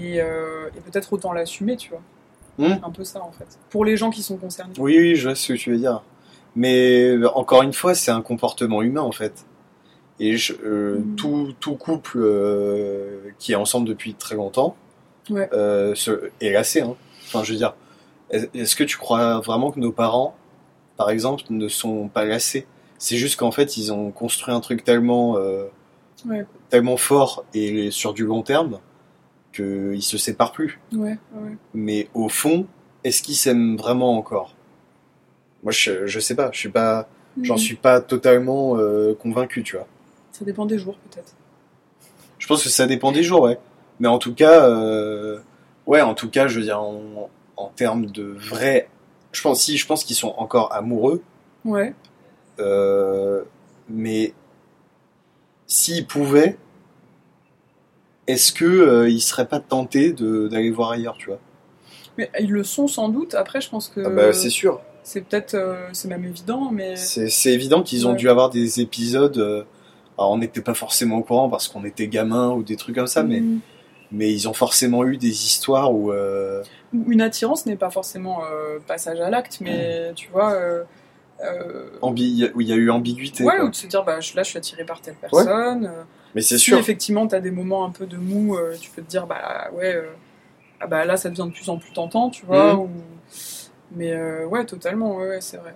Euh, 0.00 0.68
et, 0.76 0.80
peut-être 0.80 1.12
autant 1.12 1.32
l'assumer, 1.32 1.76
tu 1.76 1.90
vois. 1.90 2.02
Hmm. 2.58 2.78
Un 2.82 2.90
peu 2.90 3.04
ça, 3.04 3.22
en 3.22 3.32
fait. 3.32 3.58
Pour 3.70 3.84
les 3.84 3.96
gens 3.96 4.10
qui 4.10 4.22
sont 4.22 4.36
concernés. 4.36 4.74
Oui, 4.78 4.98
oui, 4.98 5.16
je 5.16 5.28
vois 5.28 5.34
ce 5.34 5.52
que 5.52 5.58
tu 5.58 5.70
veux 5.70 5.78
dire. 5.78 6.02
Mais 6.54 7.16
encore 7.34 7.62
une 7.62 7.72
fois, 7.72 7.94
c'est 7.94 8.10
un 8.10 8.22
comportement 8.22 8.82
humain, 8.82 9.00
en 9.00 9.12
fait. 9.12 9.46
Et 10.20 10.36
euh, 10.64 10.98
hmm. 10.98 11.16
tout, 11.16 11.54
tout, 11.58 11.74
couple 11.76 12.18
euh, 12.20 13.30
qui 13.38 13.52
est 13.52 13.56
ensemble 13.56 13.88
depuis 13.88 14.14
très 14.14 14.34
longtemps 14.34 14.76
est 15.30 16.50
lassé. 16.52 16.82
Hein. 16.82 16.96
Enfin, 17.32 17.44
je 17.44 17.52
veux 17.52 17.58
dire, 17.58 17.74
est-ce 18.30 18.76
que 18.76 18.84
tu 18.84 18.98
crois 18.98 19.40
vraiment 19.40 19.70
que 19.70 19.80
nos 19.80 19.92
parents, 19.92 20.34
par 20.96 21.10
exemple, 21.10 21.44
ne 21.50 21.68
sont 21.68 22.08
pas 22.08 22.24
lassés? 22.24 22.66
C'est 22.98 23.16
juste 23.16 23.36
qu'en 23.36 23.50
fait, 23.50 23.76
ils 23.76 23.92
ont 23.92 24.10
construit 24.10 24.54
un 24.54 24.60
truc 24.60 24.84
tellement, 24.84 25.38
tellement 26.68 26.96
fort 26.96 27.44
et 27.54 27.90
sur 27.90 28.12
du 28.14 28.24
long 28.24 28.42
terme 28.42 28.78
qu'ils 29.52 30.02
se 30.02 30.18
séparent 30.18 30.52
plus. 30.52 30.78
Mais 31.74 32.08
au 32.14 32.28
fond, 32.28 32.66
est-ce 33.04 33.22
qu'ils 33.22 33.34
s'aiment 33.34 33.76
vraiment 33.76 34.16
encore? 34.16 34.54
Moi, 35.62 35.72
je, 35.72 36.06
je 36.06 36.20
sais 36.20 36.34
pas. 36.34 36.50
Je 36.52 36.58
suis 36.58 36.68
pas, 36.68 37.08
j'en 37.40 37.56
suis 37.56 37.76
pas 37.76 38.00
totalement 38.00 38.76
euh, 38.76 39.14
convaincu, 39.14 39.62
tu 39.62 39.76
vois. 39.76 39.86
Ça 40.32 40.44
dépend 40.44 40.66
des 40.66 40.78
jours, 40.78 40.96
peut-être. 41.10 41.34
Je 42.38 42.46
pense 42.46 42.62
que 42.62 42.68
ça 42.68 42.86
dépend 42.86 43.12
des 43.12 43.22
jours, 43.22 43.42
ouais. 43.42 43.58
Mais 44.00 44.08
en 44.08 44.18
tout 44.18 44.34
cas, 44.34 44.68
euh, 44.68 45.38
ouais, 45.86 46.00
en 46.00 46.14
tout 46.14 46.30
cas, 46.30 46.46
je 46.46 46.58
veux 46.58 46.64
dire, 46.64 46.80
en, 46.80 47.30
en 47.56 47.68
termes 47.68 48.06
de 48.06 48.24
vrai, 48.24 48.88
je 49.32 49.42
pense 49.42 49.62
si, 49.62 49.76
je 49.76 49.86
pense 49.86 50.04
qu'ils 50.04 50.16
sont 50.16 50.34
encore 50.36 50.72
amoureux. 50.72 51.22
Ouais. 51.64 51.94
Euh, 52.58 53.42
mais 53.88 54.34
s'ils 55.66 56.06
pouvaient, 56.06 56.58
est-ce 58.26 58.52
que 58.52 58.64
euh, 58.64 59.08
il 59.08 59.20
serait 59.20 59.48
pas 59.48 59.60
tenté 59.60 60.12
d'aller 60.12 60.70
voir 60.70 60.90
ailleurs, 60.90 61.16
tu 61.18 61.26
vois? 61.26 61.40
Mais 62.18 62.30
ils 62.38 62.50
le 62.50 62.62
sont 62.62 62.88
sans 62.88 63.08
doute. 63.08 63.34
Après, 63.34 63.60
je 63.60 63.70
pense 63.70 63.88
que. 63.88 64.00
Ah 64.04 64.10
bah, 64.10 64.32
c'est 64.32 64.50
sûr. 64.50 64.80
C'est 65.02 65.22
peut-être, 65.22 65.54
euh, 65.54 65.88
c'est 65.92 66.08
même 66.08 66.24
évident, 66.24 66.70
mais. 66.70 66.96
C'est 66.96 67.52
évident 67.52 67.82
qu'ils 67.82 68.06
ont 68.06 68.12
dû 68.12 68.28
avoir 68.28 68.50
des 68.50 68.80
épisodes. 68.80 69.38
Euh, 69.38 69.64
alors, 70.18 70.32
on 70.32 70.38
n'était 70.38 70.60
pas 70.60 70.74
forcément 70.74 71.16
au 71.18 71.22
courant 71.22 71.48
parce 71.48 71.68
qu'on 71.68 71.84
était 71.84 72.06
gamin 72.06 72.50
ou 72.50 72.62
des 72.62 72.76
trucs 72.76 72.94
comme 72.94 73.06
ça, 73.06 73.22
mais 73.22 73.40
mm. 73.40 73.60
Mais 74.12 74.32
ils 74.32 74.48
ont 74.48 74.52
forcément 74.52 75.04
eu 75.04 75.16
des 75.16 75.28
histoires 75.28 75.92
où. 75.92 76.12
Une 76.92 77.22
attirance 77.22 77.64
n'est 77.66 77.76
pas 77.76 77.90
forcément 77.90 78.42
passage 78.86 79.20
à 79.20 79.30
l'acte, 79.30 79.58
mais 79.60 80.10
mm. 80.10 80.14
tu 80.14 80.30
vois. 80.30 80.56
Ambi 82.00 82.50
où 82.54 82.60
il 82.60 82.68
y 82.68 82.72
a 82.72 82.76
eu 82.76 82.90
ambiguïté. 82.90 83.42
Ouais, 83.42 83.60
ou 83.60 83.68
de 83.68 83.74
se 83.74 83.86
dire, 83.86 84.04
bah, 84.04 84.16
là, 84.16 84.42
je 84.42 84.48
suis 84.48 84.58
attiré 84.58 84.84
par 84.84 85.00
telle 85.00 85.16
personne. 85.16 85.90
Mais 86.34 86.40
c'est 86.40 86.58
si 86.58 86.64
sûr. 86.64 86.78
effectivement 86.78 87.26
tu 87.26 87.34
as 87.34 87.40
des 87.40 87.50
moments 87.50 87.84
un 87.84 87.90
peu 87.90 88.06
de 88.06 88.16
mou, 88.16 88.56
euh, 88.56 88.76
tu 88.80 88.90
peux 88.90 89.02
te 89.02 89.08
dire 89.08 89.26
bah 89.26 89.70
ouais, 89.72 89.94
euh, 89.94 90.12
ah 90.80 90.86
bah 90.86 91.04
là 91.04 91.16
ça 91.16 91.28
devient 91.28 91.46
de 91.46 91.54
plus 91.54 91.68
en 91.68 91.78
plus 91.78 91.92
tentant, 91.92 92.30
tu 92.30 92.46
vois. 92.46 92.74
Mhm. 92.74 92.90
Mais 93.94 94.12
euh, 94.12 94.46
ouais, 94.46 94.64
totalement, 94.64 95.16
ouais, 95.16 95.40
c'est 95.40 95.58
vrai. 95.58 95.74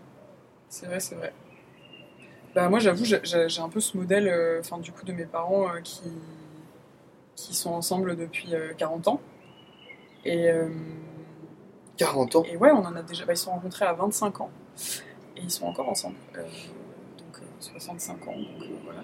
C'est 0.70 0.87
vrai, 0.87 1.01
c'est 1.01 1.14
vrai. 1.14 1.32
Bah 2.55 2.70
moi 2.70 2.78
j'avoue, 2.78 3.05
j'ai 3.05 3.61
un 3.61 3.68
peu 3.68 3.80
ce 3.80 3.97
modèle, 3.99 4.32
enfin 4.61 4.78
du 4.78 4.91
coup 4.91 5.05
de 5.05 5.12
mes 5.12 5.26
parents 5.26 5.66
qui 5.84 6.01
qui 7.37 7.55
sont 7.55 7.70
ensemble 7.70 8.16
depuis 8.16 8.53
40 8.78 9.09
ans. 9.09 9.20
Et 10.24 10.51
40 11.97 12.37
ans. 12.37 12.43
Et 12.45 12.57
ouais, 12.57 12.72
on 12.72 12.84
en 12.84 12.97
a 12.97 13.03
déjà. 13.03 13.24
Bah, 13.24 13.32
ils 13.32 13.37
se 13.37 13.45
sont 13.45 13.53
rencontrés 13.53 13.84
à 13.84 13.93
25 13.93 14.41
ans 14.41 14.51
et 15.37 15.43
ils 15.43 15.51
sont 15.51 15.66
encore 15.66 15.89
ensemble. 15.89 16.16
donc 16.34 17.43
65 17.61 18.28
ans. 18.28 18.37
Donc 18.37 18.68
voilà. 18.84 19.03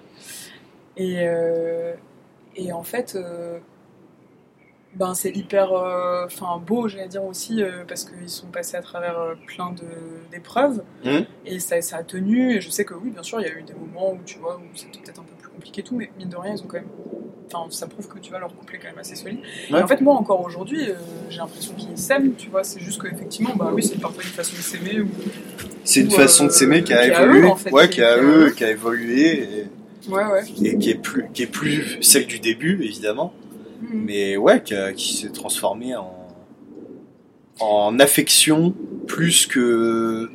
Et, 0.97 1.27
euh, 1.27 1.95
et 2.55 2.71
en 2.71 2.83
fait, 2.83 3.15
euh, 3.15 3.59
ben 4.95 5.15
c'est 5.15 5.31
hyper 5.31 5.73
euh, 5.73 6.27
beau 6.61 6.87
j'allais 6.87 7.07
dire 7.07 7.23
aussi 7.23 7.63
parce 7.87 8.05
qu'ils 8.05 8.29
sont 8.29 8.45
passés 8.47 8.77
à 8.77 8.81
travers 8.83 9.35
plein 9.47 9.73
d'épreuves 10.29 10.83
mmh. 11.03 11.19
et 11.47 11.57
ça, 11.57 11.81
ça, 11.81 11.97
a 11.97 12.03
tenu 12.03 12.55
et 12.55 12.61
je 12.61 12.69
sais 12.69 12.85
que 12.85 12.93
oui 12.93 13.09
bien 13.09 13.23
sûr 13.23 13.41
il 13.41 13.47
y 13.47 13.49
a 13.49 13.53
eu 13.57 13.63
des 13.63 13.73
moments 13.73 14.11
où 14.11 14.19
tu 14.23 14.37
vois 14.37 14.57
où 14.57 14.75
c'était 14.75 14.99
peut-être 14.99 15.21
un 15.21 15.23
peu 15.23 15.33
plus 15.33 15.49
compliqué 15.49 15.81
tout 15.81 15.95
mais 15.95 16.11
mine 16.19 16.29
de 16.29 16.35
rien 16.35 16.53
ils 16.53 16.61
ont 16.61 16.67
quand 16.67 16.77
même 16.77 16.91
enfin 17.53 17.69
ça 17.69 17.87
prouve 17.87 18.07
que 18.07 18.19
tu 18.19 18.31
vois 18.31 18.39
leur 18.39 18.55
couple 18.55 18.75
est 18.75 18.79
quand 18.79 18.87
même 18.87 18.99
assez 18.99 19.15
solide 19.15 19.39
et 19.69 19.75
en 19.75 19.87
fait 19.87 20.01
moi 20.01 20.15
encore 20.15 20.41
aujourd'hui 20.41 20.89
j'ai 21.29 21.37
l'impression 21.37 21.73
qu'ils 21.75 21.97
s'aiment 21.97 22.33
tu 22.35 22.49
vois 22.49 22.63
c'est 22.63 22.79
juste 22.79 23.01
qu'effectivement 23.01 23.55
bah 23.55 23.71
oui 23.73 23.83
c'est 23.83 23.99
parfois 23.99 24.23
une 24.23 24.29
façon 24.29 24.55
de 24.55 24.61
s'aimer 24.61 25.01
ou 25.01 25.09
c'est 25.83 26.01
une 26.01 26.11
façon 26.11 26.45
de 26.45 26.51
s'aimer 26.51 26.83
qui 26.83 26.93
a 26.93 27.07
évolué 27.07 27.49
ouais 27.71 27.89
qui 27.89 28.01
a, 28.01 28.17
eux, 28.17 28.51
qui 28.55 28.63
a 28.63 28.71
évolué 28.71 29.43
et 29.43 29.67
et 30.61 30.77
qui 30.77 30.89
est 30.89 30.95
plus, 30.95 31.25
qui 31.33 31.43
est 31.43 31.47
plus 31.47 31.97
celle 32.01 32.25
du 32.25 32.39
début, 32.39 32.83
évidemment. 32.83 33.33
Mhm. 33.81 34.03
Mais 34.05 34.37
ouais, 34.37 34.61
qui, 34.61 35.17
s'est 35.17 35.29
transformée 35.29 35.95
en, 35.95 36.27
en 37.59 37.99
affection 37.99 38.73
plus 39.07 39.47
que. 39.47 40.29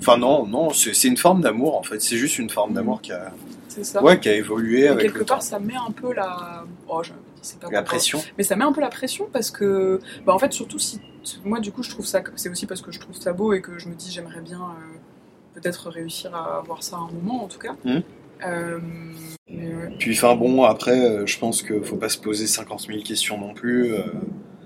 Enfin, 0.00 0.16
non, 0.18 0.46
non, 0.46 0.70
c'est 0.70 1.08
une 1.08 1.16
forme 1.16 1.40
d'amour 1.40 1.76
en 1.76 1.82
fait. 1.82 2.00
C'est 2.00 2.16
juste 2.16 2.38
une 2.38 2.50
forme 2.50 2.74
d'amour 2.74 3.00
qui 3.00 3.12
a. 3.12 3.32
Ça. 3.82 4.02
Ouais, 4.02 4.18
qui 4.18 4.28
a 4.28 4.34
évolué 4.34 4.82
et 4.82 4.88
avec 4.88 5.12
quelque 5.12 5.24
part, 5.24 5.42
ça 5.42 5.58
met 5.58 5.76
un 5.76 5.90
peu 5.90 6.12
la. 6.12 6.64
Oh, 6.88 7.02
je... 7.02 7.12
Pas 7.60 7.70
la 7.70 7.82
pression. 7.82 8.20
Mais 8.36 8.44
ça 8.44 8.56
met 8.56 8.64
un 8.64 8.72
peu 8.72 8.80
la 8.80 8.88
pression 8.88 9.28
parce 9.32 9.50
que. 9.50 10.00
Bah, 10.26 10.34
en 10.34 10.38
fait, 10.38 10.52
surtout 10.52 10.78
si. 10.78 11.00
Moi, 11.44 11.60
du 11.60 11.72
coup, 11.72 11.82
je 11.82 11.90
trouve 11.90 12.06
ça. 12.06 12.22
C'est 12.36 12.48
aussi 12.48 12.66
parce 12.66 12.80
que 12.80 12.92
je 12.92 12.98
trouve 12.98 13.16
ça 13.16 13.32
beau 13.32 13.52
et 13.52 13.60
que 13.60 13.78
je 13.78 13.88
me 13.88 13.94
dis, 13.94 14.10
j'aimerais 14.10 14.40
bien 14.40 14.60
euh, 14.60 14.98
peut-être 15.54 15.88
réussir 15.90 16.34
à 16.34 16.58
avoir 16.58 16.82
ça 16.82 16.96
à 16.96 17.00
un 17.00 17.10
moment, 17.12 17.44
en 17.44 17.48
tout 17.48 17.58
cas. 17.58 17.76
Mmh. 17.84 18.00
Euh, 18.46 18.78
Puis, 19.98 20.12
enfin 20.12 20.34
bon, 20.36 20.62
après, 20.64 20.98
euh, 20.98 21.26
je 21.26 21.38
pense 21.38 21.62
qu'il 21.62 21.84
faut 21.84 21.96
pas 21.96 22.08
se 22.08 22.18
poser 22.18 22.46
50 22.46 22.86
000 22.88 23.02
questions 23.02 23.38
non 23.38 23.54
plus. 23.54 23.94
Euh. 23.94 24.02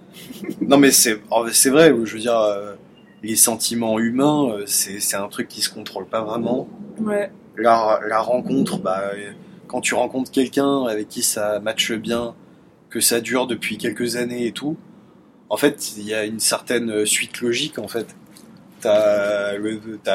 non, 0.61 0.79
mais 0.79 0.91
c'est 0.91 1.21
c'est 1.53 1.71
vrai, 1.71 1.95
je 2.05 2.13
veux 2.13 2.21
dire, 2.21 2.41
les 3.23 3.37
sentiments 3.37 3.99
humains, 3.99 4.59
c'est 4.67 5.17
un 5.17 5.29
truc 5.29 5.49
qui 5.49 5.63
se 5.63 5.71
contrôle 5.71 6.07
pas 6.07 6.23
vraiment. 6.23 6.69
Ouais. 6.99 7.31
La, 7.57 8.01
la 8.09 8.21
rencontre, 8.21 8.79
bah, 8.79 9.13
quand 9.67 9.81
tu 9.81 9.95
rencontres 9.95 10.31
quelqu'un 10.31 10.85
avec 10.85 11.09
qui 11.09 11.23
ça 11.23 11.61
matche 11.61 11.93
bien, 11.93 12.35
que 12.91 13.01
ça 13.01 13.21
dure 13.21 13.47
depuis 13.47 13.79
quelques 13.79 14.17
années 14.17 14.47
et 14.47 14.53
tout, 14.53 14.77
en 15.49 15.57
fait, 15.57 15.93
il 15.99 16.05
y 16.05 16.15
a 16.15 16.25
une 16.25 16.41
certaine 16.41 17.05
suite 17.05 17.41
logique 17.41 17.79
en 17.79 17.89
fait. 17.89 18.07
T'as 18.81 19.53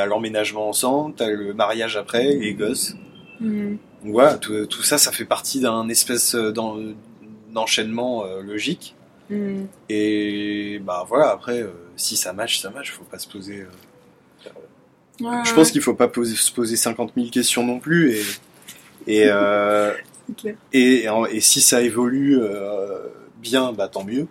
l'emménagement 0.05 0.67
ensemble, 0.67 1.15
t'as 1.15 1.29
le 1.29 1.53
mariage 1.53 1.95
après, 1.95 2.33
les 2.33 2.53
gosses. 2.53 2.95
Mm. 3.39 3.75
Donc 4.03 4.11
voilà, 4.13 4.37
tout, 4.37 4.83
ça, 4.83 4.97
ça 4.97 5.11
fait 5.11 5.25
partie 5.25 5.59
d'un 5.59 5.89
espèce 5.89 6.35
d'enchaînement 6.35 8.25
euh, 8.25 8.41
logique. 8.41 8.95
Mm. 9.29 9.65
Et 9.89 10.81
bah 10.83 11.05
voilà, 11.07 11.29
après, 11.29 11.61
euh, 11.61 11.71
si 11.95 12.17
ça 12.17 12.33
match, 12.33 12.59
ça 12.59 12.69
match, 12.69 12.91
faut 12.91 13.03
pas 13.03 13.19
se 13.19 13.27
poser. 13.27 13.65
Euh, 15.21 15.43
je 15.43 15.53
pense 15.53 15.71
qu'il 15.71 15.81
faut 15.81 15.95
pas 15.95 16.09
se 16.13 16.51
poser 16.51 16.75
50 16.75 17.13
000 17.15 17.29
questions 17.29 17.65
non 17.65 17.79
plus. 17.79 18.17
Et, 19.07 19.23
et, 19.25 19.31
et, 20.73 21.07
et, 21.31 21.39
si 21.39 21.61
ça 21.61 21.81
évolue 21.81 22.39
bien, 23.41 23.71
bah 23.73 23.87
tant 23.87 24.03
mieux. 24.03 24.27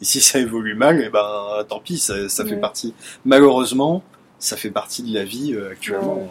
Et 0.00 0.04
si 0.04 0.20
ça 0.20 0.38
évolue 0.38 0.74
mal, 0.74 1.00
et 1.00 1.04
eh 1.06 1.10
ben 1.10 1.64
tant 1.68 1.80
pis, 1.80 1.98
ça, 1.98 2.44
fait 2.46 2.56
partie. 2.56 2.94
Malheureusement, 3.24 4.02
ça 4.38 4.56
fait 4.56 4.70
partie 4.70 5.02
de 5.02 5.14
la 5.14 5.24
vie 5.24 5.54
euh, 5.54 5.70
actuellement. 5.70 6.26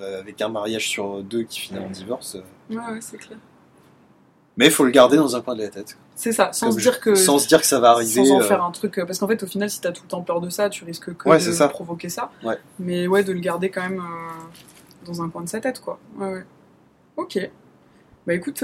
Euh, 0.00 0.20
avec 0.20 0.40
un 0.40 0.48
mariage 0.48 0.88
sur 0.88 1.22
deux 1.22 1.42
qui 1.42 1.60
finit 1.60 1.80
en 1.80 1.90
divorce. 1.90 2.36
Euh. 2.36 2.74
Ouais, 2.74 2.92
ouais, 2.92 3.00
c'est 3.00 3.18
clair. 3.18 3.38
Mais 4.56 4.66
il 4.66 4.70
faut 4.70 4.84
le 4.84 4.90
garder 4.90 5.16
dans 5.16 5.36
un 5.36 5.40
coin 5.40 5.54
de 5.54 5.62
la 5.62 5.68
tête. 5.68 5.96
C'est 6.20 6.32
ça, 6.32 6.52
sans 6.52 6.70
se 6.70 6.78
dire 6.78 7.00
que 7.00 7.14
sans 7.14 7.38
se 7.38 7.48
dire 7.48 7.62
que 7.62 7.66
ça 7.66 7.80
va 7.80 7.92
arriver. 7.92 8.26
Sans 8.26 8.36
en 8.36 8.40
faire 8.40 8.62
un 8.62 8.70
truc, 8.72 9.00
parce 9.06 9.18
qu'en 9.18 9.26
fait, 9.26 9.42
au 9.42 9.46
final, 9.46 9.70
si 9.70 9.80
t'as 9.80 9.90
tout 9.90 10.02
le 10.04 10.08
temps 10.08 10.20
peur 10.20 10.42
de 10.42 10.50
ça, 10.50 10.68
tu 10.68 10.84
risques 10.84 11.14
que 11.14 11.34
de 11.34 11.52
ça. 11.52 11.68
provoquer 11.68 12.10
ça. 12.10 12.30
Ouais. 12.44 12.58
Mais 12.78 13.06
ouais, 13.06 13.24
de 13.24 13.32
le 13.32 13.40
garder 13.40 13.70
quand 13.70 13.80
même 13.80 14.02
dans 15.06 15.22
un 15.22 15.30
coin 15.30 15.40
de 15.40 15.48
sa 15.48 15.60
tête, 15.60 15.80
quoi. 15.80 15.98
Ouais, 16.18 16.30
ouais. 16.30 16.44
Ok. 17.16 17.38
Bah 18.26 18.34
écoute. 18.34 18.62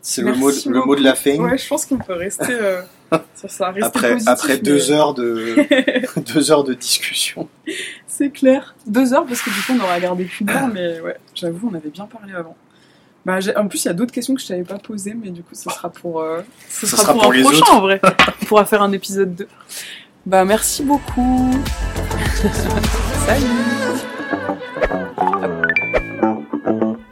C'est 0.00 0.22
le 0.22 0.34
mot, 0.34 0.50
le 0.50 0.84
mot 0.84 0.96
de 0.96 1.04
la 1.04 1.14
fin. 1.14 1.36
Ouais, 1.36 1.56
je 1.56 1.68
pense 1.68 1.86
qu'on 1.86 1.98
peut 1.98 2.14
rester 2.14 2.58
sur 3.36 3.50
ça. 3.50 3.68
Rester 3.70 3.84
après, 3.84 4.12
positif, 4.14 4.28
après 4.28 4.58
deux 4.58 4.90
heures 4.90 5.14
de 5.14 5.54
deux 6.34 6.50
heures 6.50 6.64
de 6.64 6.74
discussion. 6.74 7.48
C'est 8.08 8.30
clair. 8.30 8.74
Deux 8.88 9.14
heures 9.14 9.26
parce 9.26 9.42
que 9.42 9.50
du 9.50 9.60
coup 9.62 9.80
on 9.80 9.84
aurait 9.84 10.00
gardé 10.00 10.24
plus 10.24 10.44
d'heure, 10.44 10.66
mais 10.74 11.00
ouais, 11.00 11.18
j'avoue 11.36 11.70
on 11.72 11.74
avait 11.76 11.90
bien 11.90 12.06
parlé 12.06 12.34
avant. 12.34 12.56
Bah, 13.24 13.38
en 13.56 13.68
plus, 13.68 13.84
il 13.84 13.88
y 13.88 13.90
a 13.90 13.94
d'autres 13.94 14.12
questions 14.12 14.34
que 14.34 14.40
je 14.40 14.46
t'avais 14.46 14.64
pas 14.64 14.78
posées, 14.78 15.14
mais 15.14 15.30
du 15.30 15.42
coup, 15.42 15.54
ce 15.54 15.70
sera 15.70 15.88
pour, 15.88 16.20
euh, 16.20 16.42
ce 16.68 16.86
sera, 16.86 17.14
pour, 17.14 17.24
un 17.24 17.42
prochain 17.42 17.72
en 17.72 17.80
vrai. 17.80 18.00
on 18.42 18.44
pourra 18.44 18.64
faire 18.66 18.82
un 18.82 18.92
épisode 18.92 19.34
2. 19.34 19.48
Bah, 20.26 20.44
merci 20.44 20.82
beaucoup. 20.82 21.50
Salut. 23.26 23.46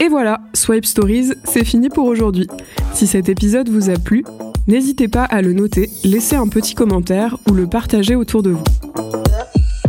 Et 0.00 0.08
voilà, 0.08 0.40
Swipe 0.52 0.84
Stories, 0.84 1.30
c'est 1.44 1.64
fini 1.64 1.88
pour 1.88 2.06
aujourd'hui. 2.06 2.48
Si 2.92 3.06
cet 3.06 3.28
épisode 3.28 3.70
vous 3.70 3.88
a 3.88 3.94
plu, 3.94 4.24
n'hésitez 4.66 5.08
pas 5.08 5.24
à 5.24 5.40
le 5.40 5.52
noter, 5.54 5.88
laisser 6.04 6.36
un 6.36 6.48
petit 6.48 6.74
commentaire 6.74 7.38
ou 7.48 7.54
le 7.54 7.66
partager 7.66 8.16
autour 8.16 8.42
de 8.42 8.50
vous. 8.50 9.21